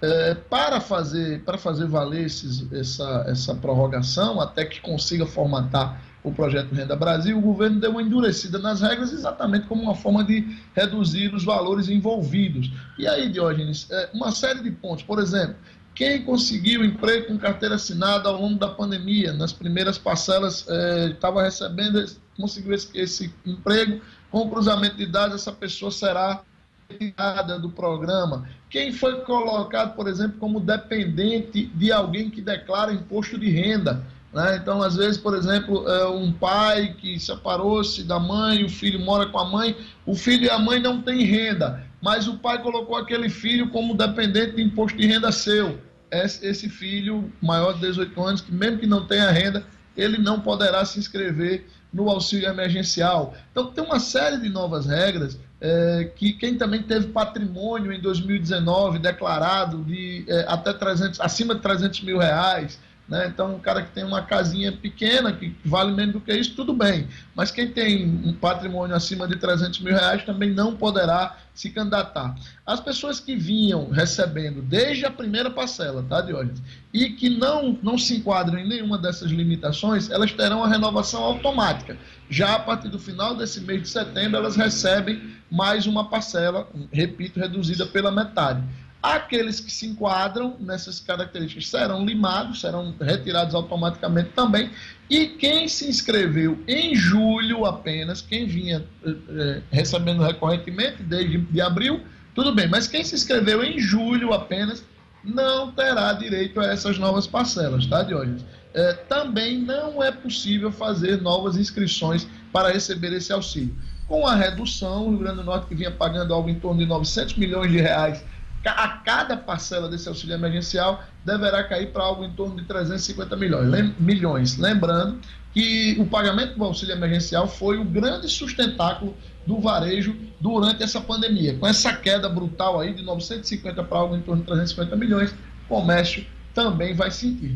É, 0.00 0.36
para, 0.36 0.80
fazer, 0.80 1.42
para 1.42 1.58
fazer 1.58 1.88
valer 1.88 2.26
esses, 2.26 2.72
essa, 2.72 3.24
essa 3.26 3.56
prorrogação, 3.56 4.40
até 4.40 4.64
que 4.64 4.80
consiga 4.80 5.26
formatar 5.26 6.00
o 6.24 6.32
projeto 6.32 6.74
Renda 6.74 6.96
Brasil, 6.96 7.36
o 7.36 7.40
governo 7.42 7.78
deu 7.78 7.90
uma 7.90 8.02
endurecida 8.02 8.58
nas 8.58 8.80
regras 8.80 9.12
exatamente 9.12 9.66
como 9.66 9.82
uma 9.82 9.94
forma 9.94 10.24
de 10.24 10.58
reduzir 10.74 11.34
os 11.34 11.44
valores 11.44 11.90
envolvidos. 11.90 12.72
E 12.98 13.06
aí, 13.06 13.28
Diógenes, 13.28 13.86
é, 13.90 14.08
uma 14.14 14.32
série 14.32 14.62
de 14.62 14.70
pontos. 14.70 15.04
Por 15.04 15.18
exemplo, 15.18 15.54
quem 15.94 16.24
conseguiu 16.24 16.82
emprego 16.82 17.26
com 17.26 17.38
carteira 17.38 17.74
assinada 17.74 18.30
ao 18.30 18.40
longo 18.40 18.58
da 18.58 18.68
pandemia, 18.68 19.34
nas 19.34 19.52
primeiras 19.52 19.98
parcelas, 19.98 20.66
estava 21.10 21.42
é, 21.42 21.44
recebendo, 21.44 22.02
conseguiu 22.38 22.72
esse, 22.72 22.88
esse 22.98 23.34
emprego, 23.44 24.00
com 24.30 24.40
o 24.40 24.50
cruzamento 24.50 24.96
de 24.96 25.06
dados, 25.06 25.34
essa 25.36 25.52
pessoa 25.52 25.90
será 25.90 26.42
retirada 26.88 27.58
do 27.58 27.68
programa. 27.68 28.48
Quem 28.70 28.92
foi 28.92 29.20
colocado, 29.20 29.94
por 29.94 30.08
exemplo, 30.08 30.38
como 30.38 30.58
dependente 30.58 31.66
de 31.66 31.92
alguém 31.92 32.30
que 32.30 32.40
declara 32.40 32.92
imposto 32.92 33.38
de 33.38 33.50
renda 33.50 34.02
né? 34.34 34.56
Então, 34.60 34.82
às 34.82 34.96
vezes, 34.96 35.16
por 35.16 35.36
exemplo, 35.36 35.88
é 35.88 36.08
um 36.08 36.32
pai 36.32 36.94
que 37.00 37.20
separou-se 37.20 38.02
da 38.02 38.18
mãe, 38.18 38.64
o 38.64 38.68
filho 38.68 38.98
mora 38.98 39.26
com 39.26 39.38
a 39.38 39.48
mãe, 39.48 39.76
o 40.04 40.16
filho 40.16 40.46
e 40.46 40.50
a 40.50 40.58
mãe 40.58 40.80
não 40.80 41.00
têm 41.00 41.22
renda, 41.22 41.84
mas 42.02 42.26
o 42.26 42.36
pai 42.38 42.60
colocou 42.60 42.96
aquele 42.96 43.30
filho 43.30 43.70
como 43.70 43.96
dependente 43.96 44.56
de 44.56 44.62
imposto 44.62 44.98
de 44.98 45.06
renda 45.06 45.30
seu. 45.30 45.78
Esse 46.10 46.68
filho 46.68 47.32
maior 47.40 47.74
de 47.74 47.80
18 47.80 48.22
anos, 48.22 48.40
que 48.40 48.52
mesmo 48.52 48.78
que 48.78 48.86
não 48.86 49.06
tenha 49.06 49.30
renda, 49.30 49.64
ele 49.96 50.18
não 50.18 50.40
poderá 50.40 50.84
se 50.84 50.98
inscrever 50.98 51.66
no 51.92 52.10
auxílio 52.10 52.48
emergencial. 52.48 53.34
Então, 53.52 53.66
tem 53.70 53.84
uma 53.84 54.00
série 54.00 54.38
de 54.38 54.48
novas 54.48 54.86
regras 54.86 55.38
é, 55.60 56.10
que 56.16 56.32
quem 56.32 56.56
também 56.56 56.82
teve 56.82 57.06
patrimônio 57.06 57.92
em 57.92 58.00
2019 58.00 58.98
declarado 58.98 59.84
de 59.84 60.24
é, 60.28 60.44
até 60.48 60.72
300, 60.72 61.20
acima 61.20 61.54
de 61.54 61.60
300 61.60 62.02
mil 62.02 62.18
reais, 62.18 62.80
né? 63.08 63.26
Então, 63.26 63.54
um 63.54 63.58
cara 63.58 63.82
que 63.82 63.92
tem 63.92 64.04
uma 64.04 64.22
casinha 64.22 64.72
pequena, 64.72 65.32
que 65.32 65.54
vale 65.64 65.92
menos 65.92 66.14
do 66.14 66.20
que 66.20 66.32
isso, 66.32 66.54
tudo 66.54 66.72
bem. 66.72 67.06
Mas 67.34 67.50
quem 67.50 67.68
tem 67.68 68.06
um 68.24 68.32
patrimônio 68.32 68.96
acima 68.96 69.28
de 69.28 69.36
300 69.36 69.80
mil 69.80 69.94
reais 69.94 70.24
também 70.24 70.50
não 70.50 70.74
poderá 70.74 71.36
se 71.54 71.70
candidatar. 71.70 72.34
As 72.66 72.80
pessoas 72.80 73.20
que 73.20 73.36
vinham 73.36 73.90
recebendo 73.90 74.60
desde 74.62 75.04
a 75.04 75.10
primeira 75.10 75.50
parcela, 75.50 76.02
tá, 76.08 76.20
Diógenes? 76.20 76.60
E 76.92 77.10
que 77.10 77.28
não, 77.28 77.78
não 77.82 77.96
se 77.96 78.16
enquadram 78.16 78.58
em 78.58 78.66
nenhuma 78.66 78.98
dessas 78.98 79.30
limitações, 79.30 80.10
elas 80.10 80.32
terão 80.32 80.64
a 80.64 80.68
renovação 80.68 81.22
automática. 81.22 81.96
Já 82.28 82.54
a 82.56 82.58
partir 82.58 82.88
do 82.88 82.98
final 82.98 83.36
desse 83.36 83.60
mês 83.60 83.82
de 83.82 83.88
setembro, 83.88 84.38
elas 84.38 84.56
recebem 84.56 85.34
mais 85.50 85.86
uma 85.86 86.08
parcela, 86.08 86.68
repito, 86.90 87.38
reduzida 87.38 87.86
pela 87.86 88.10
metade. 88.10 88.62
Aqueles 89.04 89.60
que 89.60 89.70
se 89.70 89.84
enquadram 89.84 90.56
nessas 90.58 90.98
características 90.98 91.68
serão 91.68 92.06
limados, 92.06 92.62
serão 92.62 92.94
retirados 92.98 93.54
automaticamente 93.54 94.30
também. 94.30 94.70
E 95.10 95.26
quem 95.26 95.68
se 95.68 95.86
inscreveu 95.86 96.58
em 96.66 96.94
julho 96.94 97.66
apenas, 97.66 98.22
quem 98.22 98.46
vinha 98.46 98.82
eh, 99.04 99.60
recebendo 99.70 100.22
recorrentemente 100.22 101.02
desde 101.02 101.36
de 101.36 101.60
abril, 101.60 102.00
tudo 102.34 102.54
bem, 102.54 102.66
mas 102.66 102.88
quem 102.88 103.04
se 103.04 103.14
inscreveu 103.14 103.62
em 103.62 103.78
julho 103.78 104.32
apenas 104.32 104.82
não 105.22 105.70
terá 105.70 106.10
direito 106.14 106.58
a 106.58 106.64
essas 106.64 106.98
novas 106.98 107.26
parcelas, 107.26 107.84
tá, 107.84 108.02
Diógenes? 108.02 108.42
Eh, 108.72 108.94
também 109.06 109.58
não 109.60 110.02
é 110.02 110.10
possível 110.10 110.72
fazer 110.72 111.20
novas 111.20 111.58
inscrições 111.58 112.26
para 112.50 112.72
receber 112.72 113.12
esse 113.12 113.34
auxílio. 113.34 113.76
Com 114.08 114.26
a 114.26 114.34
redução, 114.34 115.06
o 115.06 115.10
Rio 115.10 115.18
Grande 115.18 115.36
do 115.36 115.44
Norte, 115.44 115.66
que 115.66 115.74
vinha 115.74 115.90
pagando 115.90 116.32
algo 116.32 116.48
em 116.48 116.58
torno 116.58 116.78
de 116.78 116.86
900 116.86 117.36
milhões 117.36 117.70
de 117.70 117.78
reais 117.78 118.24
a 118.70 118.88
cada 118.88 119.36
parcela 119.36 119.88
desse 119.88 120.08
auxílio 120.08 120.34
emergencial 120.34 121.04
deverá 121.24 121.64
cair 121.64 121.92
para 121.92 122.02
algo 122.02 122.24
em 122.24 122.32
torno 122.32 122.56
de 122.56 122.64
350 122.64 123.36
milhões. 123.36 123.68
Lem 123.68 123.94
milhões. 123.98 124.56
Lembrando 124.56 125.20
que 125.52 125.96
o 125.98 126.06
pagamento 126.06 126.56
do 126.56 126.64
auxílio 126.64 126.94
emergencial 126.94 127.46
foi 127.46 127.78
o 127.78 127.84
grande 127.84 128.28
sustentáculo 128.28 129.16
do 129.46 129.60
varejo 129.60 130.16
durante 130.40 130.82
essa 130.82 131.00
pandemia. 131.00 131.56
Com 131.56 131.66
essa 131.66 131.92
queda 131.92 132.28
brutal 132.28 132.80
aí 132.80 132.92
de 132.92 133.02
950 133.02 133.84
para 133.84 133.98
algo 133.98 134.16
em 134.16 134.22
torno 134.22 134.40
de 134.42 134.46
350 134.48 134.96
milhões, 134.96 135.30
o 135.30 135.68
comércio 135.68 136.26
também 136.54 136.94
vai 136.94 137.10
sentir. 137.10 137.54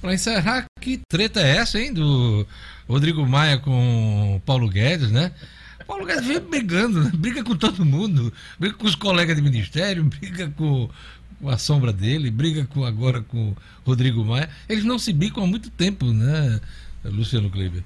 Para 0.00 0.12
encerrar, 0.12 0.66
que 0.80 1.00
treta 1.08 1.40
é 1.40 1.56
essa, 1.56 1.80
hein, 1.80 1.92
do 1.92 2.46
Rodrigo 2.86 3.24
Maia 3.26 3.58
com 3.58 4.40
Paulo 4.44 4.68
Guedes, 4.68 5.10
né? 5.10 5.32
Paulo 5.86 6.06
Guedes 6.06 6.26
vem 6.26 6.40
brigando, 6.40 7.04
né? 7.04 7.10
briga 7.14 7.44
com 7.44 7.56
todo 7.56 7.84
mundo, 7.84 8.32
briga 8.58 8.74
com 8.74 8.86
os 8.86 8.94
colegas 8.94 9.36
de 9.36 9.42
ministério, 9.42 10.04
briga 10.20 10.52
com, 10.56 10.88
com 11.40 11.48
a 11.48 11.58
sombra 11.58 11.92
dele, 11.92 12.30
briga 12.30 12.66
com, 12.66 12.84
agora 12.84 13.20
com 13.22 13.54
Rodrigo 13.84 14.24
Maia. 14.24 14.48
Eles 14.68 14.84
não 14.84 14.98
se 14.98 15.12
bicam 15.12 15.44
há 15.44 15.46
muito 15.46 15.70
tempo, 15.70 16.06
né, 16.06 16.60
Luciano 17.04 17.50
Kleber? 17.50 17.82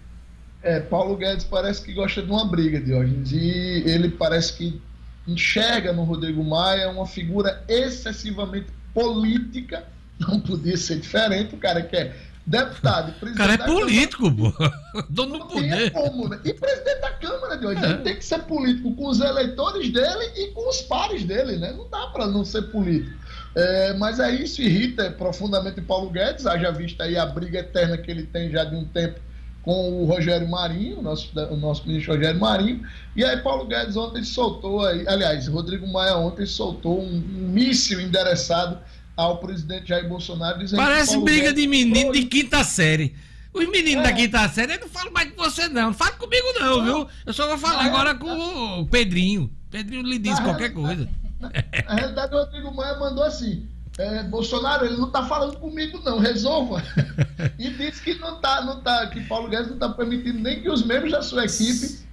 É, 0.63 0.81
Paulo 0.81 1.17
Guedes 1.17 1.45
parece 1.45 1.85
que 1.85 1.93
gosta 1.93 2.23
de 2.23 2.31
uma 2.31 2.47
briga, 2.47 2.81
Diógenes, 2.81 3.33
e 3.33 3.83
ele 3.87 4.11
parece 4.11 4.55
que 4.55 4.81
enxerga 5.27 5.93
no 5.93 6.05
Rodrigo 6.05 6.43
Maia 6.43 6.91
uma 6.91 7.07
figura 7.07 7.63
excessivamente 7.69 8.67
política, 8.93 9.85
não 10.19 10.41
podia 10.41 10.77
ser 10.77 10.99
diferente, 10.99 11.55
o 11.55 11.59
cara 11.59 11.83
quer 11.83 12.28
deputado, 12.49 13.13
presidente. 13.13 13.35
O 13.35 13.37
cara 13.37 13.55
é 13.55 13.59
político, 13.59 14.33
pô. 14.33 14.53
Dono 15.09 15.39
do 15.39 15.47
poder. 15.47 15.91
Como, 15.93 16.29
né? 16.29 16.41
E 16.45 16.55
presidente 16.55 17.01
da 17.01 17.11
Câmara 17.11 17.57
de 17.57 17.67
hoje. 17.67 17.85
É. 17.85 17.91
Ele 17.91 17.99
tem 17.99 18.17
que 18.17 18.25
ser 18.25 18.41
político 18.41 18.95
com 18.95 19.09
os 19.09 19.21
eleitores 19.21 19.91
dele 19.93 20.33
e 20.37 20.49
com 20.53 20.69
os 20.69 20.81
pares 20.83 21.25
dele, 21.25 21.57
né? 21.57 21.73
Não 21.73 21.89
dá 21.89 22.07
para 22.09 22.27
não 22.27 22.45
ser 22.45 22.63
político. 22.63 23.17
É, 23.55 23.93
mas 23.95 24.21
aí 24.21 24.45
isso 24.45 24.63
irrita 24.63 25.11
profundamente 25.11 25.81
Paulo 25.81 26.11
Guedes, 26.11 26.47
haja 26.47 26.71
vista 26.71 27.05
aí 27.05 27.17
a 27.17 27.27
briga 27.27 27.59
eterna 27.59 27.97
que 27.99 28.11
ele 28.11 28.25
tem 28.25 28.51
já 28.51 28.65
de 28.65 28.77
um 28.77 28.85
tempo 28.85 29.21
com 29.63 30.03
o 30.03 30.05
Rogério 30.05 30.49
Marinho, 30.49 31.01
o 31.01 31.03
nosso, 31.03 31.31
o 31.51 31.57
nosso 31.57 31.87
ministro 31.87 32.15
Rogério 32.15 32.41
Marinho, 32.41 32.87
e 33.17 33.25
aí 33.25 33.37
Paulo 33.39 33.67
Guedes 33.67 33.97
ontem 33.97 34.23
soltou 34.23 34.87
aí, 34.87 35.07
aliás, 35.07 35.49
Rodrigo 35.49 35.87
Maia 35.87 36.17
ontem 36.17 36.47
soltou 36.47 37.03
um, 37.03 37.17
um 37.17 37.49
míssil 37.49 38.01
endereçado 38.01 38.79
ao 39.19 39.39
presidente 39.39 39.89
Jair 39.89 40.09
Bolsonaro 40.09 40.61
dizendo 40.61 40.79
Parece 40.79 41.19
briga 41.19 41.53
de 41.53 41.67
menino 41.67 42.13
de 42.13 42.25
quinta 42.27 42.63
série. 42.63 43.17
Os 43.53 43.69
meninos 43.69 44.05
é. 44.05 44.09
da 44.09 44.13
quinta 44.13 44.49
série, 44.49 44.75
eu 44.75 44.81
não 44.81 44.89
falo 44.89 45.11
mais 45.11 45.33
com 45.33 45.43
você, 45.43 45.67
não. 45.69 45.89
Não 45.89 45.95
fala 45.95 46.13
comigo, 46.13 46.47
não, 46.61 46.77
não, 46.77 46.85
viu? 46.85 47.09
Eu 47.27 47.33
só 47.33 47.49
vou 47.49 47.59
falar 47.59 47.85
agora 47.85 48.15
com 48.15 48.81
o 48.81 48.87
Pedrinho. 48.87 49.51
Pedrinho 49.71 50.03
lhe 50.03 50.21
diz 50.21 50.39
qualquer 50.39 50.73
coisa. 50.73 51.09
Na 51.41 51.95
realidade, 51.95 52.33
o 52.33 52.39
Rodrigo 52.39 52.73
Maia 52.73 52.97
mandou 52.97 53.25
assim: 53.25 53.67
é, 53.99 54.23
Bolsonaro, 54.23 54.87
ele 54.87 54.97
não 54.97 55.09
está 55.09 55.25
falando 55.25 55.59
comigo, 55.59 56.01
não, 56.05 56.21
resolva. 56.21 56.81
e 57.59 57.71
disse 57.71 58.01
que 58.01 58.15
não 58.15 58.41
tá, 58.41 58.65
não 58.65 58.81
tá, 58.81 59.09
que 59.09 59.21
Paulo 59.23 59.49
Guedes 59.49 59.67
não 59.67 59.75
está 59.75 59.89
permitindo 59.89 60.39
nem 60.39 60.63
que 60.63 60.71
os 60.71 60.85
membros 60.85 61.11
da 61.11 61.23
sua 61.23 61.45
equipe 61.45 62.07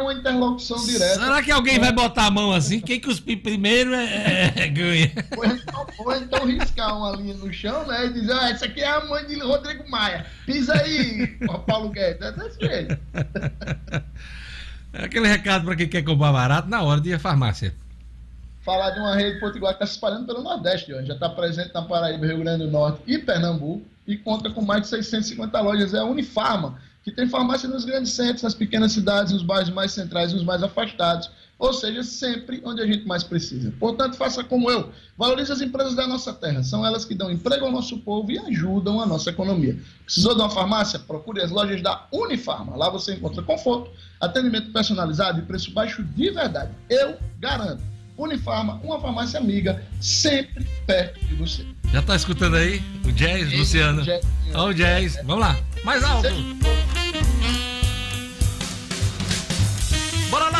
uma 0.00 0.12
interlocução 0.12 0.84
direta. 0.84 1.14
Será 1.14 1.42
que 1.42 1.50
alguém 1.50 1.78
vai 1.78 1.92
botar 1.92 2.26
a 2.26 2.30
mão 2.30 2.52
assim? 2.52 2.80
Quem 2.80 3.00
cuspir 3.00 3.42
primeiro 3.42 3.94
é, 3.94 4.52
é 4.56 4.68
ganha. 4.68 5.12
Ou 5.36 5.44
então, 5.44 5.86
ou 5.98 6.16
então 6.16 6.46
riscar 6.46 6.96
uma 6.96 7.10
linha 7.12 7.34
no 7.34 7.52
chão, 7.52 7.86
né? 7.86 8.06
E 8.06 8.12
dizer, 8.12 8.32
ah, 8.32 8.50
essa 8.50 8.66
aqui 8.66 8.80
é 8.80 8.88
a 8.88 9.04
mãe 9.04 9.24
de 9.26 9.38
Rodrigo 9.38 9.88
Maia. 9.88 10.26
Pisa 10.44 10.74
aí, 10.74 11.38
Paulo 11.66 11.90
Guedes. 11.90 12.22
É 12.22 12.32
desse 12.32 12.60
jeito. 12.60 12.98
Aquele 14.92 15.28
recado 15.28 15.64
para 15.64 15.76
quem 15.76 15.88
quer 15.88 16.02
comprar 16.02 16.32
barato 16.32 16.68
na 16.68 16.82
hora 16.82 17.00
de 17.00 17.10
ir 17.10 17.14
à 17.14 17.18
farmácia. 17.18 17.74
Falar 18.62 18.90
de 18.90 18.98
uma 18.98 19.14
rede 19.14 19.38
potiguar 19.38 19.72
que 19.72 19.76
está 19.76 19.86
se 19.86 19.92
espalhando 19.92 20.26
pelo 20.26 20.42
Nordeste, 20.42 20.92
já 21.04 21.14
está 21.14 21.28
presente 21.28 21.72
na 21.72 21.82
Paraíba, 21.82 22.26
Rio 22.26 22.38
Grande 22.38 22.64
do 22.64 22.70
Norte 22.70 23.00
e 23.06 23.18
Pernambuco 23.18 23.86
e 24.06 24.16
conta 24.16 24.50
com 24.50 24.62
mais 24.62 24.82
de 24.82 24.88
650 24.88 25.60
lojas. 25.60 25.94
É 25.94 25.98
a 25.98 26.04
Unifarma, 26.04 26.78
que 27.06 27.12
tem 27.12 27.28
farmácia 27.28 27.68
nos 27.68 27.84
grandes 27.84 28.10
centros, 28.14 28.42
nas 28.42 28.52
pequenas 28.52 28.90
cidades, 28.90 29.32
nos 29.32 29.44
bairros 29.44 29.70
mais 29.70 29.92
centrais 29.92 30.32
e 30.32 30.34
nos 30.34 30.42
mais 30.42 30.60
afastados. 30.60 31.30
Ou 31.56 31.72
seja, 31.72 32.02
sempre 32.02 32.60
onde 32.64 32.82
a 32.82 32.86
gente 32.86 33.06
mais 33.06 33.22
precisa. 33.22 33.72
Portanto, 33.78 34.16
faça 34.16 34.42
como 34.42 34.68
eu. 34.68 34.90
Valorize 35.16 35.52
as 35.52 35.60
empresas 35.60 35.94
da 35.94 36.04
nossa 36.08 36.32
terra. 36.32 36.64
São 36.64 36.84
elas 36.84 37.04
que 37.04 37.14
dão 37.14 37.30
emprego 37.30 37.64
ao 37.64 37.70
nosso 37.70 37.98
povo 37.98 38.32
e 38.32 38.38
ajudam 38.40 39.00
a 39.00 39.06
nossa 39.06 39.30
economia. 39.30 39.78
Precisou 40.04 40.34
de 40.34 40.40
uma 40.40 40.50
farmácia? 40.50 40.98
Procure 40.98 41.40
as 41.40 41.52
lojas 41.52 41.80
da 41.80 42.08
Unifarma. 42.12 42.76
Lá 42.76 42.90
você 42.90 43.14
encontra 43.14 43.40
conforto, 43.40 43.88
atendimento 44.20 44.72
personalizado 44.72 45.38
e 45.38 45.42
preço 45.42 45.70
baixo 45.70 46.02
de 46.02 46.30
verdade. 46.30 46.72
Eu 46.90 47.16
garanto. 47.38 47.84
Unifarma, 48.18 48.80
uma 48.82 48.98
farmácia 48.98 49.38
amiga, 49.38 49.80
sempre 50.00 50.66
perto 50.84 51.24
de 51.24 51.36
você. 51.36 51.64
Já 51.92 52.02
tá 52.02 52.16
escutando 52.16 52.56
aí 52.56 52.82
o 53.04 53.12
jazz, 53.12 53.52
Luciano? 53.56 54.02
Olha 54.54 54.70
o 54.70 54.74
jazz. 54.74 55.16
Vamos 55.24 55.40
lá. 55.40 55.56
Mais 55.84 56.02
alto. 56.02 56.28
Bora 56.28 56.85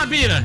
lá, 0.07 0.11
Bira. 0.11 0.44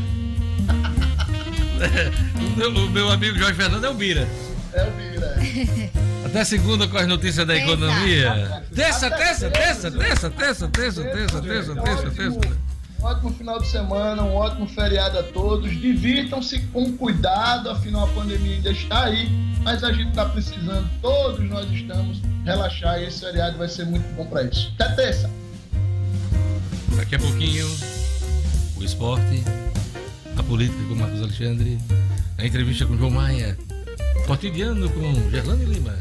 o, 2.35 2.57
meu, 2.57 2.69
o 2.69 2.89
meu 2.89 3.11
amigo 3.11 3.37
Jorge 3.37 3.53
Fernando 3.53 3.85
é 3.85 3.89
o 3.89 3.93
Bira. 3.93 4.27
É 4.73 4.83
o 4.83 4.91
Bira. 4.91 5.91
Até 6.25 6.43
segunda 6.43 6.87
com 6.87 6.97
as 6.97 7.07
notícias 7.07 7.45
da 7.45 7.55
economia. 7.55 8.63
Terça, 8.73 9.09
terça, 9.11 9.49
terça, 9.49 9.91
terça, 9.91 10.29
terça, 10.29 10.67
terça, 10.69 11.03
terça, 11.03 11.41
terça, 11.41 11.41
terça, 11.41 12.07
ótimo- 12.07 12.39
terça. 12.39 12.71
Um 12.99 13.05
ótimo 13.05 13.33
final 13.33 13.59
de 13.59 13.67
semana, 13.67 14.21
um 14.21 14.35
ótimo 14.35 14.67
feriado 14.67 15.17
a 15.17 15.23
todos. 15.23 15.71
Divirtam-se 15.71 16.59
com 16.67 16.95
cuidado, 16.95 17.69
afinal 17.69 18.05
a 18.05 18.07
pandemia 18.09 18.57
ainda 18.57 18.69
está 18.69 19.05
aí, 19.05 19.27
mas 19.63 19.83
a 19.83 19.91
gente 19.91 20.09
está 20.09 20.25
precisando, 20.25 20.87
todos 21.01 21.43
nós 21.49 21.69
estamos, 21.71 22.21
relaxar 22.45 22.99
e 23.01 23.07
esse 23.07 23.19
feriado 23.21 23.57
vai 23.57 23.67
ser 23.67 23.85
muito 23.87 24.07
bom 24.15 24.25
para 24.25 24.43
isso. 24.43 24.71
Até 24.79 24.95
terça! 24.95 25.29
Daqui 26.95 27.15
a 27.15 27.19
pouquinho, 27.19 27.67
o 28.81 28.85
esporte, 28.85 29.43
a 30.35 30.43
política 30.43 30.83
com 30.89 30.95
Marcos 30.95 31.21
Alexandre, 31.21 31.77
a 32.37 32.45
entrevista 32.45 32.85
com 32.85 32.97
João 32.97 33.11
Maia, 33.11 33.57
cotidiano 34.25 34.89
com 34.89 35.29
Gerlane 35.29 35.65
Lima. 35.65 35.95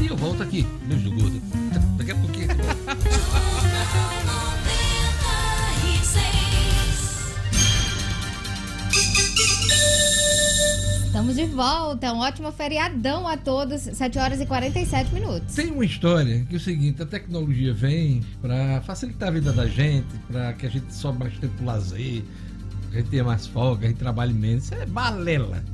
E 0.00 0.06
eu 0.06 0.16
volto 0.16 0.42
aqui, 0.42 0.66
beijo 0.86 1.10
do 1.10 1.12
gordo. 1.12 1.61
Estamos 11.32 11.36
de 11.36 11.56
volta. 11.56 12.12
Um 12.12 12.18
ótimo 12.18 12.52
feriadão 12.52 13.26
a 13.26 13.38
todos. 13.38 13.80
7 13.80 14.18
horas 14.18 14.40
e 14.40 14.46
47 14.46 15.14
minutos. 15.14 15.54
Tem 15.54 15.70
uma 15.70 15.84
história 15.84 16.44
que 16.44 16.54
é 16.54 16.56
o 16.58 16.60
seguinte, 16.60 17.02
a 17.02 17.06
tecnologia 17.06 17.72
vem 17.72 18.22
para 18.40 18.82
facilitar 18.82 19.30
a 19.30 19.32
vida 19.32 19.50
da 19.50 19.66
gente, 19.66 20.14
para 20.30 20.52
que 20.52 20.66
a 20.66 20.68
gente 20.68 20.92
sobe 20.94 21.20
mais 21.20 21.36
tempo 21.38 21.64
lazer, 21.64 22.22
a 22.90 22.96
gente 22.96 23.08
tenha 23.08 23.24
mais 23.24 23.46
folga, 23.46 23.86
a 23.86 23.88
gente 23.88 23.98
trabalhe 23.98 24.34
menos. 24.34 24.64
Isso 24.64 24.74
é 24.74 24.84
balela. 24.84 25.64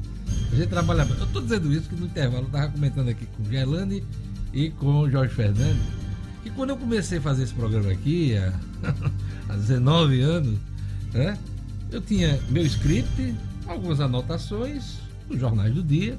A 0.52 0.54
gente 0.54 0.68
trabalha. 0.68 1.02
Eu 1.18 1.26
tô 1.26 1.40
dizendo 1.40 1.72
isso 1.72 1.88
que 1.88 1.96
no 1.96 2.06
intervalo 2.06 2.44
eu 2.44 2.50
tava 2.50 2.68
comentando 2.68 3.08
aqui 3.08 3.26
com 3.26 3.44
Gerlane 3.44 4.04
e 4.52 4.70
com 4.70 5.00
o 5.00 5.10
Jorge 5.10 5.34
Fernandes, 5.34 5.82
que 6.44 6.50
quando 6.50 6.70
eu 6.70 6.76
comecei 6.76 7.18
a 7.18 7.20
fazer 7.20 7.42
esse 7.42 7.54
programa 7.54 7.90
aqui, 7.90 8.36
há, 8.36 8.52
há 9.48 9.56
19 9.56 10.20
anos, 10.20 10.58
né? 11.12 11.36
Eu 11.90 12.00
tinha 12.00 12.38
meu 12.48 12.64
script, 12.64 13.34
algumas 13.66 14.00
anotações, 14.00 15.07
os 15.28 15.38
jornais 15.38 15.74
do 15.74 15.82
dia, 15.82 16.18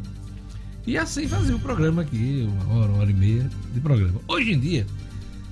e 0.87 0.97
assim 0.97 1.27
fazia 1.27 1.55
o 1.55 1.59
programa 1.59 2.01
aqui, 2.01 2.47
uma 2.49 2.73
hora, 2.79 2.91
uma 2.91 2.99
hora 3.01 3.11
e 3.11 3.13
meia 3.13 3.49
de 3.73 3.79
programa. 3.79 4.19
Hoje 4.27 4.51
em 4.53 4.59
dia, 4.59 4.85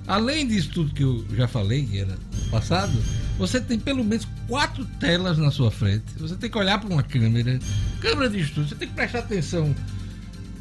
além 0.06 0.46
disso 0.46 0.70
tudo 0.72 0.92
que 0.94 1.02
eu 1.02 1.24
já 1.36 1.46
falei, 1.46 1.84
que 1.86 1.98
era 1.98 2.16
passado, 2.50 2.92
você 3.38 3.60
tem 3.60 3.78
pelo 3.78 4.02
menos 4.04 4.26
quatro 4.48 4.84
telas 4.98 5.38
na 5.38 5.50
sua 5.50 5.70
frente. 5.70 6.04
Você 6.18 6.34
tem 6.34 6.50
que 6.50 6.58
olhar 6.58 6.78
para 6.80 6.88
uma 6.92 7.02
câmera, 7.02 7.58
câmera 8.00 8.28
de 8.30 8.40
estúdio, 8.40 8.68
você 8.70 8.74
tem 8.74 8.88
que 8.88 8.94
prestar 8.94 9.20
atenção, 9.20 9.74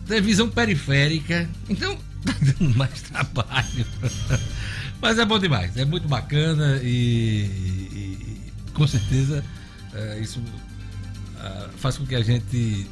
televisão 0.06 0.50
periférica. 0.50 1.50
Então, 1.70 1.98
tá 2.26 2.36
dando 2.40 2.76
mais 2.76 3.02
trabalho. 3.04 3.86
Mas 5.02 5.18
é 5.20 5.26
bom 5.26 5.40
demais, 5.40 5.76
é 5.78 5.86
muito 5.86 6.08
bacana 6.08 6.80
e, 6.84 6.88
e- 6.88 7.90
e, 7.96 8.72
com 8.74 8.86
certeza 8.88 9.44
é, 9.94 10.20
isso 10.20 10.42
faz 11.78 11.98
com 11.98 12.06
que 12.06 12.16
a 12.16 12.22
gente 12.22 12.88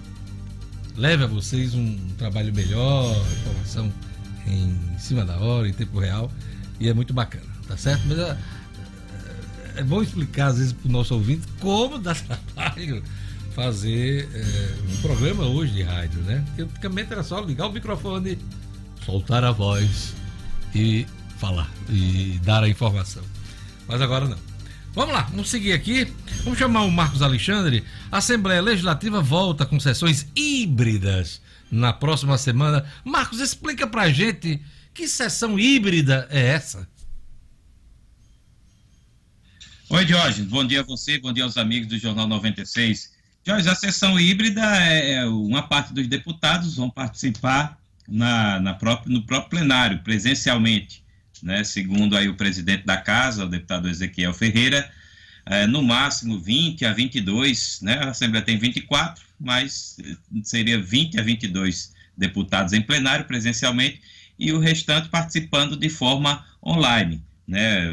leve 0.96 1.24
a 1.24 1.28
vocês 1.28 1.74
um 1.74 1.98
trabalho 2.18 2.54
melhor, 2.54 3.16
informação 3.42 3.92
em 4.48 5.00
cima 5.00 5.26
da 5.26 5.38
hora, 5.38 5.68
em 5.68 5.74
tempo 5.74 6.00
real, 6.00 6.32
e 6.80 6.88
é 6.88 6.94
muito 6.94 7.14
bacana, 7.14 7.46
tá 7.68 7.76
certo? 7.76 8.04
Mas 8.08 8.20
ah, 8.20 8.38
é 9.76 9.84
bom 9.84 10.02
explicar 10.02 10.48
às 10.48 10.58
vezes 10.58 10.74
para 10.74 10.88
o 10.88 10.92
nosso 10.92 11.14
ouvinte 11.14 11.48
como 11.60 12.00
dá 12.00 12.16
trabalho 12.54 13.04
fazer 13.54 14.30
eh, 14.34 14.76
um 14.92 15.02
programa 15.02 15.46
hoje 15.46 15.72
de 15.72 15.82
rádio, 15.82 16.20
né? 16.22 16.44
Porque 16.48 16.62
antigamente 16.64 17.14
era 17.14 17.24
só 17.24 17.40
ligar 17.40 17.68
o 17.68 17.72
microfone, 17.72 18.38
soltar 19.06 19.46
a 19.46 19.52
voz 19.52 20.14
e 20.74 21.08
falar 21.38 21.72
e 21.90 22.40
dar 22.44 22.64
a 22.64 22.70
informação. 22.70 23.24
Mas 23.88 24.02
agora 24.02 24.28
não. 24.28 24.55
Vamos 24.96 25.14
lá, 25.14 25.24
vamos 25.24 25.50
seguir 25.50 25.74
aqui. 25.74 26.06
Vamos 26.46 26.58
chamar 26.58 26.84
o 26.84 26.90
Marcos 26.90 27.22
Alexandre. 27.22 27.84
A 28.10 28.20
Assembleia 28.20 28.62
Legislativa 28.62 29.22
volta 29.22 29.66
com 29.66 29.78
sessões 29.78 30.26
híbridas 30.34 31.42
na 31.70 31.92
próxima 31.92 32.38
semana. 32.38 32.86
Marcos, 33.04 33.42
explica 33.42 33.86
pra 33.86 34.10
gente 34.10 34.62
que 34.94 35.06
sessão 35.06 35.60
híbrida 35.60 36.26
é 36.32 36.40
essa? 36.48 36.88
Oi, 39.90 40.08
Jorge. 40.08 40.44
Bom 40.44 40.66
dia 40.66 40.80
a 40.80 40.84
você, 40.84 41.20
bom 41.20 41.34
dia 41.34 41.44
aos 41.44 41.58
amigos 41.58 41.90
do 41.90 41.98
Jornal 41.98 42.26
96. 42.30 43.12
Jorge, 43.46 43.68
a 43.68 43.76
sessão 43.76 44.18
híbrida 44.18 44.62
é 44.82 45.16
é 45.16 45.26
uma 45.26 45.64
parte 45.64 45.94
dos 45.94 46.08
deputados 46.08 46.78
vão 46.78 46.90
participar 46.90 47.78
na, 48.08 48.62
na 48.62 48.80
no 49.08 49.24
próprio 49.24 49.50
plenário, 49.50 50.00
presencialmente, 50.04 51.04
né? 51.46 51.64
Segundo 51.64 52.18
aí 52.18 52.28
o 52.28 52.36
presidente 52.36 52.86
da 52.86 52.98
casa, 52.98 53.46
o 53.46 53.50
deputado 53.50 53.88
Ezequiel 53.88 54.34
Ferreira, 54.34 54.92
é, 55.46 55.66
no 55.66 55.82
máximo 55.82 56.40
20 56.40 56.86
a 56.86 56.92
22, 56.92 57.80
né? 57.82 58.00
A 58.00 58.10
Assembleia 58.10 58.44
tem 58.44 58.58
24, 58.58 59.24
mas 59.40 59.96
eh, 60.04 60.16
seria 60.44 60.82
20 60.82 61.20
a 61.20 61.24
22 61.24 61.94
deputados 62.18 62.74
em 62.74 62.82
plenário 62.82 63.26
presencialmente 63.26 64.02
e 64.38 64.52
o 64.52 64.60
restante 64.60 65.08
participando 65.08 65.78
de 65.78 65.88
forma 65.88 66.46
online 66.66 67.22
né? 67.48 67.88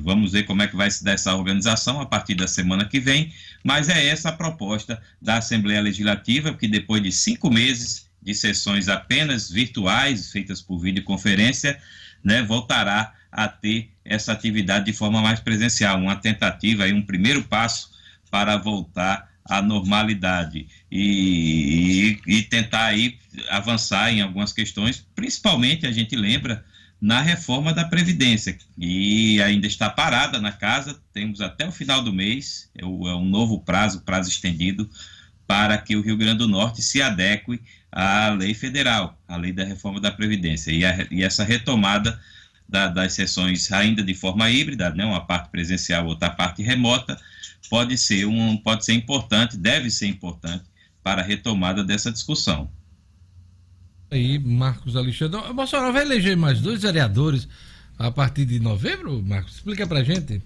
Vamos 0.00 0.32
ver 0.32 0.44
como 0.44 0.62
é 0.62 0.66
que 0.66 0.76
vai 0.76 0.90
se 0.90 1.04
dar 1.04 1.12
essa 1.12 1.34
organização 1.34 2.00
a 2.00 2.06
partir 2.06 2.34
da 2.34 2.46
semana 2.46 2.84
que 2.84 2.98
vem, 2.98 3.32
mas 3.62 3.88
é 3.88 4.06
essa 4.06 4.30
a 4.30 4.32
proposta 4.32 5.00
da 5.20 5.38
Assembleia 5.38 5.80
Legislativa, 5.80 6.54
que 6.54 6.66
depois 6.66 7.02
de 7.02 7.12
cinco 7.12 7.50
meses 7.50 8.08
de 8.22 8.34
sessões 8.34 8.88
apenas 8.88 9.50
virtuais, 9.50 10.32
feitas 10.32 10.62
por 10.62 10.78
videoconferência, 10.78 11.78
né, 12.24 12.42
voltará 12.42 13.12
a 13.30 13.48
ter 13.48 13.90
essa 14.04 14.32
atividade 14.32 14.86
de 14.86 14.92
forma 14.92 15.20
mais 15.20 15.40
presencial, 15.40 15.98
uma 15.98 16.16
tentativa, 16.16 16.84
aí, 16.84 16.92
um 16.92 17.02
primeiro 17.02 17.42
passo 17.44 17.90
para 18.30 18.56
voltar 18.56 19.30
à 19.44 19.60
normalidade. 19.60 20.66
E, 20.90 22.18
e, 22.26 22.38
e 22.38 22.42
tentar 22.42 22.86
aí 22.86 23.18
avançar 23.50 24.12
em 24.12 24.20
algumas 24.20 24.52
questões, 24.52 25.06
principalmente 25.14 25.86
a 25.86 25.92
gente 25.92 26.16
lembra 26.16 26.64
na 27.00 27.20
reforma 27.20 27.72
da 27.72 27.84
Previdência, 27.84 28.56
que 28.76 29.42
ainda 29.42 29.66
está 29.66 29.90
parada 29.90 30.40
na 30.40 30.52
casa, 30.52 30.98
temos 31.12 31.40
até 31.40 31.66
o 31.68 31.72
final 31.72 32.00
do 32.02 32.12
mês, 32.12 32.70
é, 32.74 32.82
é 32.82 32.86
um 32.86 33.26
novo 33.26 33.60
prazo, 33.60 34.00
prazo 34.02 34.30
estendido, 34.30 34.88
para 35.46 35.76
que 35.76 35.96
o 35.96 36.00
Rio 36.00 36.16
Grande 36.16 36.38
do 36.38 36.48
Norte 36.48 36.80
se 36.80 37.02
adeque 37.02 37.60
à 37.94 38.30
lei 38.30 38.52
federal, 38.54 39.18
à 39.28 39.36
lei 39.36 39.52
da 39.52 39.64
reforma 39.64 40.00
da 40.00 40.10
Previdência. 40.10 40.70
E, 40.70 40.84
a, 40.84 41.06
e 41.10 41.22
essa 41.22 41.44
retomada 41.44 42.20
da, 42.68 42.88
das 42.88 43.12
sessões 43.12 43.70
ainda 43.72 44.02
de 44.02 44.14
forma 44.14 44.50
híbrida, 44.50 44.90
né, 44.90 45.04
uma 45.04 45.24
parte 45.24 45.50
presencial, 45.50 46.06
outra 46.06 46.30
parte 46.30 46.62
remota, 46.62 47.16
pode 47.70 47.96
ser, 47.96 48.26
um, 48.26 48.56
pode 48.56 48.84
ser 48.84 48.94
importante, 48.94 49.56
deve 49.56 49.90
ser 49.90 50.06
importante 50.06 50.64
para 51.02 51.22
a 51.22 51.24
retomada 51.24 51.84
dessa 51.84 52.10
discussão 52.10 52.70
aí, 54.14 54.38
Marcos 54.38 54.96
Alexandre. 54.96 55.38
O 55.38 55.54
Bolsonaro 55.54 55.92
vai 55.92 56.02
eleger 56.02 56.36
mais 56.36 56.60
dois 56.60 56.82
vereadores 56.82 57.48
a 57.98 58.10
partir 58.10 58.44
de 58.44 58.58
novembro, 58.58 59.22
Marcos? 59.22 59.56
Explica 59.56 59.86
pra 59.86 60.02
gente. 60.02 60.42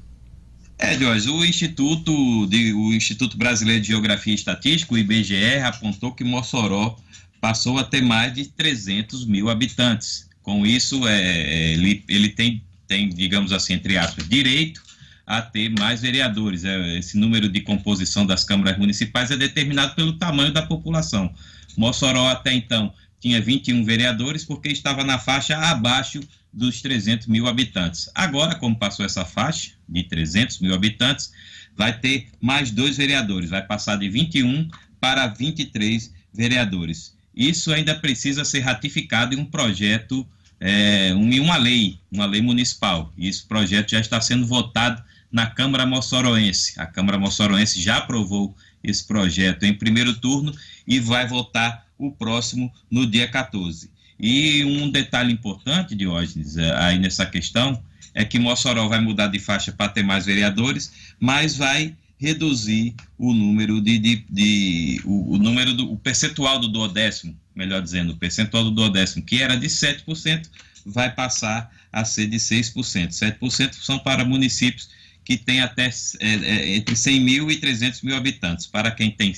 É, 0.79 0.97
Jorge, 0.97 1.29
o 1.29 1.45
Instituto, 1.45 2.47
de, 2.47 2.73
o 2.73 2.93
Instituto 2.93 3.37
Brasileiro 3.37 3.83
de 3.83 3.89
Geografia 3.89 4.33
e 4.33 4.37
Estatística, 4.37 4.95
o 4.95 4.99
IBGE, 4.99 5.59
apontou 5.65 6.13
que 6.13 6.23
Mossoró 6.23 6.97
passou 7.41 7.79
a 7.79 7.85
ter 7.85 8.03
mais 8.03 8.35
de 8.35 8.47
300 8.47 9.25
mil 9.27 9.49
habitantes. 9.49 10.29
Com 10.43 10.67
isso, 10.67 11.07
é, 11.07 11.21
é, 11.21 11.73
ele, 11.73 12.05
ele 12.09 12.29
tem, 12.31 12.63
tem, 12.87 13.09
digamos 13.09 13.53
assim, 13.53 13.75
entre 13.75 13.97
aspas, 13.97 14.29
direito 14.29 14.83
a 15.27 15.43
ter 15.43 15.69
mais 15.79 16.01
vereadores. 16.01 16.65
É, 16.65 16.99
esse 16.99 17.19
número 17.19 17.49
de 17.49 17.61
composição 17.61 18.27
das 18.27 18.45
câmaras 18.45 18.79
municipais 18.79 19.31
é 19.31 19.37
determinado 19.37 19.95
pelo 19.95 20.15
tamanho 20.15 20.53
da 20.53 20.63
população. 20.63 21.33
Mossoró, 21.77 22.29
até 22.29 22.53
então, 22.53 22.93
tinha 23.21 23.41
21 23.41 23.85
vereadores 23.85 24.45
porque 24.45 24.69
estava 24.69 25.05
na 25.05 25.19
faixa 25.19 25.57
abaixo 25.57 26.21
dos 26.53 26.81
300 26.81 27.27
mil 27.27 27.47
habitantes. 27.47 28.11
Agora, 28.15 28.55
como 28.55 28.77
passou 28.77 29.05
essa 29.05 29.25
faixa 29.25 29.73
de 29.89 30.03
300 30.03 30.61
mil 30.61 30.75
habitantes, 30.75 31.31
vai 31.77 31.97
ter 31.99 32.29
mais 32.41 32.71
dois 32.71 32.97
vereadores, 32.97 33.51
vai 33.51 33.65
passar 33.65 33.97
de 33.97 34.09
21 34.09 34.69
para 35.01 35.27
23 35.29 36.13
vereadores. 36.33 37.18
Isso 37.39 37.73
ainda 37.73 37.95
precisa 37.95 38.45
ser 38.45 38.61
ratificado 38.61 39.33
em 39.33 39.39
um 39.39 39.45
projeto, 39.45 40.27
é, 40.59 41.11
em 41.11 41.39
uma 41.39 41.57
lei, 41.57 41.97
uma 42.11 42.27
lei 42.27 42.43
municipal. 42.43 43.13
E 43.17 43.29
esse 43.29 43.47
projeto 43.47 43.93
já 43.93 44.01
está 44.01 44.21
sendo 44.21 44.45
votado 44.45 45.01
na 45.31 45.47
Câmara 45.47 45.87
Mossoroense. 45.87 46.73
A 46.81 46.85
Câmara 46.85 47.17
Mossoroense 47.17 47.81
já 47.81 47.99
aprovou 47.99 48.57
esse 48.83 49.07
projeto 49.07 49.63
em 49.63 49.73
primeiro 49.73 50.15
turno 50.15 50.53
e 50.85 50.99
vai 50.99 51.29
votar 51.29 51.87
o 51.97 52.11
próximo 52.11 52.73
no 52.91 53.07
dia 53.07 53.29
14. 53.29 53.89
E 54.19 54.65
um 54.65 54.91
detalhe 54.91 55.33
importante, 55.33 55.95
Diógenes, 55.95 56.57
é, 56.57 56.75
aí 56.77 56.99
nessa 56.99 57.25
questão, 57.25 57.81
é 58.15 58.25
que 58.25 58.37
Mossoró 58.37 58.89
vai 58.89 59.01
mudar 59.01 59.29
de 59.29 59.39
faixa 59.39 59.71
para 59.71 59.93
ter 59.93 60.03
mais 60.03 60.27
vereadores, 60.27 60.93
mas 61.21 61.57
vai 61.57 61.95
reduzir 62.19 62.95
o 63.17 63.33
número 63.33 63.81
de, 63.81 63.99
de, 63.99 64.25
de 64.29 65.01
o, 65.05 65.35
o, 65.35 65.39
número 65.39 65.73
do 65.73 65.93
o 65.93 65.97
percentual 65.97 66.59
do 66.59 66.69
duodécimo, 66.69 67.39
melhor 67.55 67.81
dizendo, 67.81 68.13
o 68.13 68.17
percentual 68.17 68.65
do 68.65 68.71
duodécimo, 68.71 69.25
que 69.25 69.41
era 69.41 69.57
de 69.57 69.69
7%, 69.69 70.49
vai 70.85 71.15
passar 71.15 71.71
a 71.93 72.05
ser 72.05 72.27
de 72.27 72.37
6%. 72.37 72.75
7% 72.75 73.75
são 73.75 73.99
para 73.99 74.25
municípios 74.25 74.91
que 75.25 75.37
têm 75.37 75.61
até 75.61 75.91
é, 76.21 76.35
é, 76.35 76.77
entre 76.77 76.97
100 76.97 77.21
mil 77.21 77.51
e 77.51 77.57
300 77.57 78.03
mil 78.03 78.17
habitantes. 78.17 78.67
Para 78.67 78.91
quem 78.91 79.11
tem, 79.11 79.33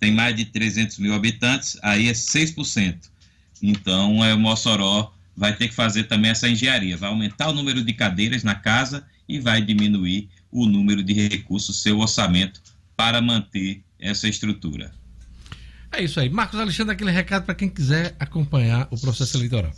tem 0.00 0.12
mais 0.12 0.34
de 0.34 0.44
300 0.46 0.98
mil 0.98 1.12
habitantes, 1.12 1.76
aí 1.82 2.08
é 2.08 2.12
6%. 2.12 2.96
Então, 3.62 4.24
é, 4.24 4.34
o 4.34 4.38
Mossoró 4.38 5.12
vai 5.36 5.54
ter 5.54 5.68
que 5.68 5.74
fazer 5.74 6.04
também 6.04 6.30
essa 6.30 6.48
engenharia, 6.48 6.96
vai 6.96 7.10
aumentar 7.10 7.48
o 7.48 7.52
número 7.52 7.82
de 7.82 7.92
cadeiras 7.92 8.42
na 8.42 8.54
casa 8.54 9.06
e 9.28 9.38
vai 9.38 9.60
diminuir 9.60 10.28
o 10.62 10.66
número 10.66 11.02
de 11.02 11.12
recursos, 11.12 11.82
seu 11.82 11.98
orçamento, 11.98 12.60
para 12.96 13.20
manter 13.20 13.82
essa 13.98 14.28
estrutura. 14.28 14.92
É 15.92 16.02
isso 16.02 16.18
aí. 16.20 16.28
Marcos 16.28 16.58
Alexandre, 16.58 16.94
aquele 16.94 17.10
recado 17.10 17.44
para 17.44 17.54
quem 17.54 17.68
quiser 17.68 18.16
acompanhar 18.18 18.88
o 18.90 18.98
processo 18.98 19.36
eleitoral. 19.36 19.72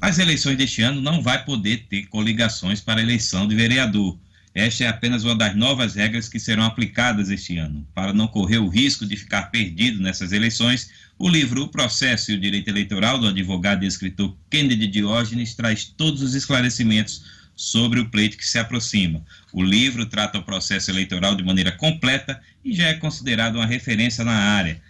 As 0.00 0.18
eleições 0.18 0.56
deste 0.56 0.82
ano 0.82 1.00
não 1.00 1.22
vai 1.22 1.44
poder 1.44 1.86
ter 1.88 2.06
coligações 2.06 2.80
para 2.80 3.00
eleição 3.00 3.46
de 3.48 3.54
vereador. 3.54 4.18
Esta 4.54 4.84
é 4.84 4.88
apenas 4.88 5.22
uma 5.22 5.34
das 5.34 5.54
novas 5.54 5.94
regras 5.94 6.28
que 6.28 6.40
serão 6.40 6.64
aplicadas 6.64 7.28
este 7.28 7.58
ano. 7.58 7.86
Para 7.94 8.12
não 8.12 8.26
correr 8.26 8.58
o 8.58 8.68
risco 8.68 9.04
de 9.04 9.16
ficar 9.16 9.50
perdido 9.50 10.00
nessas 10.00 10.32
eleições, 10.32 10.90
o 11.18 11.28
livro 11.28 11.62
O 11.62 11.68
Processo 11.68 12.30
e 12.30 12.34
o 12.34 12.40
Direito 12.40 12.68
Eleitoral, 12.68 13.18
do 13.18 13.28
advogado 13.28 13.84
e 13.84 13.86
escritor 13.86 14.36
Kennedy 14.50 14.86
Diógenes, 14.86 15.54
traz 15.54 15.84
todos 15.84 16.22
os 16.22 16.34
esclarecimentos 16.34 17.24
sobre 17.56 17.98
o 17.98 18.10
pleito 18.10 18.36
que 18.36 18.46
se 18.46 18.58
aproxima. 18.58 19.24
O 19.52 19.62
livro 19.62 20.04
trata 20.04 20.38
o 20.38 20.42
processo 20.42 20.90
eleitoral 20.90 21.34
de 21.34 21.42
maneira 21.42 21.72
completa 21.72 22.40
e 22.62 22.74
já 22.74 22.88
é 22.88 22.94
considerado 22.94 23.56
uma 23.56 23.66
referência 23.66 24.22
na 24.22 24.34
área. 24.34 24.80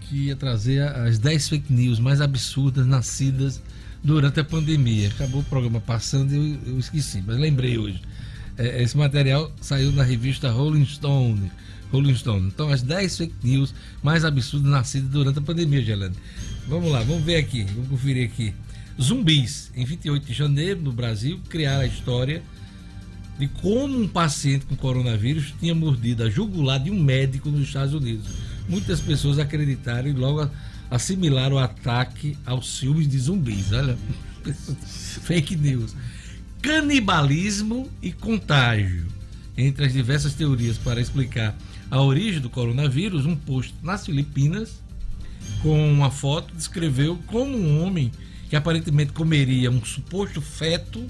que 0.00 0.28
ia 0.28 0.36
trazer 0.36 0.82
as 0.82 1.18
10 1.18 1.48
fake 1.50 1.70
news 1.70 2.00
mais 2.00 2.22
absurdas 2.22 2.86
nascidas 2.86 3.60
durante 4.02 4.40
a 4.40 4.44
pandemia. 4.44 5.08
Acabou 5.08 5.40
o 5.40 5.44
programa 5.44 5.80
passando 5.80 6.34
e 6.34 6.36
eu, 6.36 6.72
eu 6.74 6.78
esqueci, 6.78 7.22
mas 7.26 7.38
lembrei 7.38 7.78
hoje. 7.78 8.00
É, 8.58 8.82
esse 8.82 8.96
material 8.96 9.50
saiu 9.60 9.92
na 9.92 10.02
revista 10.02 10.50
Rolling 10.50 10.86
Stone. 10.86 11.50
Rolling 11.90 12.14
Stone. 12.14 12.46
Então, 12.46 12.70
as 12.70 12.82
10 12.82 13.16
fake 13.16 13.34
news 13.42 13.74
mais 14.02 14.24
absurdas 14.24 14.70
nascidas 14.70 15.10
durante 15.10 15.38
a 15.38 15.42
pandemia, 15.42 15.82
Gelane. 15.82 16.16
Vamos 16.66 16.90
lá, 16.90 17.02
vamos 17.02 17.22
ver 17.22 17.36
aqui, 17.36 17.64
vamos 17.64 17.88
conferir 17.88 18.28
aqui. 18.28 18.54
Zumbis, 19.00 19.70
em 19.74 19.84
28 19.84 20.26
de 20.26 20.32
janeiro, 20.32 20.80
no 20.80 20.92
Brasil, 20.92 21.40
criaram 21.48 21.82
a 21.82 21.86
história 21.86 22.42
de 23.38 23.48
como 23.48 23.98
um 23.98 24.06
paciente 24.06 24.66
com 24.66 24.76
coronavírus 24.76 25.54
tinha 25.58 25.74
mordido 25.74 26.22
a 26.22 26.30
jugular 26.30 26.78
de 26.78 26.90
um 26.90 27.02
médico 27.02 27.50
nos 27.50 27.66
Estados 27.66 27.94
Unidos. 27.94 28.26
Muitas 28.68 29.00
pessoas 29.00 29.38
acreditaram 29.38 30.08
e 30.08 30.12
logo 30.12 30.48
assimilaram 30.92 31.56
o 31.56 31.58
ataque 31.58 32.36
aos 32.44 32.78
filmes 32.78 33.08
de 33.08 33.18
zumbis. 33.18 33.72
Olha, 33.72 33.96
fake 35.22 35.56
news. 35.56 35.96
Canibalismo 36.60 37.90
e 38.02 38.12
contágio. 38.12 39.06
Entre 39.56 39.86
as 39.86 39.92
diversas 39.92 40.34
teorias 40.34 40.76
para 40.76 41.00
explicar 41.00 41.56
a 41.90 42.00
origem 42.00 42.40
do 42.40 42.50
coronavírus, 42.50 43.24
um 43.24 43.34
post 43.34 43.74
nas 43.82 44.04
Filipinas 44.04 44.82
com 45.62 45.90
uma 45.90 46.10
foto 46.10 46.54
descreveu 46.54 47.18
como 47.26 47.56
um 47.56 47.82
homem 47.82 48.12
que 48.50 48.56
aparentemente 48.56 49.12
comeria 49.12 49.70
um 49.70 49.82
suposto 49.82 50.42
feto 50.42 51.06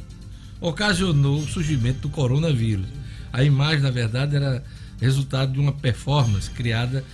ocasionou 0.61 1.41
o 1.41 1.49
surgimento 1.49 2.03
do 2.03 2.09
coronavírus. 2.09 2.87
A 3.33 3.43
imagem, 3.43 3.80
na 3.80 3.91
verdade, 3.91 4.37
era 4.37 4.62
resultado 5.01 5.53
de 5.53 5.59
uma 5.59 5.72
performance 5.72 6.49
criada 6.49 7.05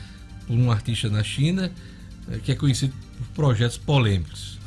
por 0.46 0.54
um 0.54 0.70
artista 0.70 1.08
na 1.08 1.22
China, 1.22 1.72
que 2.44 2.52
é 2.52 2.54
conhecido 2.54 2.92
por 3.18 3.28
projetos 3.34 3.78
polêmicos. 3.78 4.58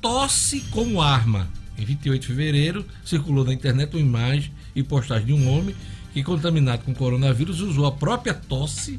Tosse 0.00 0.60
como 0.70 1.00
arma. 1.00 1.48
Em 1.78 1.84
28 1.84 2.20
de 2.20 2.26
fevereiro, 2.26 2.84
circulou 3.04 3.44
na 3.44 3.52
internet 3.52 3.94
uma 3.94 4.00
imagem 4.00 4.52
e 4.74 4.82
postagem 4.82 5.26
de 5.26 5.32
um 5.32 5.48
homem 5.50 5.74
que, 6.12 6.22
contaminado 6.22 6.84
com 6.84 6.94
coronavírus, 6.94 7.60
usou 7.60 7.86
a 7.86 7.92
própria 7.92 8.34
tosse 8.34 8.98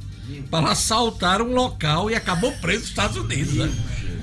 para 0.50 0.72
assaltar 0.72 1.42
um 1.42 1.54
local 1.54 2.10
e 2.10 2.16
acabou 2.16 2.52
preso 2.54 2.82
nos 2.82 2.90
Estados 2.90 3.18
Unidos. 3.18 3.54
Né? 3.54 3.72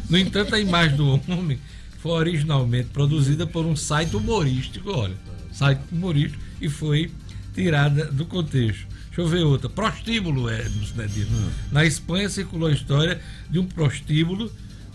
No 0.08 0.18
entanto, 0.18 0.54
a 0.54 0.60
imagem 0.60 0.96
do 0.96 1.08
homem 1.08 1.58
foi 1.98 2.12
originalmente 2.12 2.88
produzida 2.88 3.46
por 3.46 3.64
um 3.64 3.76
site 3.76 4.16
humorístico, 4.16 4.90
olha, 4.90 5.14
site 5.52 5.80
humorístico, 5.92 6.42
e 6.60 6.68
foi 6.68 7.10
tirada 7.54 8.06
do 8.06 8.24
contexto. 8.24 8.89
Deixa 9.10 9.20
eu 9.20 9.28
ver 9.28 9.42
outra. 9.42 9.68
Prostíbulo, 9.68 10.48
é, 10.48 10.62
hum. 10.62 11.50
Na 11.70 11.84
Espanha 11.84 12.28
circulou 12.28 12.68
a 12.68 12.72
história 12.72 13.20
de 13.50 13.58
um 13.58 13.66
prostíbulo, 13.66 14.50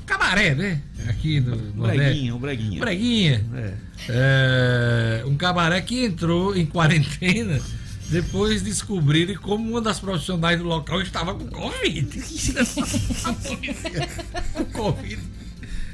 cabaré, 0.05 0.55
né? 0.55 0.82
Aqui 1.07 1.39
no, 1.39 1.55
no 1.55 1.84
Breguinha, 1.84 2.36
um 2.36 2.39
breguinha. 2.39 2.80
Breguinha. 2.80 3.45
É. 3.53 3.74
É, 4.09 5.26
um 5.26 5.36
cabaré 5.36 5.82
que 5.82 6.05
entrou 6.05 6.55
em 6.55 6.66
quarentena 6.66 7.59
depois 8.09 8.61
descobrirem 8.61 9.36
como 9.36 9.72
uma 9.72 9.82
das 9.82 9.99
profissionais 9.99 10.59
do 10.59 10.66
local 10.66 11.01
estava 11.01 11.34
com 11.34 11.47
Covid. 11.47 12.07
com 14.53 14.66
Covid 14.66 15.36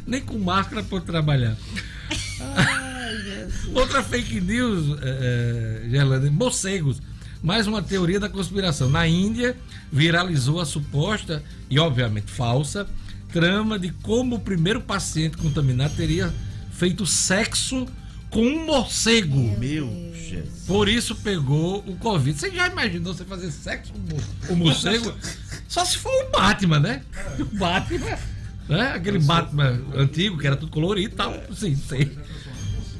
nem 0.06 0.22
com 0.22 0.38
máscara 0.38 0.84
pode 0.84 1.06
trabalhar. 1.06 1.56
Ai, 2.40 3.48
Outra 3.74 4.04
fake 4.04 4.42
news, 4.42 4.98
é, 5.02 5.84
Gerlane, 5.90 6.30
morcegos. 6.30 7.02
Mais 7.42 7.66
uma 7.66 7.82
teoria 7.82 8.20
da 8.20 8.30
conspiração. 8.30 8.90
Na 8.90 9.08
Índia, 9.08 9.58
viralizou 9.92 10.60
a 10.60 10.66
suposta, 10.66 11.44
e 11.70 11.80
obviamente 11.80 12.32
falsa, 12.32 12.88
trama 13.32 13.80
de 13.80 13.90
como 13.90 14.36
o 14.36 14.40
primeiro 14.40 14.82
paciente 14.82 15.38
contaminado 15.38 15.96
teria 15.96 16.34
feito 16.72 17.06
sexo 17.06 17.88
com 18.30 18.42
um 18.42 18.66
morcego. 18.66 19.58
Meu 19.58 20.12
Jesus. 20.14 20.64
Por 20.66 20.88
isso 20.88 21.16
pegou 21.16 21.80
o 21.80 21.96
Covid. 21.98 22.40
Você 22.40 22.52
já 22.52 22.68
imaginou 22.68 23.14
você 23.14 23.26
fazer 23.26 23.52
sexo 23.52 23.92
com 24.48 24.54
o 24.54 24.56
morcego? 24.56 25.14
Só 25.68 25.84
se 25.84 25.98
for 25.98 26.12
o 26.26 26.32
Batman, 26.32 26.80
né? 26.80 27.02
O 27.40 27.46
Batman, 27.58 28.18
né? 28.70 28.94
Aquele 28.94 29.20
Batman 29.20 29.82
antigo 29.96 30.38
que 30.38 30.48
era 30.48 30.56
tudo 30.56 30.72
colorido 30.72 31.14
e 31.14 31.16
tal. 31.16 31.34
Sim, 31.56 31.76
sei. 31.76 32.18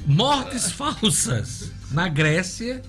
Mortes 0.06 0.72
falsas. 0.72 1.70
Na 1.90 2.08
Grécia, 2.08 2.82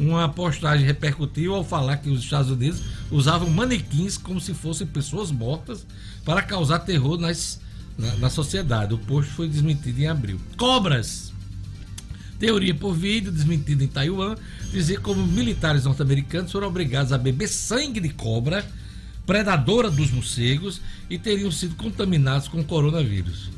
uma 0.00 0.28
postagem 0.28 0.86
repercutiu 0.86 1.54
ao 1.54 1.62
falar 1.62 1.98
que 1.98 2.08
os 2.08 2.24
Estados 2.24 2.50
Unidos 2.50 2.80
usavam 3.10 3.50
manequins 3.50 4.16
como 4.16 4.40
se 4.40 4.54
fossem 4.54 4.86
pessoas 4.86 5.30
mortas 5.30 5.86
para 6.24 6.40
causar 6.40 6.80
terror 6.80 7.18
nas, 7.18 7.60
na, 7.98 8.16
na 8.16 8.30
sociedade. 8.30 8.94
O 8.94 8.98
post 8.98 9.30
foi 9.32 9.46
desmentido 9.46 10.00
em 10.00 10.06
abril. 10.06 10.40
Cobras. 10.56 11.30
Teoria 12.38 12.74
por 12.74 12.94
vídeo, 12.94 13.30
desmentida 13.30 13.84
em 13.84 13.88
Taiwan, 13.88 14.34
dizia 14.72 14.98
como 14.98 15.26
militares 15.26 15.84
norte-americanos 15.84 16.50
foram 16.50 16.68
obrigados 16.68 17.12
a 17.12 17.18
beber 17.18 17.48
sangue 17.48 18.00
de 18.00 18.08
cobra, 18.08 18.64
predadora 19.26 19.90
dos 19.90 20.10
morcegos, 20.10 20.80
e 21.10 21.18
teriam 21.18 21.52
sido 21.52 21.74
contaminados 21.74 22.48
com 22.48 22.64
coronavírus. 22.64 23.50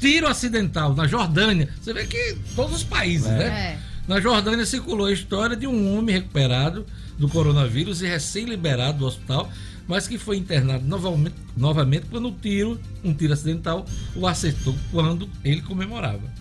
Tiro 0.00 0.26
acidental 0.26 0.94
na 0.94 1.06
Jordânia. 1.06 1.68
Você 1.80 1.92
vê 1.92 2.06
que 2.06 2.38
todos 2.56 2.76
os 2.76 2.82
países, 2.82 3.28
né? 3.28 3.44
É. 3.44 3.91
Na 4.06 4.20
Jordânia 4.20 4.66
circulou 4.66 5.06
a 5.06 5.12
história 5.12 5.56
de 5.56 5.66
um 5.66 5.96
homem 5.96 6.16
recuperado 6.16 6.84
do 7.16 7.28
coronavírus 7.28 8.02
e 8.02 8.06
recém-liberado 8.06 8.98
do 8.98 9.06
hospital, 9.06 9.48
mas 9.86 10.08
que 10.08 10.18
foi 10.18 10.36
internado 10.36 10.84
novamente, 10.84 11.36
novamente 11.56 12.06
quando 12.10 12.28
um 12.28 12.32
tiro, 12.32 12.80
um 13.04 13.14
tiro 13.14 13.32
acidental, 13.32 13.86
o 14.16 14.26
acertou 14.26 14.74
quando 14.90 15.28
ele 15.44 15.62
comemorava. 15.62 16.32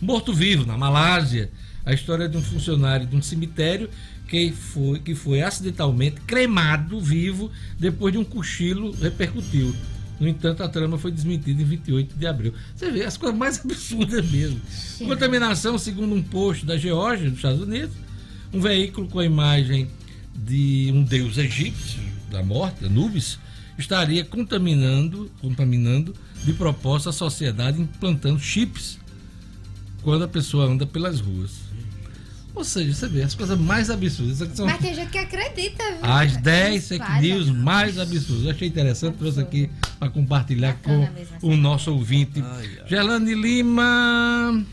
Morto-vivo, 0.00 0.64
na 0.64 0.78
Malásia, 0.78 1.50
a 1.84 1.92
história 1.92 2.26
de 2.26 2.38
um 2.38 2.42
funcionário 2.42 3.06
de 3.06 3.14
um 3.14 3.20
cemitério 3.20 3.90
que 4.26 4.50
foi, 4.50 4.98
que 5.00 5.14
foi 5.14 5.42
acidentalmente 5.42 6.22
cremado 6.22 6.98
vivo 7.00 7.50
depois 7.78 8.12
de 8.12 8.18
um 8.18 8.24
cochilo 8.24 8.92
repercutiu. 8.92 9.74
No 10.20 10.28
entanto, 10.28 10.62
a 10.62 10.68
trama 10.68 10.98
foi 10.98 11.10
desmentida 11.10 11.62
em 11.62 11.64
28 11.64 12.14
de 12.14 12.26
abril. 12.26 12.52
Você 12.76 12.90
vê 12.90 13.04
as 13.04 13.16
coisas 13.16 13.36
mais 13.36 13.58
absurdas 13.64 14.30
mesmo. 14.30 14.60
Sim. 14.68 15.06
Contaminação, 15.06 15.78
segundo 15.78 16.14
um 16.14 16.22
post 16.22 16.66
da 16.66 16.76
Geórgia, 16.76 17.26
nos 17.28 17.36
Estados 17.36 17.62
Unidos, 17.62 17.94
um 18.52 18.60
veículo 18.60 19.08
com 19.08 19.18
a 19.18 19.24
imagem 19.24 19.88
de 20.36 20.90
um 20.92 21.02
deus 21.02 21.38
egípcio 21.38 22.00
da 22.30 22.42
morte, 22.42 22.84
Anubis, 22.84 23.38
estaria 23.78 24.22
contaminando, 24.24 25.30
contaminando 25.40 26.14
de 26.44 26.52
propósito 26.52 27.08
a 27.08 27.12
sociedade 27.12 27.80
implantando 27.80 28.38
chips 28.38 28.98
quando 30.02 30.24
a 30.24 30.28
pessoa 30.28 30.66
anda 30.66 30.86
pelas 30.86 31.20
ruas. 31.20 31.69
Ou 32.54 32.64
seja, 32.64 32.92
você 32.92 33.08
vê 33.08 33.22
as 33.22 33.34
coisas 33.34 33.58
mais 33.58 33.90
absurdas. 33.90 34.34
Isso 34.34 34.44
aqui 34.44 34.56
são 34.56 34.66
Mas 34.66 34.78
tem 34.78 34.94
gente 34.94 35.10
que 35.10 35.18
acredita, 35.18 35.84
viu? 35.84 35.98
as 36.02 36.36
10 36.36 36.88
fake 36.88 37.20
news 37.20 37.50
mais 37.50 37.98
absurdas. 37.98 38.44
Eu 38.44 38.50
achei 38.50 38.68
interessante, 38.68 39.16
trouxe 39.16 39.40
aqui 39.40 39.70
para 39.98 40.10
compartilhar 40.10 40.72
Bacana 40.72 41.06
com 41.06 41.14
mesmo 41.14 41.36
o 41.42 41.56
nosso 41.56 41.92
ouvinte. 41.92 42.42
Ai, 42.44 42.70
ai. 42.82 42.88
Gelane 42.88 43.34
Lima. 43.34 44.64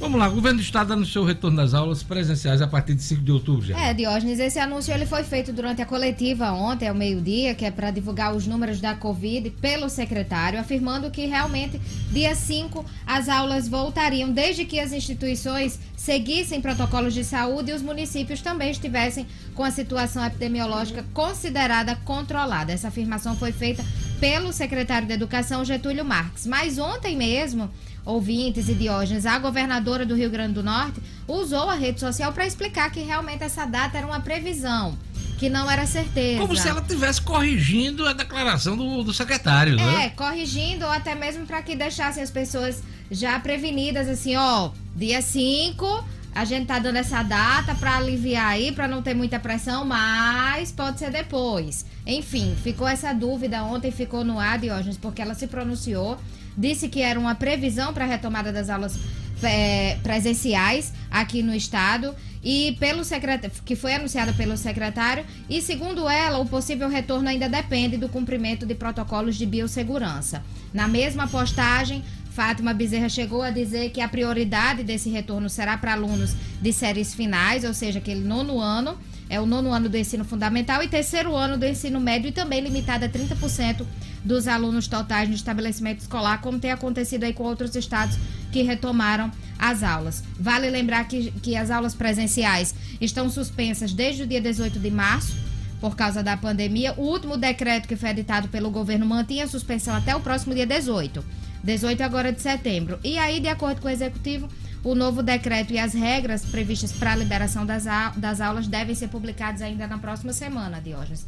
Vamos 0.00 0.18
lá, 0.18 0.28
o 0.28 0.34
governo 0.34 0.58
do 0.58 0.62
estado 0.62 0.94
anunciou 0.94 1.24
o 1.24 1.28
retorno 1.28 1.58
das 1.58 1.74
aulas 1.74 2.02
presenciais 2.02 2.62
a 2.62 2.66
partir 2.66 2.94
de 2.94 3.02
5 3.02 3.20
de 3.20 3.30
outubro 3.30 3.66
já. 3.66 3.78
É, 3.78 3.92
Diógenes, 3.92 4.38
esse 4.38 4.58
anúncio 4.58 4.94
ele 4.94 5.04
foi 5.04 5.22
feito 5.24 5.52
durante 5.52 5.82
a 5.82 5.86
coletiva 5.86 6.50
ontem, 6.52 6.88
ao 6.88 6.94
meio-dia, 6.94 7.54
que 7.54 7.66
é 7.66 7.70
para 7.70 7.90
divulgar 7.90 8.34
os 8.34 8.46
números 8.46 8.80
da 8.80 8.94
Covid 8.94 9.50
pelo 9.60 9.90
secretário, 9.90 10.58
afirmando 10.58 11.10
que 11.10 11.26
realmente 11.26 11.78
dia 12.10 12.34
5 12.34 12.82
as 13.06 13.28
aulas 13.28 13.68
voltariam, 13.68 14.32
desde 14.32 14.64
que 14.64 14.80
as 14.80 14.90
instituições 14.94 15.78
seguissem 15.94 16.62
protocolos 16.62 17.12
de 17.12 17.22
saúde 17.22 17.70
e 17.70 17.74
os 17.74 17.82
municípios 17.82 18.40
também 18.40 18.70
estivessem 18.70 19.26
com 19.54 19.62
a 19.62 19.70
situação 19.70 20.24
epidemiológica 20.24 21.04
considerada 21.12 21.94
controlada. 21.94 22.72
Essa 22.72 22.88
afirmação 22.88 23.36
foi 23.36 23.52
feita 23.52 23.84
pelo 24.18 24.50
secretário 24.50 25.06
de 25.06 25.12
Educação, 25.12 25.62
Getúlio 25.62 26.06
Marques. 26.06 26.46
Mas 26.46 26.78
ontem 26.78 27.14
mesmo 27.14 27.70
ouvintes 28.04 28.68
e 28.68 28.74
Diógenes, 28.74 29.26
a 29.26 29.38
governadora 29.38 30.04
do 30.06 30.14
Rio 30.14 30.30
Grande 30.30 30.54
do 30.54 30.62
Norte 30.62 31.00
usou 31.28 31.68
a 31.68 31.74
rede 31.74 32.00
social 32.00 32.32
para 32.32 32.46
explicar 32.46 32.90
que 32.90 33.00
realmente 33.00 33.42
essa 33.44 33.64
data 33.66 33.98
era 33.98 34.06
uma 34.06 34.20
previsão, 34.20 34.96
que 35.38 35.48
não 35.48 35.70
era 35.70 35.86
certeza. 35.86 36.40
Como 36.40 36.56
se 36.56 36.68
ela 36.68 36.80
estivesse 36.80 37.20
corrigindo 37.22 38.06
a 38.06 38.12
declaração 38.12 38.76
do, 38.76 39.02
do 39.02 39.12
secretário, 39.12 39.74
É, 39.74 39.84
né? 39.84 40.10
corrigindo 40.10 40.84
ou 40.84 40.90
até 40.90 41.14
mesmo 41.14 41.46
para 41.46 41.62
que 41.62 41.76
deixassem 41.76 42.22
as 42.22 42.30
pessoas 42.30 42.82
já 43.10 43.38
prevenidas, 43.40 44.08
assim, 44.08 44.36
ó, 44.36 44.70
dia 44.94 45.20
5, 45.22 46.04
a 46.34 46.44
gente 46.44 46.66
tá 46.66 46.78
dando 46.78 46.96
essa 46.96 47.22
data 47.22 47.74
para 47.74 47.96
aliviar 47.96 48.46
aí, 48.46 48.70
para 48.70 48.86
não 48.86 49.02
ter 49.02 49.14
muita 49.14 49.38
pressão, 49.40 49.84
mas 49.84 50.70
pode 50.72 50.98
ser 50.98 51.10
depois. 51.10 51.84
Enfim, 52.06 52.56
ficou 52.62 52.86
essa 52.86 53.12
dúvida 53.12 53.62
ontem, 53.64 53.90
ficou 53.90 54.24
no 54.24 54.38
ar, 54.38 54.58
Diógenes, 54.58 54.96
porque 54.96 55.20
ela 55.20 55.34
se 55.34 55.46
pronunciou, 55.48 56.16
disse 56.60 56.88
que 56.88 57.00
era 57.00 57.18
uma 57.18 57.34
previsão 57.34 57.94
para 57.94 58.04
a 58.04 58.08
retomada 58.08 58.52
das 58.52 58.68
aulas 58.68 58.98
é, 59.42 59.96
presenciais 60.02 60.92
aqui 61.10 61.42
no 61.42 61.54
estado 61.54 62.14
e 62.44 62.76
pelo 62.78 63.02
secretário 63.04 63.50
que 63.64 63.74
foi 63.74 63.94
anunciada 63.94 64.32
pelo 64.34 64.56
secretário 64.56 65.24
e 65.48 65.62
segundo 65.62 66.08
ela 66.08 66.38
o 66.38 66.46
possível 66.46 66.88
retorno 66.88 67.28
ainda 67.28 67.48
depende 67.48 67.96
do 67.96 68.08
cumprimento 68.08 68.66
de 68.66 68.74
protocolos 68.74 69.36
de 69.36 69.46
biossegurança. 69.46 70.42
Na 70.72 70.86
mesma 70.86 71.26
postagem 71.26 72.04
Fátima 72.30 72.72
Bezerra 72.72 73.08
chegou 73.08 73.42
a 73.42 73.50
dizer 73.50 73.90
que 73.90 74.00
a 74.00 74.08
prioridade 74.08 74.84
desse 74.84 75.10
retorno 75.10 75.48
será 75.48 75.76
para 75.76 75.92
alunos 75.92 76.34
de 76.60 76.72
séries 76.72 77.12
finais, 77.12 77.64
ou 77.64 77.74
seja, 77.74 77.98
aquele 77.98 78.20
nono 78.20 78.60
ano, 78.60 78.96
é 79.28 79.40
o 79.40 79.46
nono 79.46 79.72
ano 79.72 79.88
do 79.88 79.96
ensino 79.96 80.24
fundamental 80.24 80.82
e 80.82 80.88
terceiro 80.88 81.34
ano 81.34 81.58
do 81.58 81.66
ensino 81.66 82.00
médio 82.00 82.28
e 82.28 82.32
também 82.32 82.60
limitada 82.60 83.06
a 83.06 83.08
30% 83.08 83.84
dos 84.24 84.46
alunos 84.46 84.86
totais 84.86 85.28
no 85.28 85.34
estabelecimento 85.34 86.00
escolar, 86.00 86.40
como 86.40 86.58
tem 86.58 86.70
acontecido 86.70 87.24
aí 87.24 87.32
com 87.32 87.44
outros 87.44 87.74
estados 87.74 88.16
que 88.52 88.62
retomaram 88.62 89.30
as 89.58 89.82
aulas. 89.82 90.22
Vale 90.38 90.68
lembrar 90.68 91.04
que, 91.08 91.30
que 91.42 91.56
as 91.56 91.70
aulas 91.70 91.94
presenciais 91.94 92.74
estão 93.00 93.30
suspensas 93.30 93.92
desde 93.92 94.22
o 94.22 94.26
dia 94.26 94.40
18 94.40 94.78
de 94.78 94.90
março, 94.90 95.34
por 95.80 95.96
causa 95.96 96.22
da 96.22 96.36
pandemia. 96.36 96.92
O 96.98 97.02
último 97.02 97.36
decreto 97.38 97.88
que 97.88 97.96
foi 97.96 98.10
editado 98.10 98.48
pelo 98.48 98.70
governo 98.70 99.06
mantinha 99.06 99.44
a 99.44 99.48
suspensão 99.48 99.94
até 99.94 100.14
o 100.14 100.20
próximo 100.20 100.54
dia 100.54 100.66
18. 100.66 101.24
18 101.64 102.02
agora 102.02 102.32
de 102.32 102.40
setembro. 102.42 102.98
E 103.02 103.16
aí, 103.18 103.40
de 103.40 103.48
acordo 103.48 103.80
com 103.80 103.88
o 103.88 103.90
executivo, 103.90 104.48
o 104.84 104.94
novo 104.94 105.22
decreto 105.22 105.72
e 105.72 105.78
as 105.78 105.94
regras 105.94 106.44
previstas 106.44 106.92
para 106.92 107.12
a 107.12 107.16
liberação 107.16 107.64
das, 107.64 107.86
au- 107.86 108.12
das 108.16 108.40
aulas 108.42 108.66
devem 108.66 108.94
ser 108.94 109.08
publicados 109.08 109.62
ainda 109.62 109.86
na 109.86 109.96
próxima 109.98 110.32
semana, 110.34 110.80
Diógenes. 110.80 111.26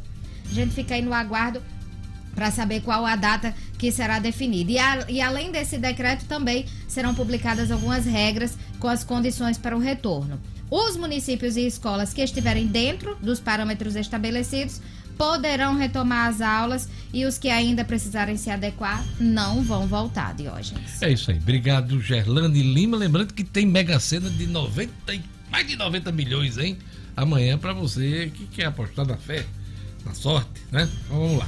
A 0.49 0.53
gente 0.53 0.73
fica 0.73 0.93
aí 0.95 1.01
no 1.01 1.13
aguardo 1.13 1.61
para 2.35 2.51
saber 2.51 2.81
qual 2.81 3.05
a 3.05 3.15
data 3.15 3.53
que 3.77 3.91
será 3.91 4.19
definida. 4.19 4.71
E, 4.71 4.77
a- 4.79 5.05
e 5.09 5.21
além 5.21 5.51
desse 5.51 5.77
decreto, 5.77 6.25
também 6.25 6.65
serão 6.87 7.13
publicadas 7.13 7.71
algumas 7.71 8.05
regras 8.05 8.57
com 8.79 8.87
as 8.87 9.03
condições 9.03 9.57
para 9.57 9.75
o 9.75 9.79
retorno. 9.79 10.39
Os 10.71 10.97
municípios 10.97 11.55
e 11.57 11.67
escolas 11.67 12.13
que 12.13 12.21
estiverem 12.21 12.65
dentro 12.65 13.15
dos 13.21 13.39
parâmetros 13.39 13.95
estabelecidos 13.95 14.81
poderão 15.15 15.75
retomar 15.75 16.27
as 16.27 16.41
aulas 16.41 16.89
e 17.13 17.23
os 17.25 17.37
que 17.37 17.47
ainda 17.49 17.85
precisarem 17.85 18.35
se 18.35 18.49
adequar 18.49 19.05
não 19.19 19.61
vão 19.61 19.85
voltar, 19.85 20.33
Diógenes. 20.33 20.99
É 21.03 21.11
isso 21.11 21.29
aí. 21.29 21.37
Obrigado, 21.37 22.01
Gerlane 22.01 22.63
Lima. 22.63 22.97
Lembrando 22.97 23.31
que 23.33 23.43
tem 23.43 23.65
Mega 23.67 23.99
Sena 23.99 24.27
de 24.29 24.47
90, 24.47 25.13
e- 25.13 25.21
mais 25.51 25.67
de 25.67 25.75
90 25.75 26.11
milhões, 26.11 26.57
hein? 26.57 26.79
Amanhã 27.15 27.59
para 27.59 27.73
você 27.73 28.31
que 28.33 28.47
quer 28.47 28.65
apostar 28.65 29.05
na 29.05 29.15
fé, 29.15 29.45
na 30.03 30.15
sorte, 30.15 30.49
né? 30.71 30.89
Então, 31.05 31.19
vamos 31.19 31.37
lá. 31.37 31.47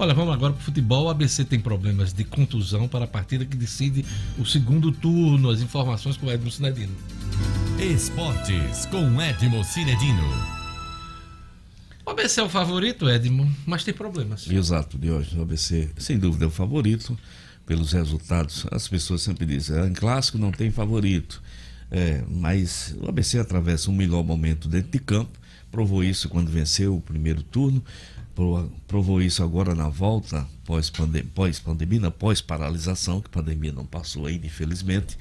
Olha, 0.00 0.14
vamos 0.14 0.32
agora 0.32 0.52
pro 0.52 0.62
futebol. 0.62 1.06
O 1.06 1.08
ABC 1.08 1.44
tem 1.44 1.58
problemas 1.58 2.12
de 2.12 2.22
contusão 2.22 2.86
para 2.86 3.04
a 3.04 3.08
partida 3.08 3.44
que 3.44 3.56
decide 3.56 4.04
o 4.38 4.46
segundo 4.46 4.92
turno. 4.92 5.50
As 5.50 5.60
informações 5.60 6.16
com 6.16 6.26
o 6.26 6.30
Edmo 6.30 6.48
Sinedino. 6.52 6.94
Esportes 7.80 8.86
com 8.86 9.20
Edmo 9.20 9.64
Cinedino. 9.64 10.22
O 12.06 12.10
ABC 12.10 12.38
é 12.38 12.44
o 12.44 12.48
favorito, 12.48 13.08
Edmo, 13.10 13.52
mas 13.66 13.82
tem 13.82 13.92
problemas. 13.92 14.48
Exato, 14.48 14.96
de 14.96 15.10
hoje. 15.10 15.36
O 15.36 15.42
ABC, 15.42 15.90
sem 15.98 16.16
dúvida, 16.16 16.44
é 16.44 16.48
o 16.48 16.50
favorito 16.52 17.18
pelos 17.66 17.90
resultados. 17.90 18.66
As 18.70 18.86
pessoas 18.86 19.22
sempre 19.22 19.44
dizem, 19.46 19.80
"Ah, 19.80 19.88
em 19.88 19.92
clássico 19.92 20.38
não 20.38 20.52
tem 20.52 20.70
favorito. 20.70 21.42
É, 21.90 22.22
mas 22.28 22.94
o 23.00 23.08
ABC 23.08 23.36
atravessa 23.40 23.90
um 23.90 23.94
melhor 23.94 24.22
momento 24.22 24.68
dentro 24.68 24.92
de 24.92 25.00
campo, 25.00 25.36
provou 25.72 26.04
isso 26.04 26.28
quando 26.28 26.48
venceu 26.50 26.94
o 26.94 27.00
primeiro 27.00 27.42
turno, 27.42 27.82
provou 28.86 29.20
isso 29.20 29.42
agora 29.42 29.74
na 29.74 29.88
volta 29.88 30.46
pós-pandemia, 30.64 31.30
pós-pandemia, 31.34 32.10
pós-paralisação, 32.10 33.20
que 33.20 33.26
a 33.26 33.30
pandemia 33.30 33.72
não 33.72 33.84
passou 33.84 34.26
ainda, 34.26 34.46
infelizmente, 34.46 35.18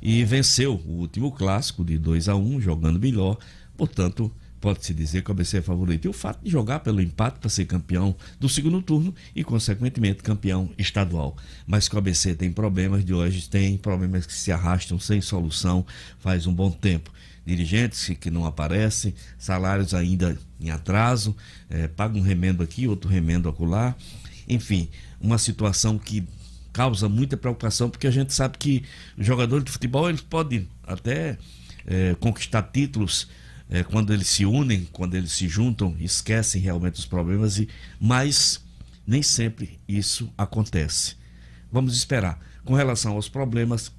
e 0.00 0.24
venceu 0.24 0.74
o 0.86 1.00
último 1.00 1.32
clássico 1.32 1.84
de 1.84 1.98
2 1.98 2.28
a 2.28 2.36
1 2.36 2.60
jogando 2.60 3.00
melhor, 3.00 3.36
portanto, 3.76 4.30
pode-se 4.60 4.94
dizer 4.94 5.22
que 5.22 5.30
o 5.30 5.32
ABC 5.32 5.58
é 5.58 5.62
favorito. 5.62 6.04
E 6.04 6.08
o 6.08 6.12
fato 6.12 6.40
de 6.42 6.48
jogar 6.48 6.80
pelo 6.80 7.02
empate 7.02 7.40
para 7.40 7.50
ser 7.50 7.64
campeão 7.66 8.14
do 8.38 8.48
segundo 8.48 8.80
turno 8.80 9.12
e, 9.34 9.42
consequentemente, 9.42 10.22
campeão 10.22 10.70
estadual. 10.78 11.36
Mas 11.66 11.88
que 11.88 11.96
o 11.96 11.98
ABC 11.98 12.36
tem 12.36 12.52
problemas 12.52 13.04
de 13.04 13.12
hoje, 13.12 13.48
tem 13.48 13.76
problemas 13.76 14.24
que 14.24 14.32
se 14.32 14.52
arrastam 14.52 15.00
sem 15.00 15.20
solução 15.20 15.84
faz 16.20 16.46
um 16.46 16.54
bom 16.54 16.70
tempo. 16.70 17.10
Dirigentes 17.44 18.10
que, 18.20 18.30
não 18.30 18.44
aparecem, 18.46 19.14
salários 19.38 19.94
ainda 19.94 20.38
em 20.60 20.70
atraso, 20.70 21.36
é, 21.68 21.88
paga 21.88 22.16
um 22.16 22.22
remendo 22.22 22.62
aqui, 22.62 22.86
outro 22.86 23.10
remendo 23.10 23.48
acolá. 23.48 23.96
Enfim, 24.48 24.88
uma 25.20 25.38
situação 25.38 25.98
que 25.98 26.26
causa 26.72 27.08
muita 27.08 27.36
preocupação, 27.36 27.90
porque 27.90 28.06
a 28.06 28.10
gente 28.10 28.32
sabe 28.32 28.56
que 28.58 28.84
jogadores 29.18 29.64
de 29.64 29.70
futebol 29.70 30.08
eles 30.08 30.22
podem 30.22 30.68
até 30.84 31.36
é, 31.86 32.14
conquistar 32.18 32.62
títulos 32.62 33.28
é, 33.68 33.82
quando 33.82 34.12
eles 34.12 34.28
se 34.28 34.44
unem, 34.44 34.88
quando 34.92 35.14
eles 35.14 35.32
se 35.32 35.48
juntam, 35.48 35.96
esquecem 35.98 36.60
realmente 36.60 36.98
os 36.98 37.06
problemas, 37.06 37.58
e, 37.58 37.68
mas 38.00 38.62
nem 39.06 39.22
sempre 39.22 39.78
isso 39.88 40.32
acontece. 40.36 41.16
Vamos 41.70 41.96
esperar. 41.96 42.38
Com 42.64 42.74
relação 42.74 43.14
aos 43.14 43.28
problemas 43.28 43.90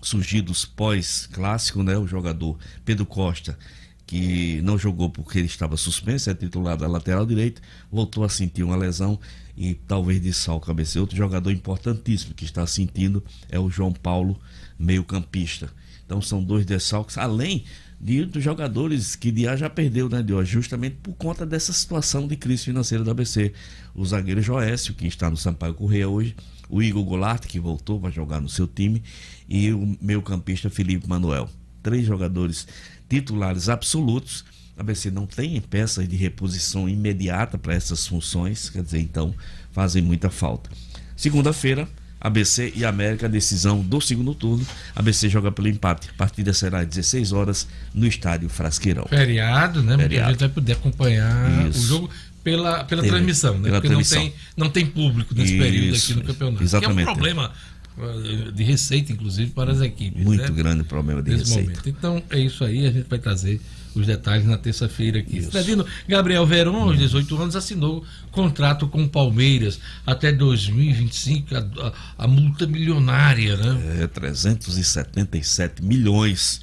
surgidos 0.00 0.64
pós-clássico, 0.64 1.82
né, 1.82 1.96
o 1.96 2.06
jogador 2.06 2.58
Pedro 2.84 3.04
Costa, 3.04 3.58
que 4.06 4.60
não 4.62 4.78
jogou 4.78 5.10
porque 5.10 5.38
ele 5.38 5.46
estava 5.46 5.76
suspenso, 5.76 6.30
é 6.30 6.34
titular 6.34 6.76
da 6.76 6.86
lateral 6.86 7.26
direita, 7.26 7.60
voltou 7.90 8.24
a 8.24 8.28
sentir 8.28 8.62
uma 8.62 8.76
lesão 8.76 9.18
e 9.56 9.74
talvez 9.74 10.22
de 10.22 10.32
sal 10.32 10.58
cabeceio. 10.60 11.02
Outro 11.02 11.16
jogador 11.16 11.50
importantíssimo 11.50 12.32
que 12.32 12.44
está 12.44 12.66
sentindo 12.66 13.22
é 13.50 13.58
o 13.58 13.68
João 13.68 13.92
Paulo, 13.92 14.40
meio-campista. 14.78 15.70
Então 16.06 16.22
são 16.22 16.42
dois 16.42 16.64
dessalques, 16.64 17.18
além 17.18 17.64
de 18.00 18.24
dos 18.24 18.42
jogadores 18.42 19.16
que 19.16 19.32
Diá 19.32 19.56
já 19.56 19.68
perdeu, 19.68 20.08
né, 20.08 20.22
Dió? 20.22 20.42
Justamente 20.44 20.96
por 21.02 21.14
conta 21.14 21.44
dessa 21.44 21.72
situação 21.72 22.26
de 22.26 22.36
crise 22.36 22.64
financeira 22.64 23.04
da 23.04 23.10
ABC. 23.10 23.52
O 23.94 24.06
zagueiro 24.06 24.40
Joécio, 24.40 24.94
que 24.94 25.06
está 25.06 25.28
no 25.28 25.36
Sampaio 25.36 25.74
Correia 25.74 26.08
hoje, 26.08 26.36
o 26.68 26.82
Igor 26.82 27.04
Goulart, 27.04 27.46
que 27.46 27.58
voltou 27.58 28.00
para 28.00 28.10
jogar 28.10 28.40
no 28.40 28.48
seu 28.48 28.66
time, 28.66 29.02
e 29.48 29.72
o 29.72 29.96
meio 30.00 30.22
campista 30.22 30.68
Felipe 30.68 31.08
Manuel. 31.08 31.48
Três 31.82 32.06
jogadores 32.06 32.66
titulares 33.08 33.68
absolutos. 33.68 34.44
A 34.76 34.80
ABC 34.80 35.10
não 35.10 35.26
tem 35.26 35.60
peças 35.60 36.08
de 36.08 36.16
reposição 36.16 36.88
imediata 36.88 37.58
para 37.58 37.74
essas 37.74 38.06
funções, 38.06 38.70
quer 38.70 38.82
dizer, 38.82 39.00
então 39.00 39.34
fazem 39.72 40.02
muita 40.02 40.30
falta. 40.30 40.70
Segunda-feira, 41.16 41.88
ABC 42.20 42.72
e 42.74 42.84
América, 42.84 43.28
decisão 43.28 43.80
do 43.80 44.00
segundo 44.00 44.34
turno. 44.34 44.66
ABC 44.94 45.28
joga 45.28 45.52
pelo 45.52 45.68
empate. 45.68 46.10
A 46.10 46.12
partida 46.14 46.52
será 46.52 46.80
às 46.80 46.86
16 46.86 47.32
horas 47.32 47.68
no 47.94 48.06
estádio 48.06 48.48
Frasqueirão. 48.48 49.06
Feriado, 49.08 49.82
né? 49.82 49.96
Feriado. 49.96 50.28
a 50.28 50.30
gente 50.32 50.40
vai 50.40 50.48
poder 50.48 50.72
acompanhar 50.72 51.68
Isso. 51.68 51.78
o 51.78 51.86
jogo 51.86 52.10
pela, 52.48 52.84
pela 52.84 53.02
Teve, 53.02 53.14
transmissão, 53.14 53.54
né? 53.58 53.64
Pela 53.64 53.80
Porque 53.80 53.88
transmissão. 53.88 54.22
Não, 54.22 54.30
tem, 54.30 54.38
não 54.56 54.70
tem 54.70 54.86
público 54.86 55.34
nesse 55.34 55.54
Isso. 55.54 55.62
período 55.62 55.96
aqui 55.96 56.14
no 56.14 56.24
campeonato. 56.24 56.62
Exatamente. 56.62 56.96
Que 56.96 57.00
é 57.00 57.02
um 57.02 57.14
problema 57.14 57.52
eh, 57.98 58.50
de 58.52 58.62
receita, 58.64 59.12
inclusive, 59.12 59.50
para 59.50 59.72
as 59.72 59.80
equipes. 59.80 60.24
Muito 60.24 60.42
né? 60.42 60.50
grande 60.50 60.84
problema 60.84 61.22
de 61.22 61.30
Nesse 61.30 61.44
receita. 61.44 61.70
Momento. 61.70 61.88
Então 61.88 62.22
é 62.30 62.38
isso 62.38 62.64
aí, 62.64 62.86
a 62.86 62.90
gente 62.90 63.08
vai 63.08 63.18
trazer 63.18 63.60
os 63.94 64.06
detalhes 64.06 64.46
na 64.46 64.56
terça-feira 64.56 65.18
aqui. 65.18 65.42
Cidadino 65.42 65.84
Gabriel 66.08 66.46
Veron, 66.46 66.88
aos 66.88 66.98
18 66.98 67.42
anos, 67.42 67.56
assinou 67.56 68.04
contrato 68.30 68.88
com 68.88 69.02
o 69.02 69.08
Palmeiras 69.08 69.80
até 70.06 70.32
2025, 70.32 71.54
a, 71.54 71.58
a, 71.58 72.24
a 72.24 72.28
multa 72.28 72.66
milionária, 72.66 73.56
né? 73.56 74.02
É, 74.02 74.06
377 74.06 75.82
milhões. 75.84 76.60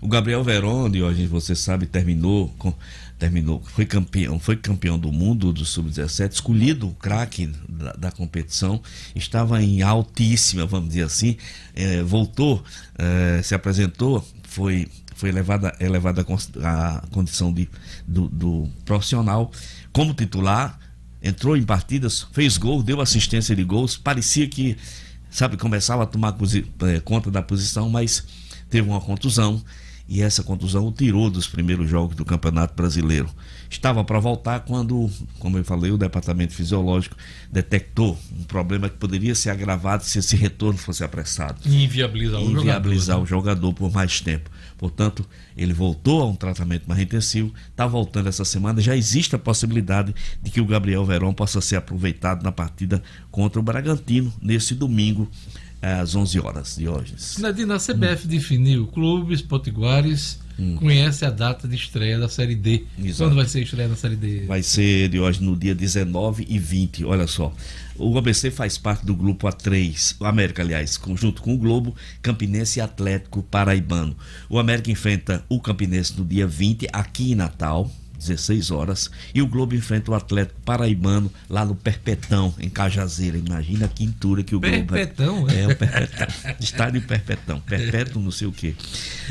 O 0.00 0.08
Gabriel 0.08 0.44
Veron, 0.44 0.90
de 0.90 1.02
hoje 1.02 1.26
você 1.26 1.54
sabe, 1.54 1.86
terminou 1.86 2.48
com 2.58 2.74
terminou, 3.18 3.62
foi 3.64 3.86
campeão, 3.86 4.38
foi 4.38 4.56
campeão 4.56 4.98
do 4.98 5.12
mundo 5.12 5.52
do 5.52 5.64
sub-17, 5.64 6.32
escolhido 6.32 6.88
o 6.88 6.94
craque 6.94 7.46
da, 7.68 7.92
da, 7.92 8.10
competição, 8.10 8.80
estava 9.14 9.62
em 9.62 9.82
altíssima, 9.82 10.66
vamos 10.66 10.88
dizer 10.88 11.04
assim, 11.04 11.36
é, 11.74 12.02
voltou, 12.02 12.62
é, 12.98 13.40
se 13.42 13.54
apresentou, 13.54 14.26
foi 14.42 14.88
foi 15.14 15.28
elevada, 15.28 15.74
elevada 15.78 16.26
a 16.62 17.02
condição 17.12 17.52
de, 17.52 17.68
do, 18.06 18.28
do 18.28 18.68
profissional 18.84 19.50
como 19.92 20.12
titular, 20.12 20.78
entrou 21.22 21.56
em 21.56 21.62
partidas, 21.62 22.26
fez 22.32 22.58
gol, 22.58 22.82
deu 22.82 23.00
assistência 23.00 23.54
de 23.54 23.62
gols, 23.62 23.96
parecia 23.96 24.48
que, 24.48 24.76
sabe, 25.30 25.56
começava 25.56 26.02
a 26.02 26.06
tomar 26.06 26.36
é, 26.82 27.00
conta 27.00 27.30
da 27.30 27.40
posição, 27.40 27.88
mas 27.88 28.24
teve 28.68 28.88
uma 28.88 29.00
contusão 29.00 29.62
e 30.08 30.20
essa 30.20 30.42
contusão 30.42 30.86
o 30.86 30.92
tirou 30.92 31.30
dos 31.30 31.46
primeiros 31.46 31.88
jogos 31.88 32.14
do 32.14 32.24
Campeonato 32.24 32.74
Brasileiro. 32.74 33.28
Estava 33.70 34.04
para 34.04 34.20
voltar 34.20 34.60
quando, 34.60 35.10
como 35.38 35.56
eu 35.56 35.64
falei, 35.64 35.90
o 35.90 35.96
departamento 35.96 36.52
fisiológico 36.52 37.16
detectou 37.50 38.18
um 38.38 38.44
problema 38.44 38.88
que 38.88 38.96
poderia 38.96 39.34
ser 39.34 39.50
agravado 39.50 40.04
se 40.04 40.18
esse 40.18 40.36
retorno 40.36 40.78
fosse 40.78 41.02
apressado. 41.02 41.60
E 41.64 41.84
inviabilizar, 41.84 42.40
o 42.40 42.50
inviabilizar 42.50 43.16
jogador, 43.16 43.22
o 43.22 43.26
jogador 43.26 43.72
por 43.72 43.92
mais 43.92 44.20
tempo. 44.20 44.50
Portanto, 44.76 45.26
ele 45.56 45.72
voltou 45.72 46.20
a 46.22 46.26
um 46.26 46.36
tratamento 46.36 46.84
mais 46.86 47.00
intensivo, 47.00 47.52
está 47.70 47.86
voltando 47.86 48.28
essa 48.28 48.44
semana. 48.44 48.80
Já 48.80 48.94
existe 48.94 49.34
a 49.34 49.38
possibilidade 49.38 50.14
de 50.42 50.50
que 50.50 50.60
o 50.60 50.66
Gabriel 50.66 51.04
Verão 51.04 51.32
possa 51.32 51.60
ser 51.60 51.76
aproveitado 51.76 52.42
na 52.42 52.52
partida 52.52 53.02
contra 53.30 53.58
o 53.58 53.62
Bragantino 53.62 54.32
nesse 54.42 54.74
domingo 54.74 55.28
às 55.92 56.14
11 56.14 56.40
horas 56.40 56.76
de 56.76 56.88
hoje. 56.88 57.14
Nadina, 57.38 57.76
a 57.76 57.78
CBF 57.78 58.26
hum. 58.26 58.28
definiu 58.28 58.86
clubes 58.86 59.42
potiguares 59.42 60.38
hum. 60.58 60.76
conhece 60.76 61.24
a 61.24 61.30
data 61.30 61.66
de 61.66 61.76
estreia 61.76 62.18
da 62.18 62.28
Série 62.28 62.54
D. 62.54 62.84
Exato. 62.98 63.30
Quando 63.30 63.36
vai 63.36 63.46
ser 63.46 63.58
a 63.58 63.62
estreia 63.62 63.88
da 63.88 63.96
Série 63.96 64.16
D? 64.16 64.46
Vai 64.46 64.62
ser 64.62 65.08
de 65.08 65.18
hoje 65.18 65.42
no 65.42 65.56
dia 65.56 65.74
19 65.74 66.46
e 66.48 66.58
20, 66.58 67.04
olha 67.04 67.26
só. 67.26 67.52
O 67.96 68.16
ABC 68.18 68.50
faz 68.50 68.76
parte 68.76 69.06
do 69.06 69.14
grupo 69.14 69.46
A3, 69.46 70.16
o 70.18 70.24
América, 70.24 70.62
aliás, 70.62 70.98
junto 71.14 71.42
com 71.42 71.54
o 71.54 71.58
Globo, 71.58 71.94
Campinense 72.20 72.78
e 72.78 72.82
Atlético 72.82 73.42
Paraibano. 73.42 74.16
O 74.48 74.58
América 74.58 74.90
enfrenta 74.90 75.44
o 75.48 75.60
Campinense 75.60 76.18
no 76.18 76.24
dia 76.24 76.46
20, 76.46 76.88
aqui 76.92 77.32
em 77.32 77.34
Natal, 77.34 77.90
16 78.18 78.70
horas. 78.70 79.10
E 79.34 79.42
o 79.42 79.46
Globo 79.46 79.74
enfrenta 79.74 80.10
o 80.10 80.14
Atlético 80.14 80.60
Paraibano 80.62 81.30
lá 81.48 81.64
no 81.64 81.74
Perpetão, 81.74 82.54
em 82.58 82.68
Cajazeira. 82.68 83.36
Imagina 83.36 83.86
a 83.86 83.88
quintura 83.88 84.42
que 84.42 84.54
o 84.54 84.60
Perpetão, 84.60 85.36
Globo. 85.40 85.52
É, 85.52 85.62
é 85.62 85.68
o 85.68 85.76
Perpetão. 85.76 86.26
Estádio 86.60 87.02
Perpetão. 87.02 87.60
Perpétuo, 87.60 88.22
não 88.22 88.30
sei 88.30 88.46
o 88.46 88.52
quê. 88.52 88.74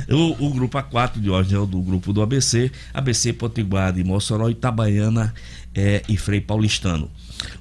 O, 0.09 0.47
o 0.47 0.53
grupo 0.53 0.77
A4 0.77 1.19
de 1.19 1.29
hoje 1.29 1.55
é 1.55 1.59
o 1.59 1.65
do 1.65 1.81
grupo 1.81 2.13
do 2.13 2.21
ABC. 2.21 2.71
ABC, 2.93 3.33
Potiguar 3.33 3.93
de 3.93 4.03
Mossoró, 4.03 4.49
Itabaiana 4.49 5.33
é, 5.73 6.03
e 6.07 6.17
Frei 6.17 6.41
Paulistano. 6.41 7.09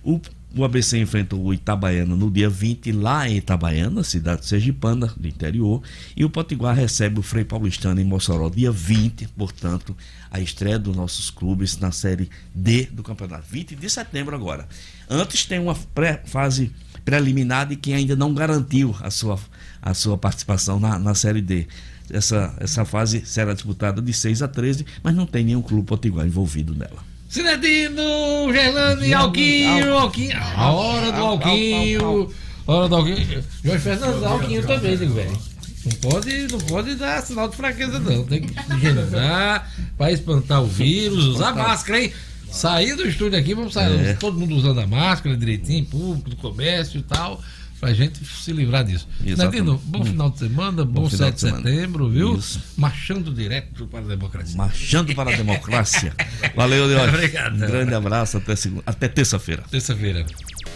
O 0.03 0.21
o 0.55 0.65
ABC 0.65 0.99
enfrenta 0.99 1.35
o 1.35 1.53
Itabaiana 1.53 2.15
no 2.15 2.31
dia 2.31 2.49
20, 2.49 2.93
lá 2.93 3.29
em 3.29 3.37
Itabaiana, 3.37 4.05
cidade 4.05 4.45
sergipana, 4.45 5.07
do 5.17 5.27
interior. 5.27 5.83
E 6.17 6.25
o 6.25 6.31
Potiguar 6.31 6.77
recebe 6.77 7.19
o 7.21 7.23
Frei 7.23 7.45
Paulistano 7.45 8.01
em 8.01 8.05
Mossoró, 8.05 8.51
dia 8.51 8.71
20, 8.71 9.29
portanto, 9.29 9.97
a 10.31 10.41
estreia 10.41 10.79
dos 10.79 10.95
nossos 10.95 11.31
clubes 11.31 11.79
na 11.79 11.91
Série 11.91 12.29
D 12.55 12.87
do 12.87 13.03
campeonato. 13.03 13.45
20 13.51 13.75
de 13.75 13.89
setembro 13.89 14.35
agora. 14.35 14.69
Antes 15.09 15.47
tem 15.47 15.59
uma 15.59 15.75
pré 15.75 16.23
fase 16.25 16.71
preliminar 17.05 17.67
de 17.67 17.77
quem 17.77 17.95
ainda 17.95 18.15
não 18.15 18.35
garantiu 18.35 18.95
a 19.01 19.11
sua, 19.11 19.39
a 19.81 19.95
sua 19.95 20.19
participação 20.19 20.79
na, 20.79 20.99
na 20.99 21.15
Série 21.15 21.41
D. 21.41 21.67
Essa, 22.11 22.55
essa 22.61 22.85
fase 22.85 23.25
será 23.25 23.55
disputada 23.55 24.03
de 24.03 24.13
6 24.13 24.43
a 24.43 24.49
13, 24.49 24.85
mas 25.03 25.15
não 25.15 25.27
tem 25.27 25.45
nenhum 25.45 25.63
clube 25.63 25.87
potiguar 25.87 26.27
envolvido 26.27 26.75
nela. 26.75 27.12
Cinedino, 27.33 28.53
Gerlando 28.53 29.07
e 29.07 29.15
Alquinho, 29.15 29.95
Alquinho. 29.95 30.37
A 30.37 30.71
hora 30.71 31.11
do 31.11 31.23
Alquinho. 31.23 32.31
Hora 32.67 32.89
do 32.91 32.97
Alquinho. 32.97 33.43
Jorge 33.65 33.83
Fernandes, 33.83 34.23
Alquinho 34.23 34.67
também, 34.67 34.99
digo, 34.99 35.15
velho. 35.15 35.39
Não 35.83 36.11
pode, 36.11 36.49
não 36.53 36.59
pode 36.59 36.95
dar 36.95 37.23
sinal 37.23 37.49
de 37.49 37.57
fraqueza, 37.57 37.99
não. 37.99 38.23
Tem 38.25 38.43
que 38.43 38.55
higienizar 38.75 39.67
para 39.97 40.13
espantar 40.13 40.63
o 40.63 40.67
vírus, 40.67 41.25
usar 41.25 41.55
máscara, 41.55 42.03
hein? 42.03 42.13
Sair 42.51 42.95
do 42.97 43.09
estúdio 43.09 43.39
aqui, 43.39 43.55
vamos 43.55 43.73
sair, 43.73 44.09
é. 44.09 44.13
todo 44.13 44.39
mundo 44.39 44.55
usando 44.55 44.81
a 44.81 44.87
máscara 44.87 45.35
direitinho, 45.35 45.87
público, 45.87 46.29
do 46.29 46.37
comércio 46.37 46.99
e 46.99 47.03
tal 47.03 47.41
pra 47.83 47.93
gente 47.93 48.25
se 48.25 48.53
livrar 48.53 48.85
disso. 48.85 49.09
Nadino, 49.37 49.77
bom 49.85 50.03
hum. 50.03 50.05
final 50.05 50.31
de 50.31 50.39
semana, 50.39 50.85
bom, 50.85 51.03
bom 51.03 51.11
7 51.11 51.35
de, 51.35 51.51
de 51.51 51.57
setembro, 51.57 52.09
viu? 52.09 52.37
Isso. 52.37 52.63
Marchando 52.77 53.35
direto 53.35 53.89
para 53.89 54.05
a 54.05 54.09
democracia. 54.09 54.57
Marchando 54.57 55.13
para 55.17 55.33
a 55.33 55.37
democracia. 55.37 56.15
Valeu, 56.55 56.87
Deus. 56.87 57.09
Obrigado. 57.09 57.57
Um 57.57 57.59
grande 57.59 57.93
abraço, 57.93 58.37
até, 58.37 58.55
até 58.87 59.09
terça-feira. 59.09 59.65
Terça-feira. 59.69 60.25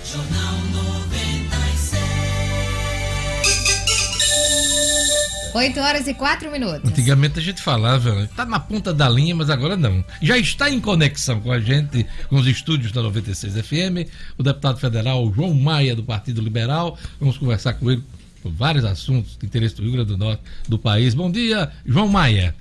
Jornal 0.05 0.57
8 5.57 5.81
horas 5.81 6.07
e 6.07 6.13
4 6.13 6.51
minutos. 6.51 6.91
Antigamente 6.91 7.39
a 7.39 7.43
gente 7.43 7.63
falava, 7.63 8.29
tá 8.37 8.45
na 8.45 8.61
ponta 8.61 8.93
da 8.93 9.09
linha, 9.09 9.35
mas 9.35 9.49
agora 9.49 9.75
não. 9.75 10.05
Já 10.21 10.37
está 10.37 10.71
em 10.71 10.79
conexão 10.79 11.41
com 11.41 11.51
a 11.51 11.59
gente, 11.59 12.07
com 12.29 12.37
os 12.37 12.47
estúdios 12.47 12.93
da 12.93 13.03
96 13.03 13.55
FM, 13.55 14.07
o 14.37 14.43
deputado 14.43 14.79
federal 14.79 15.33
João 15.35 15.55
Maia, 15.55 15.97
do 15.97 16.03
Partido 16.03 16.43
Liberal. 16.43 16.99
Vamos 17.19 17.39
conversar 17.39 17.73
com 17.75 17.91
ele 17.91 18.05
por 18.43 18.53
vários 18.53 18.85
assuntos 18.85 19.39
de 19.39 19.47
interesse 19.47 19.75
do 19.77 19.83
Rio 19.83 19.93
Grande 19.93 20.09
do 20.11 20.19
Norte 20.19 20.43
do 20.69 20.79
país. 20.79 21.15
Bom 21.15 21.31
dia, 21.31 21.71
João 21.87 22.09
Maia. 22.09 22.55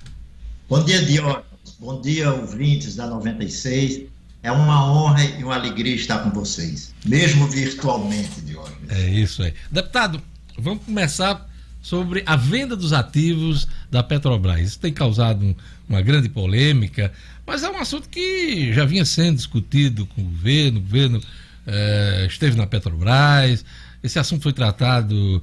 Bom 0.66 0.82
dia, 0.82 1.04
Diogo. 1.04 1.42
Bom 1.78 2.00
dia, 2.00 2.32
ouvintes 2.32 2.96
da 2.96 3.06
96. 3.06 4.04
É 4.42 4.50
uma 4.50 4.90
honra 4.90 5.22
e 5.22 5.44
uma 5.44 5.54
alegria 5.54 5.94
estar 5.94 6.20
com 6.20 6.30
vocês, 6.30 6.94
mesmo 7.04 7.46
virtualmente, 7.46 8.40
Diogo. 8.40 8.70
É 8.88 9.06
isso 9.10 9.42
aí. 9.42 9.52
Deputado, 9.70 10.22
vamos 10.58 10.84
começar 10.84 11.46
sobre 11.86 12.24
a 12.26 12.34
venda 12.34 12.74
dos 12.74 12.92
ativos 12.92 13.68
da 13.88 14.02
Petrobras. 14.02 14.60
Isso 14.60 14.80
tem 14.80 14.92
causado 14.92 15.46
um, 15.46 15.54
uma 15.88 16.02
grande 16.02 16.28
polêmica, 16.28 17.12
mas 17.46 17.62
é 17.62 17.70
um 17.70 17.76
assunto 17.76 18.08
que 18.08 18.72
já 18.72 18.84
vinha 18.84 19.04
sendo 19.04 19.36
discutido 19.36 20.04
com 20.04 20.20
o 20.20 20.24
governo, 20.24 20.80
o 20.80 20.82
governo 20.82 21.20
eh, 21.64 22.26
esteve 22.28 22.56
na 22.56 22.66
Petrobras, 22.66 23.64
esse 24.02 24.18
assunto 24.18 24.42
foi 24.42 24.52
tratado, 24.52 25.40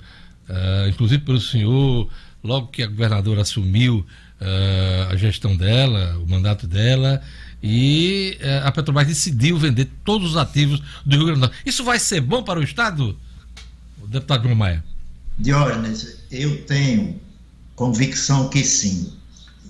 eh, 0.49 0.87
inclusive 0.89 1.23
pelo 1.23 1.39
senhor, 1.39 2.09
logo 2.43 2.67
que 2.67 2.83
a 2.83 2.87
governadora 2.87 3.43
assumiu 3.43 4.05
eh, 4.41 5.07
a 5.11 5.15
gestão 5.15 5.55
dela, 5.55 6.17
o 6.17 6.29
mandato 6.29 6.67
dela, 6.67 7.21
e 7.63 8.37
a 8.65 8.69
Petrobras 8.69 9.07
decidiu 9.07 9.57
vender 9.57 9.89
todos 10.03 10.31
os 10.31 10.35
ativos 10.35 10.81
do 11.05 11.15
Rio 11.15 11.25
Grande 11.27 11.39
do 11.39 11.47
Norte. 11.47 11.55
Isso 11.65 11.85
vai 11.85 11.99
ser 11.99 12.19
bom 12.19 12.43
para 12.43 12.59
o 12.59 12.63
Estado, 12.63 13.17
deputado 14.09 14.43
João 14.43 14.55
Maia? 14.55 14.83
Diógenes, 15.37 16.17
eu 16.31 16.63
tenho 16.65 17.19
convicção 17.75 18.49
que 18.49 18.63
sim. 18.63 19.13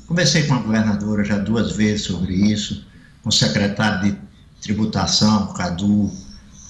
Conversei 0.08 0.44
com 0.44 0.56
a 0.56 0.60
governadora 0.60 1.24
já 1.24 1.38
duas 1.38 1.76
vezes 1.76 2.04
sobre 2.04 2.34
isso, 2.34 2.86
com 3.22 3.30
o 3.30 3.32
secretário 3.32 4.12
de 4.12 4.18
tributação, 4.62 5.54
Cadu, 5.54 6.12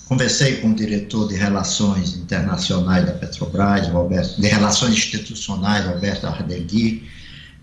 conversei 0.07 0.57
com 0.57 0.71
o 0.71 0.75
diretor 0.75 1.27
de 1.27 1.35
Relações 1.35 2.15
Internacionais 2.15 3.05
da 3.05 3.13
Petrobras, 3.13 3.87
Roberto, 3.87 4.39
de 4.39 4.47
Relações 4.47 4.93
Institucionais, 4.93 5.85
Roberto 5.85 6.25
Ardegui. 6.25 7.09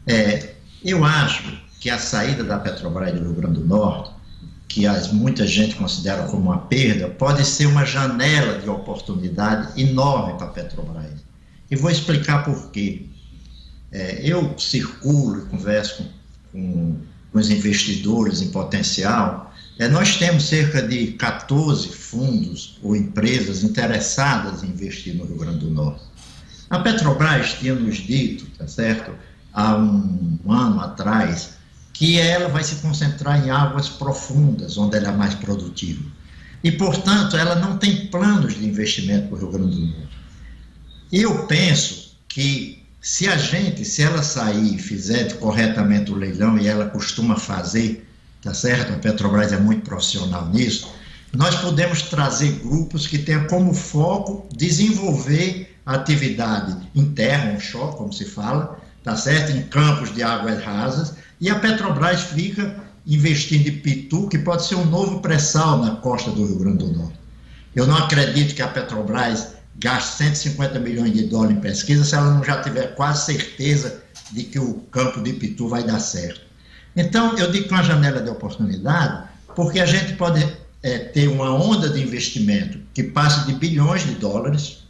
É, 0.07 0.55
eu 0.85 1.05
acho 1.05 1.57
que 1.79 1.89
a 1.89 1.99
saída 1.99 2.43
da 2.43 2.59
Petrobras 2.59 3.13
do 3.13 3.21
Rio 3.21 3.35
Grande 3.35 3.61
do 3.61 3.67
Norte 3.67 4.20
que 4.71 4.87
as, 4.87 5.13
muita 5.13 5.45
gente 5.49 5.75
considera 5.75 6.23
como 6.29 6.45
uma 6.45 6.59
perda, 6.59 7.09
pode 7.09 7.45
ser 7.45 7.67
uma 7.67 7.85
janela 7.85 8.61
de 8.61 8.71
oportunidade 8.71 9.79
enorme 9.83 10.39
para 10.39 10.47
a 10.47 10.51
Petrobras. 10.51 11.25
E 11.69 11.75
vou 11.75 11.91
explicar 11.91 12.45
por 12.45 12.71
quê. 12.71 13.07
É, 13.91 14.21
eu 14.23 14.57
circulo 14.57 15.43
e 15.43 15.47
converso 15.47 16.05
com, 16.05 16.09
com, 16.53 16.97
com, 17.33 17.39
os 17.41 17.51
investidores 17.51 18.41
em 18.41 18.51
potencial. 18.51 19.53
É, 19.77 19.89
nós 19.89 20.17
temos 20.17 20.45
cerca 20.45 20.81
de 20.81 21.15
14 21.15 21.89
fundos 21.89 22.79
ou 22.81 22.95
empresas 22.95 23.65
interessadas 23.65 24.63
em 24.63 24.69
investir 24.69 25.17
no 25.17 25.25
Rio 25.25 25.39
Grande 25.39 25.59
do 25.59 25.71
Norte. 25.71 26.05
A 26.71 26.79
Petrobras 26.79 27.55
tinha 27.55 27.75
nos 27.75 27.97
dito, 27.97 28.47
tá 28.57 28.69
certo, 28.69 29.11
há 29.53 29.77
um, 29.77 30.39
um 30.45 30.53
ano 30.53 30.81
atrás, 30.81 31.55
que 32.01 32.19
ela 32.19 32.49
vai 32.49 32.65
se 32.65 32.77
concentrar 32.77 33.47
em 33.47 33.51
águas 33.51 33.91
profundas, 33.91 34.79
onde 34.79 34.97
ela 34.97 35.09
é 35.09 35.13
mais 35.13 35.35
produtiva. 35.35 36.03
E, 36.65 36.73
portanto, 36.73 37.37
ela 37.37 37.57
não 37.57 37.77
tem 37.77 38.07
planos 38.07 38.55
de 38.55 38.67
investimento 38.67 39.29
para 39.29 39.37
o 39.37 39.39
Rio 39.39 39.51
Grande 39.51 39.77
do 39.77 39.87
Norte. 39.87 40.09
Eu 41.13 41.47
penso 41.47 42.17
que 42.27 42.83
se 43.03 43.29
a 43.29 43.37
gente, 43.37 43.85
se 43.85 44.03
ela 44.03 44.23
sair 44.23 44.77
e 44.77 44.79
fizer 44.79 45.35
corretamente 45.35 46.11
o 46.11 46.15
leilão, 46.15 46.59
e 46.59 46.67
ela 46.67 46.87
costuma 46.87 47.37
fazer, 47.37 48.09
tá 48.41 48.55
certo? 48.55 48.95
A 48.95 48.97
Petrobras 48.97 49.53
é 49.53 49.59
muito 49.59 49.83
profissional 49.83 50.49
nisso, 50.49 50.91
nós 51.35 51.55
podemos 51.57 52.01
trazer 52.01 52.61
grupos 52.63 53.07
que 53.07 53.19
tenham 53.19 53.47
como 53.47 53.75
foco 53.75 54.49
desenvolver 54.57 55.77
atividade 55.85 56.79
interna, 56.95 57.57
onshore, 57.57 57.95
como 57.99 58.11
se 58.11 58.25
fala, 58.25 58.81
tá 59.05 59.15
certo? 59.19 59.53
Em 59.53 59.65
campos 59.65 60.15
de 60.15 60.23
águas 60.23 60.65
rasas, 60.65 61.20
e 61.41 61.49
a 61.49 61.59
Petrobras 61.59 62.23
fica 62.23 62.77
investindo 63.07 63.67
em 63.67 63.79
Pitu, 63.79 64.29
que 64.29 64.39
pode 64.39 64.67
ser 64.67 64.75
um 64.75 64.85
novo 64.85 65.21
pré-sal 65.21 65.79
na 65.79 65.97
costa 65.97 66.31
do 66.31 66.45
Rio 66.45 66.59
Grande 66.59 66.79
do 66.79 66.93
Norte. 66.93 67.19
Eu 67.75 67.87
não 67.87 67.97
acredito 67.97 68.55
que 68.55 68.63
a 68.63 68.69
Petrobras 68.69 69.55
gaste 69.77 70.19
150 70.19 70.79
milhões 70.81 71.13
de 71.13 71.25
dólares 71.25 71.57
em 71.57 71.61
pesquisa 71.61 72.05
se 72.05 72.15
ela 72.15 72.35
não 72.35 72.45
já 72.45 72.63
tiver 72.63 72.95
quase 72.95 73.25
certeza 73.25 74.03
de 74.33 74.45
que 74.45 74.59
o 74.59 74.75
campo 74.91 75.23
de 75.23 75.33
Pitu 75.33 75.69
vai 75.69 75.83
dar 75.83 75.99
certo. 75.99 76.43
Então, 76.95 77.37
eu 77.39 77.51
digo 77.51 77.69
uma 77.71 77.83
janela 77.83 78.21
de 78.21 78.29
oportunidade, 78.29 79.29
porque 79.55 79.81
a 79.81 79.87
gente 79.87 80.15
pode 80.15 80.47
é, 80.83 80.99
ter 80.99 81.29
uma 81.29 81.55
onda 81.55 81.89
de 81.89 82.03
investimento 82.03 82.79
que 82.93 83.03
passe 83.03 83.47
de 83.47 83.55
bilhões 83.55 84.05
de 84.05 84.15
dólares. 84.15 84.85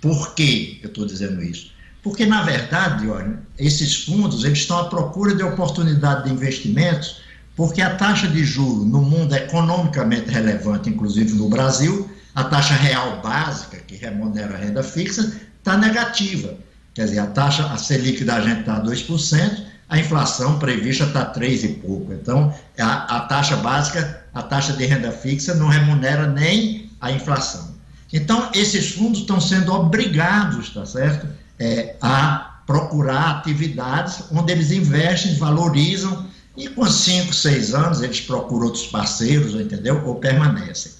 Por 0.00 0.34
que 0.34 0.80
eu 0.82 0.88
estou 0.88 1.06
dizendo 1.06 1.42
isso? 1.42 1.72
Porque, 2.06 2.24
na 2.24 2.42
verdade, 2.42 3.08
olha, 3.08 3.36
esses 3.58 4.04
fundos 4.04 4.44
eles 4.44 4.58
estão 4.58 4.78
à 4.78 4.84
procura 4.84 5.34
de 5.34 5.42
oportunidade 5.42 6.22
de 6.22 6.32
investimentos, 6.32 7.20
porque 7.56 7.82
a 7.82 7.96
taxa 7.96 8.28
de 8.28 8.44
juro 8.44 8.84
no 8.84 9.02
mundo 9.02 9.34
é 9.34 9.38
economicamente 9.38 10.30
relevante, 10.30 10.88
inclusive 10.88 11.32
no 11.32 11.48
Brasil, 11.48 12.08
a 12.32 12.44
taxa 12.44 12.74
real 12.74 13.20
básica, 13.20 13.78
que 13.78 13.96
remunera 13.96 14.54
a 14.54 14.56
renda 14.56 14.84
fixa, 14.84 15.36
está 15.58 15.76
negativa. 15.76 16.54
Quer 16.94 17.06
dizer, 17.06 17.18
a 17.18 17.26
taxa, 17.26 17.66
a 17.72 17.76
Selic 17.76 18.22
da 18.22 18.40
gente 18.40 18.60
está 18.60 18.76
a 18.76 18.84
2%, 18.84 19.64
a 19.88 19.98
inflação 19.98 20.60
prevista 20.60 21.02
está 21.02 21.24
3 21.24 21.64
e 21.64 21.68
pouco. 21.70 22.12
Então, 22.12 22.54
a, 22.78 23.16
a 23.16 23.20
taxa 23.22 23.56
básica, 23.56 24.22
a 24.32 24.44
taxa 24.44 24.74
de 24.74 24.86
renda 24.86 25.10
fixa, 25.10 25.54
não 25.54 25.66
remunera 25.66 26.28
nem 26.28 26.88
a 27.00 27.10
inflação. 27.10 27.74
Então, 28.12 28.48
esses 28.54 28.92
fundos 28.92 29.22
estão 29.22 29.40
sendo 29.40 29.72
obrigados, 29.72 30.70
tá 30.70 30.86
certo? 30.86 31.26
É, 31.58 31.96
a 32.00 32.60
procurar 32.66 33.38
atividades 33.38 34.24
onde 34.32 34.52
eles 34.52 34.70
investem, 34.70 35.34
valorizam, 35.36 36.26
e 36.56 36.68
com 36.68 36.88
cinco, 36.88 37.34
seis 37.34 37.74
anos 37.74 38.00
eles 38.00 38.20
procuram 38.20 38.66
outros 38.66 38.86
parceiros, 38.86 39.54
entendeu? 39.54 40.02
Ou 40.06 40.16
permanecem. 40.16 40.92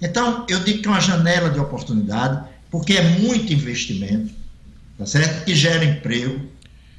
Então, 0.00 0.46
eu 0.48 0.60
digo 0.60 0.82
que 0.82 0.88
é 0.88 0.90
uma 0.90 1.00
janela 1.00 1.50
de 1.50 1.58
oportunidade, 1.58 2.48
porque 2.70 2.94
é 2.94 3.18
muito 3.18 3.52
investimento, 3.52 4.32
tá 4.96 5.04
certo? 5.04 5.44
Que 5.44 5.54
gera 5.54 5.84
emprego, 5.84 6.40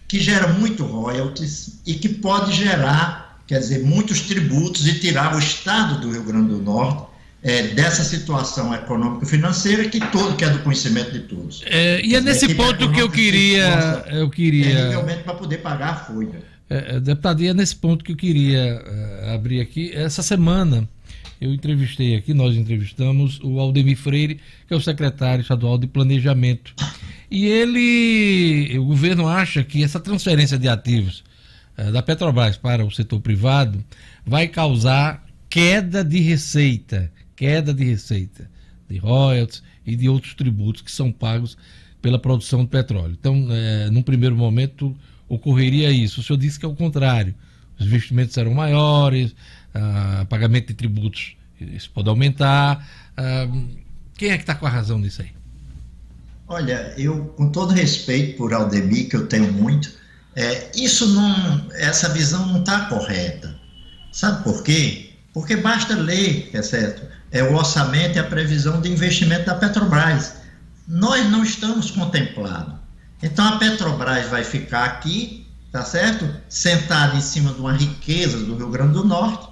que 0.08 0.20
gera 0.20 0.50
muito 0.50 0.84
royalties 0.84 1.80
e 1.86 1.94
que 1.94 2.10
pode 2.10 2.54
gerar, 2.54 3.42
quer 3.48 3.60
dizer, 3.60 3.84
muitos 3.84 4.22
tributos 4.22 4.86
e 4.86 5.00
tirar 5.00 5.36
o 5.36 5.40
Estado 5.40 6.02
do 6.02 6.12
Rio 6.12 6.24
Grande 6.24 6.50
do 6.50 6.62
Norte 6.62 7.11
é, 7.44 7.70
dessa 7.70 8.04
situação 8.04 8.74
econômico-financeira 8.74 9.90
que 9.90 10.00
todo 10.12 10.36
que 10.36 10.46
é 10.46 10.50
do 10.50 10.60
conhecimento 10.60 11.12
de 11.12 11.22
todos. 11.22 11.64
É, 11.66 12.02
e 12.06 12.16
é 12.16 12.22
nesse 12.22 12.54
ponto 12.54 12.92
que 12.92 13.02
eu 13.02 13.10
queria, 13.10 14.06
eu 14.12 14.30
queria 14.30 15.00
para 15.24 15.34
poder 15.34 15.58
pagar 15.58 15.90
a 15.90 15.96
folha. 15.96 16.52
É, 16.70 16.96
é, 16.96 17.00
deputado, 17.00 17.42
e 17.44 17.48
é 17.48 17.54
nesse 17.54 17.76
ponto 17.76 18.04
que 18.04 18.14
eu 18.14 18.16
queria 18.16 18.60
é, 18.60 19.34
abrir 19.34 19.60
aqui. 19.60 19.92
Essa 19.94 20.24
semana 20.24 20.88
eu 21.40 21.54
entrevistei 21.54 22.16
aqui, 22.16 22.34
nós 22.34 22.56
entrevistamos 22.56 23.40
o 23.44 23.60
Aldemir 23.60 23.98
Freire, 23.98 24.40
que 24.68 24.74
é 24.74 24.78
o 24.78 24.82
secretário 24.82 25.42
estadual 25.42 25.78
de 25.78 25.88
Planejamento. 25.88 26.74
E 27.30 27.46
ele, 27.46 28.78
o 28.78 28.86
governo 28.86 29.28
acha 29.28 29.64
que 29.64 29.84
essa 29.84 30.00
transferência 30.00 30.58
de 30.58 30.70
ativos 30.70 31.24
é, 31.76 31.92
da 31.92 32.04
Petrobras 32.04 32.58
para 32.58 32.86
o 32.86 32.92
setor 32.92 33.20
privado 33.20 33.84
vai 34.26 34.48
causar 34.48 35.26
queda 35.50 36.04
de 36.04 36.20
receita 36.20 37.12
queda 37.42 37.74
de 37.74 37.84
receita, 37.84 38.48
de 38.88 39.00
royalties 39.00 39.64
e 39.84 39.96
de 39.96 40.08
outros 40.08 40.36
tributos 40.36 40.84
que 40.84 40.92
são 40.92 41.12
pagos 41.12 41.58
pela 42.00 42.20
produção 42.20 42.62
de 42.62 42.68
petróleo. 42.68 43.18
Então, 43.20 43.48
é, 43.50 43.90
num 43.90 44.04
primeiro 44.04 44.36
momento, 44.36 44.96
ocorreria 45.28 45.90
isso. 45.90 46.22
O 46.22 46.24
senhor 46.24 46.38
disse 46.38 46.60
que 46.60 46.66
é 46.68 46.70
o 46.70 46.76
contrário. 46.76 47.34
Os 47.80 47.88
investimentos 47.88 48.36
serão 48.36 48.54
maiores, 48.54 49.34
ah, 49.74 50.24
pagamento 50.30 50.68
de 50.68 50.76
tributos 50.76 51.36
isso 51.60 51.90
pode 51.90 52.10
aumentar. 52.10 52.88
Ah, 53.18 53.48
quem 54.20 54.30
é 54.30 54.38
que 54.38 54.44
está 54.44 54.54
com 54.54 54.68
a 54.68 54.70
razão 54.70 55.00
nisso 55.00 55.24
aí? 55.24 55.32
Olha, 56.48 56.94
eu, 56.96 57.26
com 57.38 57.50
todo 57.50 57.74
respeito 57.74 58.38
por 58.38 58.54
Aldemir, 58.54 59.10
que 59.10 59.16
eu 59.16 59.26
tenho 59.26 59.52
muito, 59.52 59.92
é, 60.36 60.70
isso 60.76 61.08
não, 61.08 61.68
essa 61.72 62.10
visão 62.10 62.46
não 62.46 62.60
está 62.60 62.86
correta. 62.86 63.60
Sabe 64.12 64.44
por 64.44 64.62
quê? 64.62 65.10
Porque 65.34 65.56
basta 65.56 65.96
ler, 65.96 66.52
é 66.54 66.62
certo? 66.62 67.11
É 67.32 67.42
o 67.42 67.56
orçamento 67.56 68.18
e 68.18 68.20
a 68.20 68.24
previsão 68.24 68.82
de 68.82 68.90
investimento 68.90 69.46
da 69.46 69.56
Petrobras. 69.56 70.34
Nós 70.88 71.30
não 71.30 71.44
estamos 71.44 71.90
contemplados. 71.90 72.76
Então 73.24 73.46
a 73.48 73.58
Petrobras 73.58 74.28
vai 74.28 74.44
ficar 74.44 74.86
aqui, 74.86 75.48
tá 75.72 75.86
certo? 75.86 76.30
Sentada 76.50 77.16
em 77.16 77.22
cima 77.22 77.54
de 77.54 77.60
uma 77.60 77.74
riqueza 77.74 78.38
do 78.40 78.56
Rio 78.56 78.70
Grande 78.70 78.94
do 78.94 79.06
Norte, 79.06 79.48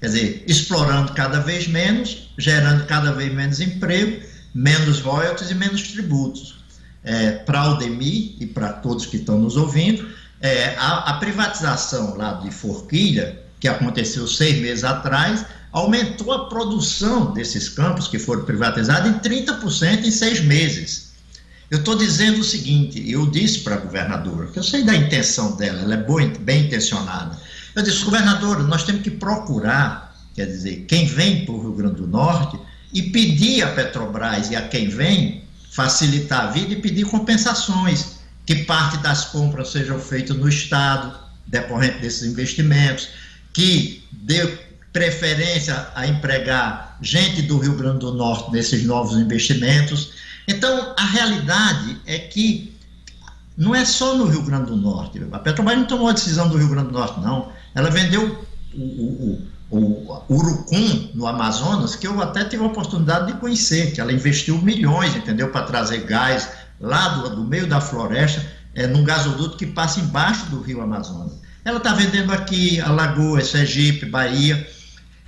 quer 0.00 0.06
dizer, 0.06 0.44
explorando 0.46 1.12
cada 1.12 1.40
vez 1.40 1.66
menos, 1.66 2.30
gerando 2.38 2.86
cada 2.86 3.12
vez 3.12 3.32
menos 3.32 3.60
emprego, 3.60 4.22
menos 4.54 5.00
royalties 5.00 5.50
e 5.50 5.54
menos 5.54 5.82
tributos. 5.82 6.62
É, 7.02 7.32
para 7.32 7.58
a 7.60 7.62
Aldemir 7.64 8.34
e 8.40 8.46
para 8.46 8.72
todos 8.72 9.04
que 9.04 9.18
estão 9.18 9.38
nos 9.38 9.58
ouvindo, 9.58 10.08
é, 10.40 10.74
a, 10.78 11.10
a 11.10 11.12
privatização 11.14 12.16
lá 12.16 12.34
de 12.34 12.50
Forquilha, 12.50 13.42
que 13.60 13.68
aconteceu 13.68 14.26
seis 14.26 14.58
meses 14.60 14.84
atrás, 14.84 15.44
aumentou 15.74 16.32
a 16.32 16.48
produção 16.48 17.32
desses 17.32 17.68
campos 17.68 18.06
que 18.06 18.16
foram 18.16 18.44
privatizados 18.44 19.10
em 19.10 19.14
30% 19.18 20.04
em 20.04 20.10
seis 20.10 20.40
meses. 20.40 21.14
Eu 21.68 21.80
estou 21.80 21.96
dizendo 21.96 22.40
o 22.40 22.44
seguinte, 22.44 23.02
eu 23.10 23.26
disse 23.28 23.58
para 23.58 23.74
a 23.74 23.78
governadora, 23.78 24.46
que 24.46 24.58
eu 24.60 24.62
sei 24.62 24.84
da 24.84 24.94
intenção 24.94 25.56
dela, 25.56 25.82
ela 25.82 25.94
é 25.94 25.96
boa, 25.96 26.24
bem 26.40 26.66
intencionada. 26.66 27.36
Eu 27.74 27.82
disse, 27.82 28.04
governadora, 28.04 28.62
nós 28.62 28.84
temos 28.84 29.02
que 29.02 29.10
procurar, 29.10 30.16
quer 30.32 30.46
dizer, 30.46 30.84
quem 30.86 31.06
vem 31.06 31.44
para 31.44 31.54
o 31.54 31.60
Rio 31.60 31.72
Grande 31.72 31.96
do 31.96 32.06
Norte 32.06 32.56
e 32.92 33.02
pedir 33.02 33.62
à 33.62 33.72
Petrobras 33.72 34.52
e 34.52 34.56
a 34.56 34.68
quem 34.68 34.88
vem 34.88 35.42
facilitar 35.72 36.44
a 36.44 36.50
vida 36.52 36.74
e 36.74 36.80
pedir 36.80 37.04
compensações. 37.04 38.14
que 38.46 38.56
parte 38.66 38.98
das 38.98 39.24
compras 39.24 39.72
sejam 39.72 39.98
feitas 39.98 40.36
no 40.36 40.46
Estado, 40.46 41.18
decorrente 41.46 41.98
desses 42.00 42.30
investimentos, 42.30 43.08
que 43.54 44.04
dê 44.12 44.46
preferência 44.94 45.88
a 45.96 46.06
empregar 46.06 46.96
gente 47.02 47.42
do 47.42 47.58
Rio 47.58 47.74
Grande 47.74 47.98
do 47.98 48.14
Norte 48.14 48.52
nesses 48.52 48.84
novos 48.84 49.18
investimentos. 49.18 50.12
Então, 50.46 50.94
a 50.96 51.04
realidade 51.04 52.00
é 52.06 52.16
que 52.16 52.72
não 53.56 53.74
é 53.74 53.84
só 53.84 54.14
no 54.14 54.26
Rio 54.26 54.42
Grande 54.42 54.66
do 54.66 54.76
Norte. 54.76 55.20
A 55.32 55.38
Petrobras 55.40 55.76
não 55.76 55.84
tomou 55.84 56.08
a 56.08 56.12
decisão 56.12 56.48
do 56.48 56.56
Rio 56.56 56.68
Grande 56.68 56.88
do 56.88 56.94
Norte, 56.94 57.18
não. 57.18 57.50
Ela 57.74 57.90
vendeu 57.90 58.46
o, 58.72 58.80
o, 58.80 59.42
o, 59.68 59.78
o 60.28 60.34
Urucum, 60.36 61.10
no 61.12 61.26
Amazonas, 61.26 61.96
que 61.96 62.06
eu 62.06 62.22
até 62.22 62.44
tive 62.44 62.62
a 62.62 62.66
oportunidade 62.68 63.32
de 63.32 63.38
conhecer, 63.40 63.92
que 63.92 64.00
ela 64.00 64.12
investiu 64.12 64.62
milhões, 64.62 65.16
entendeu, 65.16 65.50
para 65.50 65.66
trazer 65.66 66.04
gás 66.04 66.48
lá 66.80 67.08
do, 67.08 67.36
do 67.36 67.44
meio 67.44 67.66
da 67.66 67.80
floresta, 67.80 68.46
é, 68.76 68.86
num 68.86 69.02
gasoduto 69.02 69.56
que 69.56 69.66
passa 69.66 69.98
embaixo 69.98 70.46
do 70.46 70.60
rio 70.60 70.80
Amazonas. 70.80 71.32
Ela 71.64 71.78
está 71.78 71.94
vendendo 71.94 72.32
aqui 72.32 72.80
Alagoas, 72.80 73.48
Sergipe, 73.48 74.06
Bahia. 74.06 74.68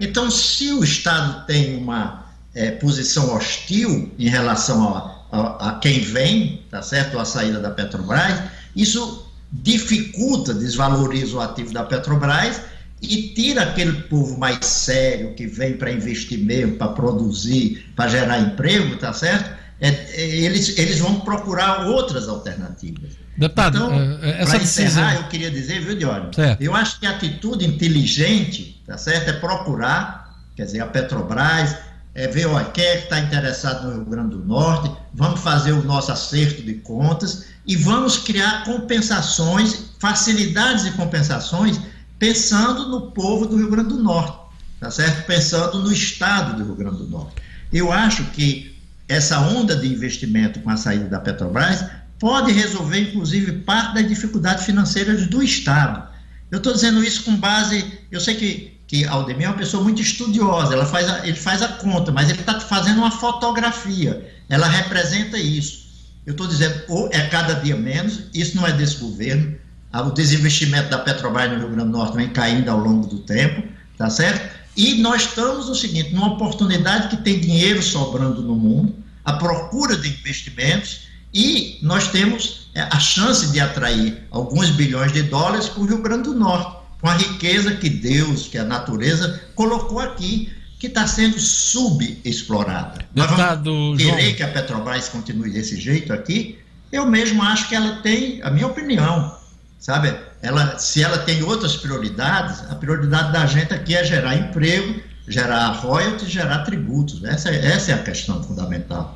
Então, 0.01 0.30
se 0.30 0.72
o 0.72 0.84
Estado 0.84 1.47
tem 1.47 1.76
uma 1.76 2.26
é, 2.55 2.70
posição 2.72 3.34
hostil 3.34 4.12
em 4.18 4.28
relação 4.28 4.94
a, 4.94 5.16
a, 5.32 5.68
a, 5.70 5.78
quem 5.78 6.01
vem, 6.01 6.62
tá 6.70 6.82
certo, 6.82 7.18
a 7.18 7.24
saída 7.24 7.61
da 7.61 7.70
Petrobras, 7.70 8.42
isso 8.74 9.26
dificulta, 9.51 10.53
desvaloriza 10.53 11.36
o 11.36 11.40
ativo 11.40 11.72
da 11.72 11.84
Petrobras 11.84 12.61
e 13.01 13.28
tira 13.34 13.62
aquele 13.62 13.92
povo 14.03 14.38
mais 14.38 14.64
sério 14.64 15.34
que 15.34 15.47
vem 15.47 15.76
para 15.76 15.92
investir 15.92 16.38
mesmo, 16.38 16.76
para 16.76 16.88
produzir, 16.88 17.86
para 17.94 18.09
gerar 18.09 18.38
emprego, 18.40 18.97
tá 18.97 19.12
certo? 19.12 19.51
É, 19.80 19.88
é, 19.88 20.26
eles, 20.26 20.76
eles 20.78 20.99
vão 20.99 21.20
procurar 21.20 21.86
outras 21.86 22.28
alternativas. 22.28 23.12
Deputado, 23.36 23.76
então, 23.76 23.92
é, 24.22 24.40
essa 24.40 24.51
para 24.51 24.59
decisão... 24.61 24.86
encerrar, 24.86 25.14
eu 25.16 25.28
queria 25.28 25.51
dizer, 25.51 25.84
viu, 25.84 25.94
Diório? 25.94 26.30
Eu 26.59 26.74
acho 26.74 26.99
que 26.99 27.07
a 27.07 27.11
atitude 27.11 27.66
inteligente, 27.66 28.76
tá 28.87 28.97
certo, 28.97 29.28
é 29.28 29.32
procurar, 29.32 30.34
quer 30.55 30.64
dizer, 30.64 30.80
a 30.80 30.87
Petrobras, 30.87 31.76
é 32.14 32.26
ver, 32.28 32.47
olha, 32.47 32.64
quem 32.66 32.84
é 32.84 32.97
que 32.97 33.03
está 33.05 33.20
interessado 33.20 33.87
no 33.87 33.95
Rio 33.95 34.05
Grande 34.07 34.37
do 34.37 34.45
Norte, 34.45 34.91
vamos 35.12 35.41
fazer 35.41 35.72
o 35.72 35.82
nosso 35.82 36.11
acerto 36.11 36.62
de 36.62 36.74
contas 36.74 37.47
e 37.66 37.76
vamos 37.76 38.16
criar 38.16 38.64
compensações, 38.64 39.91
facilidades 39.99 40.84
de 40.84 40.93
compensações, 40.93 41.78
pensando 42.18 42.89
no 42.89 43.11
povo 43.11 43.47
do 43.47 43.57
Rio 43.57 43.70
Grande 43.70 43.91
do 43.91 44.03
Norte, 44.03 44.39
tá 44.80 44.91
certo? 44.91 45.26
Pensando 45.26 45.80
no 45.80 45.93
estado 45.93 46.57
do 46.57 46.64
Rio 46.64 46.74
Grande 46.76 46.99
do 46.99 47.09
Norte. 47.09 47.34
Eu 47.72 47.93
acho 47.93 48.24
que 48.30 48.74
essa 49.09 49.39
onda 49.41 49.76
de 49.76 49.87
investimento 49.87 50.61
com 50.61 50.70
a 50.70 50.76
saída 50.76 51.05
da 51.09 51.20
Petrobras 51.20 51.84
pode 52.18 52.53
resolver, 52.53 53.01
inclusive, 53.01 53.61
parte 53.61 53.95
das 53.95 54.09
dificuldades 54.09 54.64
financeiras 54.64 55.26
do 55.26 55.43
Estado. 55.43 56.09
Eu 56.51 56.59
estou 56.59 56.72
dizendo 56.72 57.03
isso 57.03 57.24
com 57.24 57.37
base. 57.37 58.01
Eu 58.11 58.20
sei 58.20 58.34
que, 58.34 58.76
que 58.87 59.05
Aldemir 59.05 59.47
é 59.47 59.51
uma 59.51 59.57
pessoa 59.57 59.82
muito 59.82 60.01
estudiosa, 60.01 60.74
ela 60.74 60.87
faz 60.87 61.09
a, 61.09 61.26
ele 61.26 61.37
faz 61.37 61.61
a 61.62 61.68
conta, 61.68 62.12
mas 62.12 62.30
ele 62.30 62.41
está 62.41 62.61
fazendo 62.61 62.99
uma 62.99 63.11
fotografia. 63.11 64.32
Ela 64.49 64.68
representa 64.68 65.37
isso. 65.37 65.87
Eu 66.24 66.32
estou 66.32 66.47
dizendo, 66.47 66.82
ou 66.89 67.09
é 67.12 67.26
cada 67.28 67.55
dia 67.55 67.76
menos, 67.76 68.24
isso 68.32 68.57
não 68.57 68.66
é 68.66 68.72
desse 68.72 68.97
governo. 68.97 69.57
O 69.93 70.11
desinvestimento 70.11 70.91
da 70.91 70.99
Petrobras 70.99 71.51
no 71.51 71.59
Rio 71.59 71.68
Grande 71.68 71.91
do 71.91 71.97
Norte 71.97 72.16
vem 72.16 72.28
caindo 72.28 72.68
ao 72.68 72.78
longo 72.78 73.07
do 73.07 73.20
tempo, 73.20 73.62
tá 73.97 74.11
certo? 74.11 74.55
E 74.76 75.01
nós 75.01 75.22
estamos 75.22 75.68
no 75.68 75.74
seguinte, 75.74 76.12
numa 76.12 76.34
oportunidade 76.34 77.09
que 77.09 77.16
tem 77.16 77.41
dinheiro 77.41 77.82
sobrando 77.82 78.43
no 78.43 78.55
mundo, 78.55 78.95
a 79.24 79.32
procura 79.32 79.97
de 79.97 80.09
investimentos, 80.09 81.07
e 81.32 81.78
nós 81.82 82.09
temos 82.09 82.68
é, 82.74 82.82
a 82.82 82.99
chance 83.01 83.51
de 83.53 83.59
atrair 83.59 84.22
alguns 84.30 84.70
bilhões 84.70 85.12
de 85.12 85.22
dólares 85.22 85.68
para 85.68 85.82
o 85.82 85.87
Rio 85.87 86.03
Grande 86.03 86.24
do 86.24 86.34
Norte, 86.34 86.76
com 87.01 87.09
a 87.09 87.14
riqueza 87.14 87.74
que 87.74 87.88
Deus, 87.88 88.49
que 88.49 88.59
a 88.59 88.64
natureza 88.64 89.42
colocou 89.55 90.01
aqui, 90.01 90.53
que 90.78 90.86
está 90.86 91.07
sendo 91.07 91.38
subexplorada. 91.38 93.07
Deputado 93.12 93.70
Nós 93.70 94.03
vamos 94.03 94.03
querer 94.03 94.34
que 94.34 94.42
a 94.42 94.49
Petrobras 94.49 95.09
continue 95.09 95.51
desse 95.51 95.80
jeito 95.80 96.12
aqui? 96.12 96.59
Eu 96.92 97.07
mesmo 97.07 97.42
acho 97.42 97.68
que 97.68 97.74
ela 97.74 97.97
tem, 98.03 98.42
a 98.42 98.51
minha 98.51 98.66
opinião, 98.66 99.36
sabe? 99.78 100.14
Ela, 100.42 100.78
se 100.78 101.03
ela 101.03 101.18
tem 101.18 101.42
outras 101.42 101.76
prioridades, 101.76 102.61
a 102.70 102.74
prioridade 102.74 103.32
da 103.32 103.47
gente 103.47 103.72
aqui 103.72 103.94
é 103.94 104.05
gerar 104.05 104.36
emprego, 104.36 105.01
gerar 105.26 105.70
royalties, 105.70 106.30
gerar 106.30 106.59
tributos. 106.59 107.24
Essa, 107.24 107.51
essa 107.51 107.92
é 107.92 107.94
a 107.94 108.03
questão 108.03 108.42
fundamental. 108.42 109.16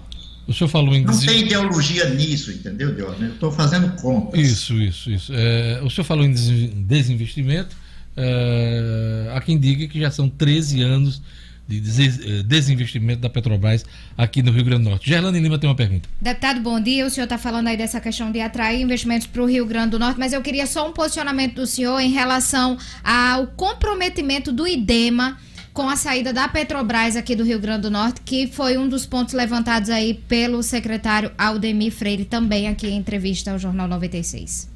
O 0.51 0.53
senhor 0.53 0.69
falou 0.69 0.93
em. 0.97 1.05
Não 1.05 1.17
tem 1.17 1.43
ideologia 1.43 2.11
nisso, 2.11 2.51
entendeu, 2.51 2.93
Diógenes? 2.93 3.29
Eu 3.29 3.35
estou 3.35 3.53
fazendo 3.53 3.93
contas. 4.03 4.41
Isso, 4.41 4.75
isso, 4.75 5.09
isso. 5.09 5.33
É, 5.33 5.81
o 5.81 5.89
senhor 5.89 6.05
falou 6.05 6.25
em 6.25 6.33
desinvestimento. 6.33 7.77
É, 8.17 9.31
há 9.33 9.41
quem 9.41 9.57
diga 9.57 9.87
que 9.87 10.01
já 10.01 10.11
são 10.11 10.29
13 10.29 10.83
anos 10.83 11.23
de 11.69 12.43
desinvestimento 12.43 13.21
da 13.21 13.31
Petrobras 13.31 13.87
aqui 14.19 14.43
no 14.43 14.51
Rio 14.51 14.65
Grande 14.65 14.83
do 14.83 14.91
Norte. 14.91 15.09
Gerlane 15.09 15.39
Lima 15.39 15.57
tem 15.57 15.71
uma 15.71 15.77
pergunta. 15.77 16.09
Deputado, 16.21 16.61
bom 16.61 16.81
dia. 16.81 17.07
O 17.07 17.11
senhor 17.11 17.27
está 17.27 17.39
falando 17.39 17.69
aí 17.69 17.77
dessa 17.77 18.01
questão 18.01 18.33
de 18.33 18.41
atrair 18.41 18.83
investimentos 18.83 19.29
para 19.29 19.41
o 19.41 19.47
Rio 19.47 19.65
Grande 19.65 19.91
do 19.91 20.01
Norte, 20.01 20.19
mas 20.19 20.33
eu 20.33 20.43
queria 20.43 20.67
só 20.67 20.89
um 20.89 20.93
posicionamento 20.93 21.55
do 21.55 21.67
senhor 21.67 22.01
em 22.01 22.11
relação 22.11 22.77
ao 23.05 23.47
comprometimento 23.47 24.51
do 24.51 24.67
IDEMA 24.67 25.39
com 25.73 25.89
a 25.89 25.97
saída 25.97 26.33
da 26.33 26.49
Petrobras 26.49 27.17
aqui 27.17 27.37
do 27.37 27.45
Rio 27.45 27.61
Grande 27.61 27.83
do 27.83 27.91
Norte, 27.91 28.21
que 28.25 28.47
foi 28.47 28.77
um 28.77 28.89
dos 28.89 29.07
pontos 29.07 29.35
levantados 29.35 29.89
aí 29.91 30.15
pelo 30.15 30.63
secretário 30.63 31.31
Aldemir 31.39 31.93
Freire, 31.93 32.25
também 32.25 32.69
aqui 32.69 32.89
em 32.89 32.97
entrevista 32.97 33.53
ao 33.53 33.59
Jornal 33.59 33.87
96. 33.89 34.69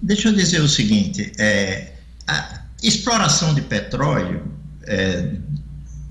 Deixa 0.00 0.28
eu 0.28 0.32
dizer 0.32 0.60
o 0.60 0.68
seguinte: 0.68 1.32
é, 1.38 1.92
a 2.26 2.62
exploração 2.82 3.54
de 3.54 3.62
petróleo 3.62 4.42
é, 4.86 5.30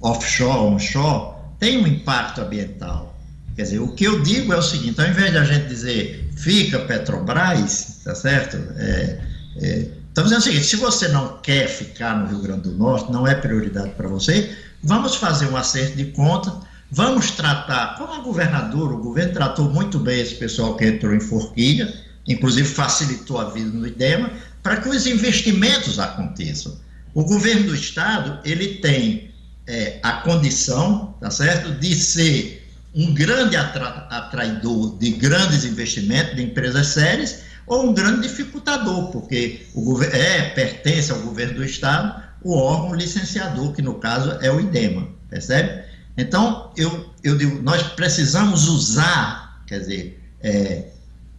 offshore, 0.02 0.74
onshore, 0.74 1.36
tem 1.60 1.78
um 1.78 1.88
impacto 1.88 2.42
ambiental. 2.42 3.18
Quer 3.56 3.64
dizer, 3.64 3.80
o 3.80 3.94
que 3.94 4.04
eu 4.04 4.22
digo 4.22 4.52
é 4.52 4.58
o 4.58 4.62
seguinte: 4.62 5.00
ao 5.00 5.08
invés 5.08 5.32
de 5.32 5.38
a 5.38 5.44
gente 5.44 5.68
dizer 5.68 6.30
fica 6.36 6.80
Petrobras, 6.80 8.02
tá 8.04 8.14
certo? 8.14 8.58
É, 8.78 9.22
é, 9.58 9.88
estamos 10.16 10.32
dizendo 10.32 10.40
o 10.40 10.44
seguinte: 10.44 10.66
se 10.66 10.76
você 10.78 11.10
não 11.10 11.38
quer 11.40 11.68
ficar 11.68 12.18
no 12.18 12.28
Rio 12.28 12.40
Grande 12.40 12.70
do 12.70 12.72
Norte, 12.72 13.12
não 13.12 13.28
é 13.28 13.36
prioridade 13.36 13.92
para 13.92 14.08
você, 14.08 14.56
vamos 14.82 15.16
fazer 15.16 15.48
um 15.48 15.58
acerto 15.58 15.98
de 15.98 16.06
conta, 16.06 16.56
vamos 16.90 17.32
tratar, 17.32 17.98
como 17.98 18.14
a 18.14 18.20
governadora, 18.20 18.94
o 18.94 19.02
governo 19.02 19.34
tratou 19.34 19.70
muito 19.70 20.00
bem 20.00 20.22
esse 20.22 20.36
pessoal 20.36 20.78
que 20.78 20.86
entrou 20.86 21.14
em 21.14 21.20
forquilha, 21.20 21.94
inclusive 22.26 22.68
facilitou 22.68 23.40
a 23.40 23.50
vida 23.50 23.70
no 23.70 23.86
IDEMA, 23.86 24.32
para 24.64 24.78
que 24.78 24.88
os 24.88 25.06
investimentos 25.06 26.00
aconteçam. 26.00 26.78
O 27.14 27.24
governo 27.26 27.68
do 27.68 27.76
estado 27.76 28.40
ele 28.46 28.76
tem 28.76 29.32
é, 29.68 30.00
a 30.02 30.14
condição, 30.14 31.14
tá 31.20 31.30
certo, 31.30 31.74
de 31.74 31.94
ser 31.94 32.66
um 32.94 33.14
grande 33.14 33.58
atra 33.58 34.08
atraidor 34.10 34.98
de 34.98 35.12
grandes 35.12 35.66
investimentos 35.66 36.38
de 36.38 36.44
empresas 36.44 36.88
sérias 36.88 37.45
ou 37.68 37.90
um 37.90 37.94
grande 37.94 38.28
dificultador, 38.28 39.12
porque 39.12 39.66
o 39.74 40.02
é 40.04 40.50
pertence 40.50 41.12
ao 41.12 41.20
governo 41.20 41.56
do 41.56 41.64
estado 41.64 42.24
o 42.44 42.56
órgão 42.56 42.94
licenciador, 42.94 43.74
que 43.74 43.82
no 43.82 43.96
caso 43.96 44.38
é 44.40 44.52
o 44.52 44.60
IDEMA, 44.60 45.08
percebe? 45.30 45.84
Então, 46.16 46.72
eu, 46.78 47.10
eu 47.24 47.36
digo, 47.38 47.62
nós 47.64 47.82
precisamos 47.82 48.68
usar, 48.68 49.64
quer 49.66 49.80
dizer, 49.80 50.24
é, 50.42 50.86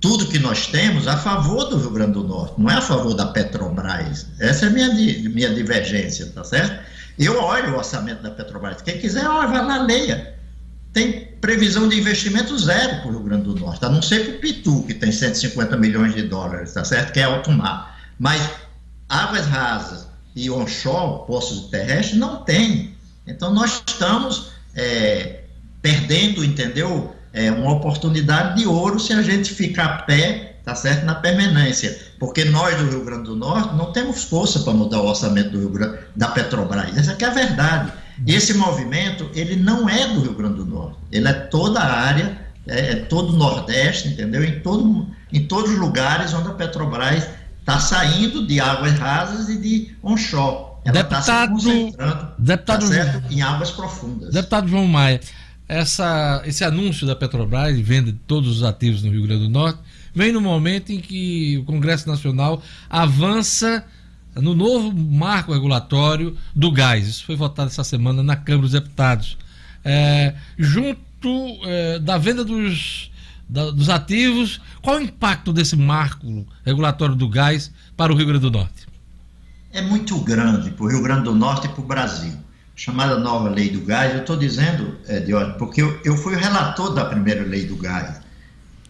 tudo 0.00 0.26
que 0.26 0.38
nós 0.38 0.66
temos 0.66 1.06
a 1.06 1.16
favor 1.16 1.64
do 1.66 1.78
Rio 1.78 1.90
Grande 1.90 2.12
do 2.12 2.24
Norte, 2.24 2.60
não 2.60 2.68
é 2.68 2.74
a 2.74 2.80
favor 2.80 3.14
da 3.14 3.26
Petrobras. 3.26 4.26
Essa 4.40 4.66
é 4.66 4.68
a 4.68 4.72
minha, 4.72 4.92
minha 5.30 5.54
divergência, 5.54 6.26
tá 6.26 6.42
certo? 6.42 6.84
Eu 7.18 7.40
olho 7.40 7.74
o 7.74 7.78
orçamento 7.78 8.22
da 8.22 8.30
Petrobras. 8.30 8.82
Quem 8.82 8.98
quiser, 8.98 9.26
olha, 9.26 9.48
vai 9.48 9.64
lá, 9.64 9.82
leia. 9.82 10.34
Tem 10.96 11.28
previsão 11.40 11.88
de 11.88 11.98
investimento 11.98 12.58
zero 12.58 13.02
para 13.02 13.08
o 13.08 13.10
Rio 13.10 13.20
Grande 13.20 13.44
do 13.44 13.54
Norte, 13.54 13.84
a 13.84 13.90
não 13.90 14.00
ser 14.00 14.24
para 14.24 14.36
o 14.36 14.38
Pitu, 14.38 14.82
que 14.84 14.94
tem 14.94 15.12
150 15.12 15.76
milhões 15.76 16.14
de 16.14 16.22
dólares, 16.22 16.72
tá 16.72 16.84
certo? 16.84 17.12
Que 17.12 17.20
é 17.20 17.24
alto 17.24 17.50
mar. 17.50 18.00
Mas 18.18 18.40
águas 19.06 19.46
rasas 19.46 20.06
e 20.34 20.50
onshore, 20.50 21.26
poços 21.26 21.68
terrestres, 21.68 22.18
não 22.18 22.42
tem. 22.44 22.94
Então, 23.26 23.52
nós 23.52 23.82
estamos 23.86 24.52
é, 24.74 25.42
perdendo, 25.82 26.42
entendeu? 26.42 27.14
é, 27.36 27.52
uma 27.52 27.74
oportunidade 27.74 28.58
de 28.58 28.66
ouro 28.66 28.98
se 28.98 29.12
a 29.12 29.20
gente 29.20 29.52
ficar 29.52 29.84
a 29.84 30.02
pé, 30.02 30.56
tá 30.64 30.74
certo, 30.74 31.04
na 31.04 31.14
permanência. 31.16 31.96
Porque 32.18 32.46
nós 32.46 32.74
do 32.78 32.88
Rio 32.88 33.04
Grande 33.04 33.24
do 33.24 33.36
Norte 33.36 33.74
não 33.76 33.92
temos 33.92 34.24
força 34.24 34.60
para 34.60 34.72
mudar 34.72 35.02
o 35.02 35.06
orçamento 35.06 35.50
Grande, 35.68 35.98
da 36.16 36.28
Petrobras. 36.28 36.96
Essa 36.96 37.14
é 37.20 37.24
a 37.26 37.30
verdade. 37.30 37.92
Esse 38.26 38.55
movimento, 38.55 39.29
ele 39.34 39.57
não 39.57 39.88
é 39.88 40.09
do 40.09 40.21
Rio 40.21 40.34
Grande 40.34 40.57
do 40.57 40.64
Norte. 40.64 40.99
Ele 41.11 41.29
é 41.29 41.33
toda 41.33 41.80
a 41.80 42.01
área, 42.01 42.38
é, 42.67 42.93
é 42.93 42.95
todo 42.97 43.33
o 43.33 43.37
Nordeste, 43.37 44.09
entendeu? 44.09 44.45
Em, 44.45 44.61
todo, 44.61 45.07
em 45.33 45.47
todos 45.47 45.72
os 45.72 45.79
lugares 45.79 46.33
onde 46.33 46.49
a 46.49 46.53
Petrobras 46.53 47.29
está 47.61 47.80
saindo 47.80 48.47
de 48.47 48.61
águas 48.61 48.99
rasas 48.99 49.49
e 49.49 49.59
de 49.59 49.95
onshore. 50.03 50.76
Ela 50.84 51.01
está 51.01 51.21
se 51.21 51.49
concentrando 51.49 52.29
deputado, 52.38 52.80
tá 52.80 52.87
certo, 52.87 53.33
em 53.33 53.43
águas 53.43 53.72
profundas. 53.72 54.33
Deputado 54.33 54.68
João 54.68 54.87
Maia, 54.87 55.21
essa, 55.68 56.43
esse 56.47 56.63
anúncio 56.63 57.07
da 57.07 57.17
Petrobras 57.17 57.75
de 57.75 57.83
venda 57.83 58.13
de 58.13 58.18
todos 58.21 58.59
os 58.59 58.63
ativos 58.63 59.03
no 59.03 59.11
Rio 59.11 59.25
Grande 59.25 59.43
do 59.43 59.51
Norte 59.51 59.80
vem 60.14 60.33
no 60.33 60.41
momento 60.41 60.93
em 60.93 61.01
que 61.01 61.59
o 61.59 61.64
Congresso 61.64 62.09
Nacional 62.09 62.63
avança 62.88 63.84
no 64.41 64.54
novo 64.54 64.92
marco 64.92 65.53
regulatório 65.53 66.37
do 66.54 66.71
gás. 66.71 67.07
Isso 67.07 67.25
foi 67.25 67.37
votado 67.37 67.68
essa 67.68 67.84
semana 67.84 68.22
na 68.22 68.37
Câmara 68.37 68.63
dos 68.63 68.72
Deputados. 68.72 69.38
É, 69.84 70.34
junto 70.58 70.99
é, 71.64 71.99
da 71.99 72.18
venda 72.18 72.45
dos, 72.45 73.11
da, 73.49 73.71
dos 73.71 73.88
ativos, 73.88 74.61
qual 74.83 74.96
o 74.96 75.00
impacto 75.00 75.53
desse 75.53 75.76
marco 75.76 76.46
regulatório 76.64 77.14
do 77.14 77.29
gás 77.29 77.71
para 77.96 78.13
o 78.13 78.17
Rio 78.17 78.26
Grande 78.26 78.42
do 78.42 78.50
Norte? 78.50 78.87
É 79.72 79.83
muito 79.83 80.18
grande 80.21 80.71
para 80.71 80.84
o 80.84 80.88
Rio 80.88 81.03
Grande 81.03 81.25
do 81.25 81.34
Norte 81.34 81.67
e 81.67 81.68
para 81.68 81.80
o 81.80 81.87
Brasil. 81.87 82.33
Chamada 82.75 83.18
nova 83.18 83.49
lei 83.49 83.71
do 83.71 83.80
gás, 83.80 84.13
eu 84.13 84.21
estou 84.21 84.37
dizendo, 84.37 84.96
é, 85.07 85.21
porque 85.58 85.80
eu, 85.80 86.00
eu 86.04 86.17
fui 86.17 86.34
o 86.34 86.38
relator 86.38 86.92
da 86.95 87.04
primeira 87.07 87.42
lei 87.42 87.64
do 87.67 87.76
gás. 87.76 88.21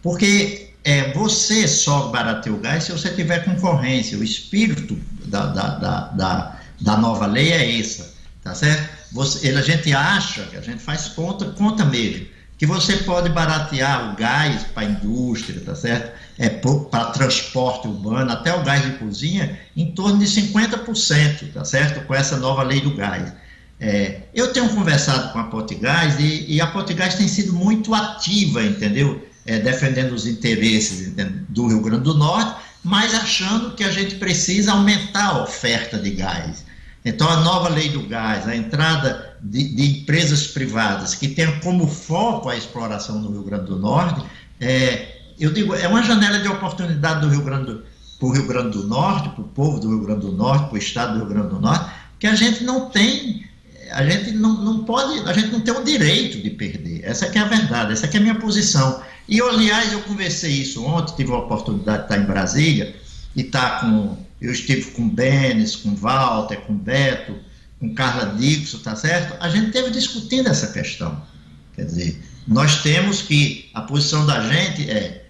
Porque 0.01 0.71
é, 0.83 1.11
você 1.13 1.67
só 1.67 2.07
barateia 2.07 2.55
o 2.55 2.59
gás 2.59 2.85
se 2.85 2.91
você 2.91 3.09
tiver 3.09 3.43
concorrência. 3.43 4.17
O 4.17 4.23
espírito 4.23 4.97
da, 5.27 5.47
da, 5.47 5.99
da, 6.09 6.59
da, 6.81 6.97
nova 6.97 7.25
lei 7.25 7.51
é 7.51 7.79
esse, 7.79 8.13
tá 8.43 8.53
certo? 8.53 8.89
Você, 9.11 9.49
a 9.49 9.61
gente 9.61 9.93
acha, 9.93 10.47
a 10.57 10.61
gente 10.61 10.81
faz 10.81 11.07
conta, 11.09 11.45
conta 11.51 11.85
mesmo, 11.85 12.27
que 12.57 12.65
você 12.65 12.97
pode 12.97 13.29
baratear 13.29 14.11
o 14.11 14.15
gás 14.15 14.63
para 14.73 14.87
a 14.87 14.89
indústria, 14.89 15.61
tá 15.61 15.75
certo? 15.75 16.11
É, 16.39 16.49
para 16.49 17.05
transporte 17.11 17.87
urbano, 17.87 18.31
até 18.31 18.53
o 18.53 18.63
gás 18.63 18.83
de 18.83 18.97
cozinha, 18.97 19.59
em 19.75 19.91
torno 19.91 20.19
de 20.19 20.25
50%, 20.25 21.53
tá 21.53 21.63
certo? 21.63 22.05
Com 22.05 22.15
essa 22.15 22.37
nova 22.37 22.63
lei 22.63 22.81
do 22.81 22.95
gás. 22.95 23.31
É, 23.79 24.21
eu 24.33 24.51
tenho 24.51 24.69
conversado 24.69 25.31
com 25.31 25.39
a 25.39 25.43
Potigás 25.45 26.19
e, 26.19 26.45
e 26.47 26.59
a 26.59 26.65
Potigás 26.65 27.15
tem 27.15 27.27
sido 27.27 27.53
muito 27.53 27.93
ativa, 27.93 28.63
entendeu? 28.63 29.23
É, 29.45 29.59
defendendo 29.59 30.13
os 30.13 30.25
interesses 30.25 31.07
entendeu? 31.07 31.41
do 31.47 31.67
Rio 31.67 31.81
Grande 31.81 32.03
do 32.03 32.15
Norte, 32.15 32.59
mas 32.83 33.13
achando 33.13 33.75
que 33.75 33.83
a 33.83 33.91
gente 33.91 34.15
precisa 34.15 34.71
aumentar 34.71 35.25
a 35.25 35.43
oferta 35.43 35.97
de 35.97 36.11
gás. 36.11 36.65
Então, 37.03 37.29
a 37.29 37.37
nova 37.37 37.69
lei 37.69 37.89
do 37.89 38.03
gás, 38.03 38.47
a 38.47 38.55
entrada 38.55 39.37
de, 39.41 39.75
de 39.75 40.01
empresas 40.01 40.47
privadas 40.47 41.15
que 41.15 41.29
tenham 41.29 41.59
como 41.59 41.87
foco 41.87 42.49
a 42.49 42.57
exploração 42.57 43.21
no 43.21 43.31
Rio 43.31 43.43
Grande 43.43 43.65
do 43.65 43.77
Norte, 43.77 44.21
é, 44.59 45.17
eu 45.39 45.53
digo, 45.53 45.73
é 45.75 45.87
uma 45.87 46.03
janela 46.03 46.39
de 46.39 46.47
oportunidade 46.47 47.21
do 47.21 47.29
Rio 47.29 47.43
Grande 47.43 47.79
para 48.19 48.27
o 48.27 48.31
Rio 48.31 48.47
Grande 48.47 48.71
do 48.71 48.87
Norte, 48.87 49.29
para 49.29 49.41
o 49.41 49.47
povo 49.47 49.79
do 49.79 49.89
Rio 49.89 50.05
Grande 50.05 50.21
do 50.21 50.31
Norte, 50.31 50.65
para 50.65 50.75
o 50.75 50.77
estado 50.77 51.13
do 51.13 51.19
Rio 51.19 51.27
Grande 51.27 51.49
do 51.49 51.61
Norte, 51.61 51.91
que 52.19 52.25
a 52.25 52.35
gente 52.35 52.63
não 52.63 52.89
tem, 52.89 53.45
a 53.91 54.03
gente 54.03 54.31
não, 54.31 54.61
não 54.63 54.83
pode, 54.83 55.19
a 55.29 55.33
gente 55.33 55.49
não 55.49 55.61
tem 55.61 55.73
o 55.73 55.83
direito 55.83 56.41
de 56.41 56.49
perder. 56.49 57.01
Essa 57.03 57.27
é 57.27 57.39
a 57.39 57.45
verdade, 57.45 57.93
essa 57.93 58.07
é 58.07 58.17
a 58.17 58.21
minha 58.21 58.35
posição. 58.35 59.01
E, 59.27 59.41
aliás, 59.41 59.91
eu 59.91 60.01
conversei 60.01 60.51
isso 60.51 60.85
ontem, 60.85 61.15
tive 61.15 61.31
a 61.31 61.37
oportunidade 61.37 61.99
de 61.99 62.03
estar 62.03 62.17
em 62.17 62.25
Brasília 62.25 62.95
e 63.35 63.41
estar 63.41 63.81
com 63.81 64.17
eu 64.39 64.51
estive 64.51 64.91
com 64.91 65.09
Benes, 65.09 65.75
com 65.75 65.95
Walter, 65.95 66.57
com 66.61 66.75
Beto, 66.75 67.35
com 67.79 67.93
Carla 67.93 68.35
Dixon, 68.35 68.79
tá 68.79 68.95
certo? 68.95 69.35
A 69.39 69.49
gente 69.49 69.71
teve 69.71 69.89
discutindo 69.89 70.47
essa 70.47 70.67
questão. 70.67 71.21
Quer 71.75 71.85
dizer, 71.85 72.23
nós 72.47 72.81
temos 72.81 73.21
que, 73.21 73.69
a 73.73 73.81
posição 73.81 74.25
da 74.25 74.41
gente 74.41 74.89
é 74.89 75.25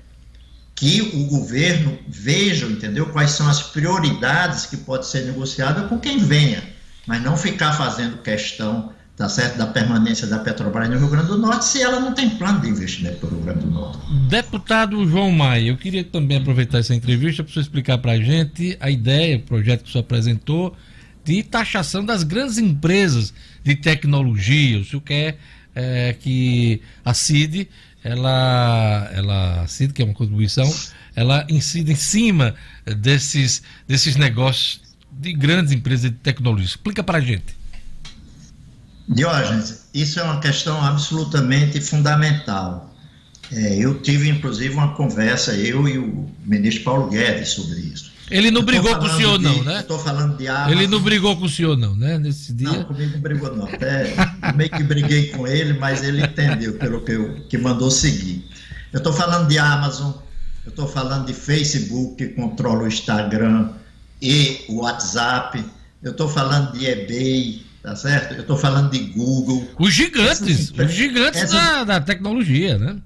que 0.75 1.01
o 1.01 1.25
governo 1.25 1.97
veja, 2.07 2.67
entendeu, 2.67 3.07
quais 3.07 3.31
são 3.31 3.49
as 3.49 3.63
prioridades 3.63 4.65
que 4.65 4.77
pode 4.77 5.07
ser 5.07 5.25
negociada 5.25 5.87
com 5.87 5.97
quem 5.99 6.19
venha, 6.19 6.63
mas 7.07 7.23
não 7.23 7.35
ficar 7.35 7.73
fazendo 7.73 8.21
questão 8.21 8.93
tá 9.17 9.27
certo, 9.27 9.57
da 9.57 9.65
permanência 9.65 10.27
da 10.27 10.37
Petrobras 10.37 10.87
no 10.87 10.99
Rio 10.99 11.09
Grande 11.09 11.27
do 11.27 11.39
Norte, 11.39 11.65
se 11.65 11.81
ela 11.81 11.99
não 11.99 12.13
tem 12.13 12.29
plano 12.29 12.61
de 12.61 12.69
investimento 12.69 13.17
para 13.17 13.29
o 13.29 13.31
Rio 13.31 13.41
Grande 13.41 13.59
do 13.61 13.71
Norte. 13.71 13.97
Deputado 14.29 15.09
João 15.09 15.31
Maia, 15.31 15.69
eu 15.69 15.75
queria 15.75 16.03
também 16.03 16.37
aproveitar 16.37 16.77
essa 16.77 16.93
entrevista 16.93 17.43
para 17.43 17.51
você 17.51 17.61
explicar 17.61 17.97
para 17.97 18.11
a 18.11 18.21
gente 18.21 18.77
a 18.79 18.91
ideia, 18.91 19.37
o 19.37 19.41
projeto 19.41 19.83
que 19.83 19.89
o 19.89 19.91
senhor 19.91 20.03
apresentou, 20.03 20.77
de 21.25 21.41
taxação 21.41 22.05
das 22.05 22.21
grandes 22.21 22.59
empresas 22.59 23.33
de 23.63 23.75
tecnologia. 23.75 24.79
O 24.79 24.85
senhor 24.85 25.01
quer 25.01 25.39
é, 25.73 26.13
que 26.13 26.79
a 27.03 27.11
CID, 27.11 27.67
ela, 28.03 29.09
ela, 29.11 29.61
a 29.63 29.67
CID, 29.67 29.93
que 29.93 30.01
é 30.03 30.05
uma 30.05 30.13
contribuição, 30.13 30.71
ela 31.15 31.43
incida 31.49 31.91
em 31.91 31.95
cima 31.95 32.53
desses, 32.85 33.63
desses 33.87 34.15
negócios 34.15 34.79
de 35.11 35.33
grandes 35.33 35.73
empresas 35.73 36.11
de 36.11 36.17
tecnologia. 36.17 36.67
Explica 36.67 37.03
para 37.03 37.17
a 37.17 37.21
gente. 37.21 37.56
Diógenes, 39.07 39.87
isso 39.93 40.19
é 40.19 40.23
uma 40.23 40.39
questão 40.39 40.83
absolutamente 40.83 41.79
fundamental. 41.79 42.93
É, 43.51 43.77
eu 43.77 44.01
tive, 44.01 44.29
inclusive, 44.29 44.73
uma 44.73 44.93
conversa, 44.93 45.53
eu 45.55 45.87
e 45.87 45.97
o 45.97 46.29
ministro 46.43 46.83
Paulo 46.83 47.09
Guedes, 47.09 47.49
sobre 47.49 47.79
isso. 47.79 48.11
Ele 48.29 48.51
não 48.51 48.61
brigou 48.61 48.93
com 48.97 49.05
o 49.05 49.09
senhor, 49.15 49.37
de, 49.37 49.45
não, 49.45 49.63
né? 49.63 49.79
Estou 49.79 49.97
falando 49.97 50.37
de 50.37 50.49
Amazon. 50.49 50.71
Ele 50.71 50.87
não 50.87 50.99
brigou 50.99 51.37
com 51.37 51.45
o 51.45 51.49
senhor, 51.49 51.77
não, 51.77 51.95
né? 51.95 52.17
Nesse 52.17 52.51
dia. 52.51 52.67
Não, 52.67 52.83
comigo 52.83 53.13
não 53.13 53.21
brigou, 53.21 53.55
não. 53.55 53.65
Até 53.65 54.13
meio 54.53 54.69
que 54.69 54.83
briguei 54.83 55.27
com 55.27 55.47
ele, 55.47 55.79
mas 55.79 56.03
ele 56.03 56.21
entendeu 56.21 56.73
pelo 56.73 56.99
que, 57.01 57.13
eu, 57.13 57.45
que 57.47 57.57
mandou 57.57 57.89
seguir. 57.89 58.45
Eu 58.91 58.97
estou 58.97 59.13
falando 59.13 59.47
de 59.47 59.57
Amazon, 59.57 60.11
eu 60.65 60.69
estou 60.69 60.87
falando 60.87 61.25
de 61.25 61.33
Facebook, 61.33 62.15
que 62.17 62.33
controla 62.33 62.83
o 62.83 62.87
Instagram 62.87 63.69
e 64.21 64.65
o 64.67 64.81
WhatsApp, 64.81 65.63
eu 66.03 66.11
estou 66.11 66.27
falando 66.27 66.73
de 66.73 66.85
eBay, 66.85 67.65
tá 67.87 67.95
certo? 67.95 68.33
Eu 68.33 68.41
estou 68.41 68.57
falando 68.57 68.91
de 68.91 68.99
Google. 68.99 69.65
Os 69.79 69.93
gigantes, 69.93 70.71
essas, 70.71 70.77
os 70.77 70.91
gigantes 70.91 71.43
essas, 71.43 71.55
da, 71.55 71.83
da, 71.85 72.01
tecnologia, 72.01 72.77
né? 72.77 72.97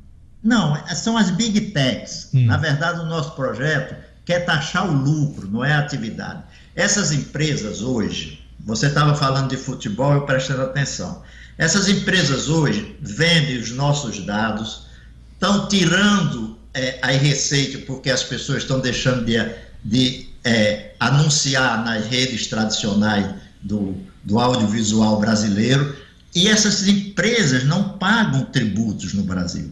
Não, 0.44 0.76
são 0.95 1.16
as 1.16 1.30
big 1.30 1.62
techs. 1.70 2.30
Hum. 2.34 2.48
Na 2.48 2.58
verdade, 2.58 2.99
o 2.99 3.06
nosso 3.06 3.36
projeto 3.36 3.95
quer 4.26 4.40
taxar 4.40 4.90
o 4.90 4.91
lucro, 4.91 5.48
não 5.52 5.64
é 5.64 5.74
a 5.74 5.80
atividade. 5.80 6.41
Essas 6.76 7.12
empresas 7.12 7.84
hoje, 7.84 8.44
você 8.60 8.88
estava 8.88 9.14
falando 9.14 9.49
de 9.49 9.58
futebol, 9.58 10.14
eu 10.14 10.22
prestando 10.22 10.64
atenção. 10.64 11.22
Essas 11.60 11.88
empresas 11.88 12.49
hoje 12.49 12.98
vendem 13.02 13.60
os 13.60 13.70
nossos 13.70 14.26
dados, 14.26 14.88
estão 15.34 15.68
tirando 15.68 16.58
é, 16.74 16.98
a 17.03 17.10
receita 17.10 17.86
porque 17.86 18.10
as 18.10 18.24
pessoas 18.24 18.64
estão 18.64 18.80
deixando 18.80 19.26
de, 19.26 19.38
de 19.84 20.28
é, 20.44 20.95
anunciar 20.99 21.86
nas 21.86 22.08
redes 22.08 22.48
tradicionais 22.48 23.30
do, 23.62 23.95
do 24.23 24.39
audiovisual 24.39 25.19
brasileiro, 25.19 25.95
e 26.34 26.48
essas 26.48 26.88
empresas 26.88 27.64
não 27.64 27.98
pagam 27.98 28.45
tributos 28.45 29.14
no 29.14 29.23
Brasil. 29.23 29.72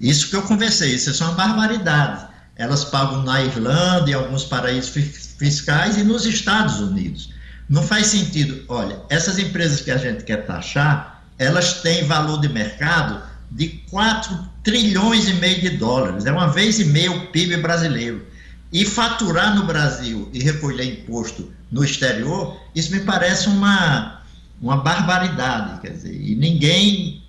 Isso 0.00 0.28
que 0.28 0.36
eu 0.36 0.42
conversei, 0.42 0.94
isso 0.94 1.22
é 1.22 1.26
uma 1.26 1.34
barbaridade. 1.34 2.26
Elas 2.56 2.84
pagam 2.84 3.22
na 3.22 3.42
Irlanda, 3.42 4.10
em 4.10 4.14
alguns 4.14 4.44
paraísos 4.44 4.90
fiscais 5.38 5.96
e 5.96 6.02
nos 6.04 6.26
Estados 6.26 6.80
Unidos. 6.80 7.30
Não 7.68 7.82
faz 7.82 8.08
sentido. 8.08 8.64
Olha, 8.68 8.98
essas 9.08 9.38
empresas 9.38 9.80
que 9.80 9.90
a 9.90 9.96
gente 9.96 10.24
quer 10.24 10.46
taxar, 10.46 11.22
elas 11.38 11.80
têm 11.80 12.04
valor 12.04 12.40
de 12.40 12.48
mercado 12.48 13.22
de 13.50 13.68
4 13.90 14.38
trilhões 14.62 15.28
e 15.28 15.34
meio 15.34 15.60
de 15.60 15.70
dólares. 15.70 16.26
É 16.26 16.32
uma 16.32 16.48
vez 16.48 16.78
e 16.78 16.84
meia 16.84 17.12
o 17.12 17.26
PIB 17.28 17.58
brasileiro. 17.58 18.26
E 18.76 18.84
faturar 18.84 19.56
no 19.56 19.64
Brasil 19.64 20.28
e 20.34 20.38
recolher 20.38 20.84
imposto 20.84 21.50
no 21.72 21.82
exterior, 21.82 22.60
isso 22.74 22.92
me 22.92 23.00
parece 23.00 23.48
uma, 23.48 24.20
uma 24.60 24.76
barbaridade. 24.76 25.80
Quer 25.80 25.92
dizer, 25.92 26.14
e 26.14 26.34
ninguém 26.34 27.22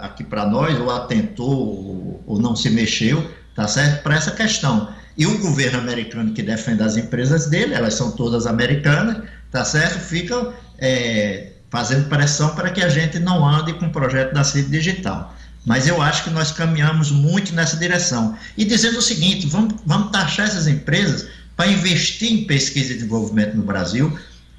aqui 0.00 0.22
para 0.22 0.44
nós 0.44 0.78
ou 0.78 0.90
atentou 0.90 2.20
ou, 2.26 2.38
não 2.38 2.54
se 2.54 2.68
mexeu, 2.68 3.26
tá 3.54 3.66
certo? 3.66 4.02
Para 4.02 4.16
essa 4.16 4.32
questão. 4.32 4.90
E 5.16 5.26
o 5.26 5.38
governo 5.38 5.78
americano 5.78 6.34
que 6.34 6.42
defende 6.42 6.82
as 6.82 6.98
empresas 6.98 7.46
dele, 7.46 7.72
elas 7.72 7.94
são 7.94 8.10
todas 8.10 8.46
americanas, 8.46 9.26
tá 9.50 9.64
certo? 9.64 9.98
Ficam 10.00 10.52
é, 10.78 11.52
fazendo 11.70 12.10
pressão 12.10 12.54
para 12.54 12.68
que 12.68 12.82
a 12.82 12.90
gente 12.90 13.18
não 13.18 13.42
ande 13.48 13.72
com 13.72 13.86
o 13.86 13.90
projeto 13.90 14.34
da 14.34 14.44
CID 14.44 14.68
digital. 14.68 15.34
Mas 15.64 15.88
eu 15.88 16.00
acho 16.02 16.24
que 16.24 16.30
nós 16.30 16.52
caminhamos 16.52 17.10
muito 17.10 17.54
nessa 17.54 17.76
direção. 17.76 18.36
E 18.56 18.64
dizendo 18.64 18.98
o 18.98 19.02
seguinte: 19.02 19.46
vamos, 19.46 19.74
vamos 19.86 20.10
taxar 20.10 20.46
essas 20.46 20.66
empresas 20.66 21.26
para 21.56 21.70
investir 21.70 22.32
em 22.32 22.44
pesquisa 22.44 22.92
e 22.92 22.96
desenvolvimento 22.96 23.56
no 23.56 23.62
Brasil, 23.62 24.16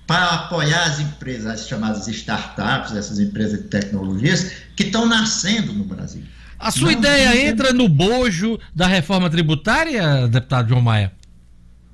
para 0.08 0.26
apoiar 0.32 0.84
as 0.84 1.00
empresas 1.00 1.46
as 1.46 1.68
chamadas 1.68 2.08
startups, 2.08 2.96
essas 2.96 3.20
empresas 3.20 3.62
de 3.62 3.68
tecnologias 3.68 4.52
que 4.76 4.84
estão 4.84 5.06
nascendo 5.06 5.74
no 5.74 5.84
Brasil. 5.84 6.24
A 6.58 6.72
sua 6.72 6.92
não, 6.92 7.00
ideia 7.00 7.48
entra 7.50 7.74
no 7.74 7.90
bojo 7.90 8.58
da 8.74 8.88
reforma 8.88 9.30
tributária, 9.30 10.28
deputado 10.28 10.70
João 10.70 10.82
Maia? 10.82 11.12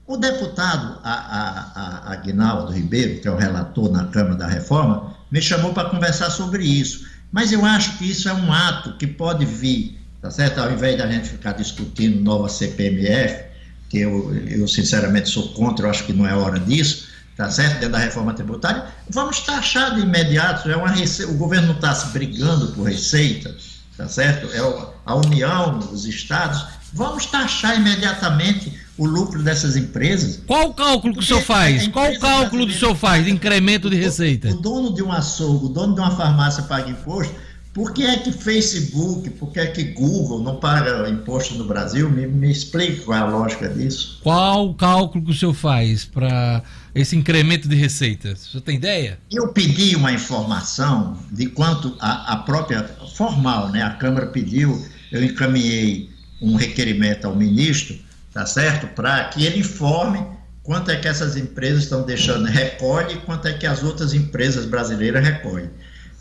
O 0.05 0.17
deputado 0.17 0.99
Aguinaldo 1.03 2.71
Ribeiro, 2.71 3.21
que 3.21 3.27
é 3.27 3.31
o 3.31 3.37
relator 3.37 3.91
na 3.91 4.05
Câmara 4.05 4.35
da 4.35 4.47
Reforma, 4.47 5.15
me 5.31 5.41
chamou 5.41 5.73
para 5.73 5.89
conversar 5.89 6.29
sobre 6.29 6.63
isso. 6.63 7.09
Mas 7.31 7.51
eu 7.51 7.65
acho 7.65 7.97
que 7.97 8.09
isso 8.09 8.27
é 8.27 8.33
um 8.33 8.51
ato 8.51 8.93
que 8.97 9.07
pode 9.07 9.45
vir, 9.45 9.99
tá 10.21 10.29
certo? 10.29 10.59
Ao 10.59 10.71
invés 10.71 10.97
da 10.97 11.07
gente 11.07 11.29
ficar 11.29 11.53
discutindo 11.53 12.21
nova 12.21 12.49
CPMF, 12.49 13.45
que 13.89 13.99
eu, 13.99 14.33
eu 14.47 14.67
sinceramente 14.67 15.29
sou 15.29 15.49
contra, 15.49 15.85
eu 15.85 15.89
acho 15.89 16.05
que 16.05 16.13
não 16.13 16.27
é 16.27 16.35
hora 16.35 16.59
disso, 16.59 17.07
tá 17.37 17.49
certo? 17.49 17.75
Dentro 17.75 17.91
da 17.91 17.97
reforma 17.99 18.33
tributária, 18.33 18.85
vamos 19.09 19.39
taxar 19.41 19.95
de 19.95 20.01
imediato, 20.01 20.69
é 20.69 20.75
uma 20.75 20.89
rece... 20.89 21.25
o 21.25 21.33
governo 21.35 21.67
não 21.67 21.75
está 21.75 21.93
se 21.95 22.07
brigando 22.07 22.67
por 22.73 22.83
receita, 22.83 23.55
tá 23.97 24.07
certo? 24.07 24.47
É 24.53 24.59
a 25.05 25.15
União, 25.15 25.79
os 25.79 26.05
estados 26.05 26.65
vamos 26.93 27.25
taxar 27.25 27.77
imediatamente 27.77 28.80
o 28.97 29.05
lucro 29.05 29.41
dessas 29.41 29.75
empresas. 29.75 30.41
Qual 30.45 30.69
o 30.69 30.73
cálculo 30.73 31.13
que 31.13 31.19
o 31.19 31.23
senhor 31.23 31.41
faz? 31.41 31.87
Qual 31.87 32.11
o 32.11 32.19
cálculo 32.19 32.67
que 32.67 32.73
o 32.73 32.77
senhor 32.79 32.95
faz 32.95 33.25
de 33.25 33.31
incremento 33.31 33.89
de 33.89 33.95
receita? 33.95 34.49
O 34.49 34.55
dono 34.61 34.93
de 34.93 35.01
um 35.01 35.11
açougue, 35.11 35.65
o 35.65 35.69
dono 35.69 35.95
de 35.95 36.01
uma 36.01 36.15
farmácia 36.15 36.63
paga 36.63 36.89
imposto. 36.89 37.33
Por 37.73 37.93
que 37.93 38.03
é 38.03 38.17
que 38.17 38.33
Facebook, 38.33 39.29
por 39.31 39.49
que 39.49 39.59
é 39.59 39.67
que 39.67 39.83
Google 39.85 40.43
não 40.43 40.57
paga 40.57 41.09
imposto 41.09 41.55
no 41.55 41.63
Brasil? 41.63 42.09
Me, 42.09 42.27
me 42.27 42.51
explique 42.51 42.99
qual 43.05 43.17
é 43.17 43.21
a 43.21 43.25
lógica 43.25 43.69
disso. 43.69 44.19
Qual 44.21 44.67
o 44.67 44.73
cálculo 44.73 45.23
que 45.23 45.31
o 45.31 45.33
senhor 45.33 45.53
faz 45.53 46.03
para 46.03 46.61
esse 46.93 47.15
incremento 47.15 47.69
de 47.69 47.75
receitas? 47.77 48.45
O 48.45 48.51
senhor 48.51 48.61
tem 48.63 48.75
ideia? 48.75 49.17
Eu 49.31 49.53
pedi 49.53 49.95
uma 49.95 50.11
informação 50.11 51.17
de 51.31 51.45
quanto 51.45 51.95
a, 51.97 52.33
a 52.33 52.37
própria 52.37 52.83
formal, 53.15 53.69
né? 53.69 53.81
A 53.81 53.91
Câmara 53.91 54.27
pediu, 54.27 54.85
eu 55.09 55.23
encaminhei 55.23 56.09
um 56.41 56.55
requerimento 56.55 57.25
ao 57.25 57.33
ministro, 57.37 57.97
tá 58.33 58.45
certo? 58.45 58.87
Para 58.87 59.25
que 59.25 59.45
ele 59.45 59.59
informe 59.59 60.25
quanto 60.63 60.91
é 60.91 60.95
que 60.95 61.07
essas 61.07 61.35
empresas 61.35 61.83
estão 61.83 62.03
deixando 62.03 62.45
recolhe 62.45 63.15
e 63.15 63.21
quanto 63.21 63.47
é 63.47 63.53
que 63.53 63.65
as 63.65 63.83
outras 63.83 64.13
empresas 64.13 64.65
brasileiras 64.65 65.23
recolhem. 65.23 65.69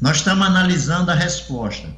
Nós 0.00 0.18
estamos 0.18 0.46
analisando 0.46 1.10
a 1.10 1.14
resposta. 1.14 1.88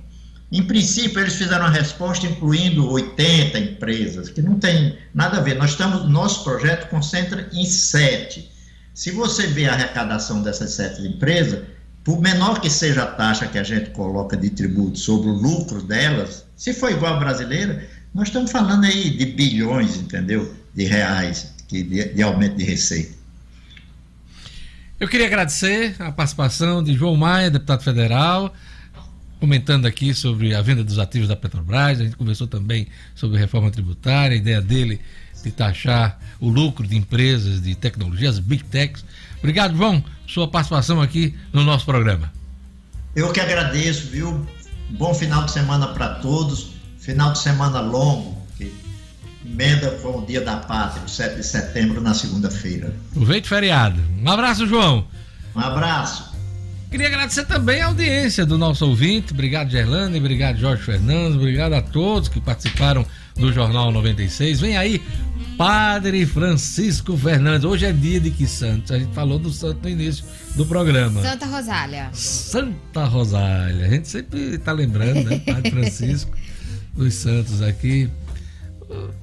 Em 0.50 0.62
princípio, 0.62 1.20
eles 1.20 1.36
fizeram 1.36 1.64
a 1.64 1.70
resposta 1.70 2.26
incluindo 2.26 2.90
80 2.90 3.58
empresas, 3.58 4.28
que 4.28 4.42
não 4.42 4.58
tem 4.58 4.98
nada 5.14 5.38
a 5.38 5.40
ver. 5.40 5.56
Nós 5.56 5.70
estamos, 5.70 6.06
nosso 6.10 6.44
projeto 6.44 6.90
concentra 6.90 7.48
em 7.52 7.64
sete. 7.64 8.52
Se 8.92 9.10
você 9.12 9.46
vê 9.46 9.66
a 9.66 9.72
arrecadação 9.72 10.42
dessas 10.42 10.72
sete 10.72 11.00
empresas, 11.00 11.60
por 12.04 12.20
menor 12.20 12.60
que 12.60 12.68
seja 12.68 13.04
a 13.04 13.06
taxa 13.06 13.46
que 13.46 13.56
a 13.56 13.62
gente 13.62 13.90
coloca 13.90 14.36
de 14.36 14.50
tributo 14.50 14.98
sobre 14.98 15.30
o 15.30 15.32
lucro 15.32 15.80
delas, 15.80 16.44
se 16.54 16.74
for 16.74 16.90
igual 16.90 17.14
a 17.14 17.20
brasileira, 17.20 17.88
nós 18.14 18.28
estamos 18.28 18.50
falando 18.50 18.84
aí 18.84 19.10
de 19.10 19.26
bilhões, 19.26 19.96
entendeu? 19.96 20.54
De 20.74 20.84
reais 20.84 21.52
de, 21.68 21.82
de 21.82 22.22
aumento 22.22 22.56
de 22.56 22.64
receita. 22.64 23.14
Eu 25.00 25.08
queria 25.08 25.26
agradecer 25.26 25.96
a 25.98 26.12
participação 26.12 26.82
de 26.82 26.94
João 26.94 27.16
Maia, 27.16 27.50
deputado 27.50 27.82
federal, 27.82 28.54
comentando 29.40 29.86
aqui 29.86 30.14
sobre 30.14 30.54
a 30.54 30.62
venda 30.62 30.84
dos 30.84 30.98
ativos 30.98 31.26
da 31.26 31.34
Petrobras. 31.34 32.00
A 32.00 32.04
gente 32.04 32.16
conversou 32.16 32.46
também 32.46 32.86
sobre 33.14 33.38
reforma 33.38 33.70
tributária, 33.70 34.34
a 34.34 34.38
ideia 34.38 34.60
dele 34.60 35.00
de 35.42 35.50
taxar 35.50 36.20
o 36.38 36.48
lucro 36.48 36.86
de 36.86 36.96
empresas 36.96 37.60
de 37.60 37.74
tecnologia, 37.74 38.30
as 38.30 38.38
big 38.38 38.62
techs. 38.64 39.04
Obrigado, 39.38 39.76
João, 39.76 40.04
sua 40.24 40.46
participação 40.46 41.00
aqui 41.00 41.34
no 41.52 41.64
nosso 41.64 41.84
programa. 41.84 42.32
Eu 43.16 43.32
que 43.32 43.40
agradeço, 43.40 44.06
viu? 44.06 44.46
Bom 44.90 45.12
final 45.12 45.44
de 45.44 45.50
semana 45.50 45.88
para 45.88 46.16
todos. 46.16 46.71
Final 47.02 47.32
de 47.32 47.40
semana 47.40 47.80
longo, 47.80 48.38
que 48.56 48.72
emenda 49.44 49.90
com 50.02 50.20
o 50.20 50.24
Dia 50.24 50.40
da 50.40 50.58
Pátria, 50.58 51.04
o 51.04 51.08
7 51.08 51.34
de 51.34 51.42
setembro, 51.42 52.00
na 52.00 52.14
segunda-feira. 52.14 52.94
Aproveite 53.10 53.46
o 53.46 53.48
feriado. 53.48 54.00
Um 54.22 54.30
abraço, 54.30 54.68
João. 54.68 55.04
Um 55.52 55.58
abraço. 55.58 56.30
Queria 56.92 57.08
agradecer 57.08 57.44
também 57.44 57.80
a 57.80 57.86
audiência 57.86 58.46
do 58.46 58.56
nosso 58.56 58.86
ouvinte. 58.86 59.32
Obrigado, 59.32 59.68
Gerlane. 59.68 60.16
Obrigado, 60.16 60.60
Jorge 60.60 60.84
Fernandes. 60.84 61.36
Obrigado 61.36 61.72
a 61.72 61.82
todos 61.82 62.28
que 62.28 62.40
participaram 62.40 63.04
do 63.34 63.52
Jornal 63.52 63.90
96. 63.90 64.60
Vem 64.60 64.76
aí, 64.76 65.02
Padre 65.58 66.24
Francisco 66.24 67.16
Fernandes. 67.16 67.64
Hoje 67.64 67.84
é 67.84 67.92
dia 67.92 68.20
de 68.20 68.30
que 68.30 68.46
santo? 68.46 68.94
A 68.94 68.98
gente 69.00 69.12
falou 69.12 69.40
do 69.40 69.50
santo 69.50 69.80
no 69.82 69.88
início 69.88 70.24
do 70.54 70.64
programa. 70.66 71.20
Santa 71.20 71.46
Rosália. 71.46 72.10
Santa 72.12 73.04
Rosália. 73.06 73.86
A 73.86 73.90
gente 73.90 74.06
sempre 74.06 74.38
está 74.54 74.70
lembrando, 74.70 75.24
né? 75.28 75.40
Padre 75.40 75.68
Francisco 75.72 76.30
dos 76.94 77.14
santos 77.14 77.62
aqui. 77.62 78.10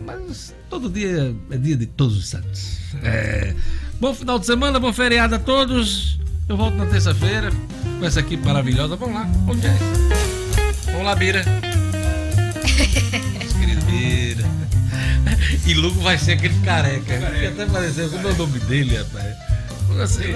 Mas 0.03 0.53
todo 0.69 0.89
dia 0.89 1.35
é 1.51 1.57
dia 1.57 1.75
de 1.75 1.85
todos 1.85 2.17
os 2.17 2.27
santos. 2.27 2.77
É. 3.03 3.53
Bom 3.99 4.13
final 4.13 4.39
de 4.39 4.45
semana, 4.45 4.79
bom 4.79 4.91
feriado 4.91 5.35
a 5.35 5.39
todos. 5.39 6.19
Eu 6.47 6.57
volto 6.57 6.75
na 6.75 6.87
terça-feira 6.87 7.51
com 7.99 8.05
essa 8.05 8.21
equipe 8.21 8.43
maravilhosa. 8.43 8.95
Vamos 8.95 9.15
lá, 9.15 9.29
onde 9.47 9.67
é? 9.67 9.77
Vamos 10.85 11.03
lá, 11.03 11.15
Bira. 11.15 11.43
Nosso 13.35 13.59
querido 13.59 13.85
Bira. 13.85 14.45
E 15.67 15.73
Lugo 15.75 16.01
vai 16.01 16.17
ser 16.17 16.31
aquele 16.33 16.59
careca. 16.61 17.17
Até 17.47 17.65
pareceu 17.67 18.09
como 18.09 18.27
é 18.27 18.31
o 18.31 18.37
nome 18.37 18.59
dele, 18.61 18.97
rapaz. 18.97 19.35
Assim, 20.01 20.33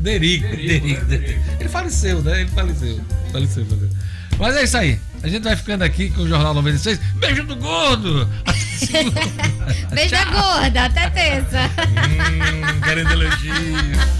Derico, 0.00 0.48
Derico, 0.48 1.04
Derico. 1.04 1.40
Ele 1.60 1.68
faleceu, 1.68 2.22
né? 2.22 2.42
Ele 2.42 2.50
faleceu. 2.50 3.00
Faleceu, 3.32 3.66
faleceu. 3.66 3.90
Mas 4.38 4.56
é 4.56 4.64
isso 4.64 4.76
aí. 4.76 5.00
A 5.22 5.28
gente 5.28 5.42
vai 5.42 5.56
ficando 5.56 5.82
aqui 5.82 6.10
com 6.10 6.22
o 6.22 6.28
Jornal 6.28 6.54
96. 6.54 6.98
Beijo 7.16 7.44
do 7.44 7.56
gordo! 7.56 8.28
Beijo 9.92 10.10
da 10.12 10.24
gorda, 10.26 10.84
até 10.84 11.10
terça. 11.10 11.58
hum, 11.58 12.80
querendo 12.84 13.12
elogio. 13.12 14.18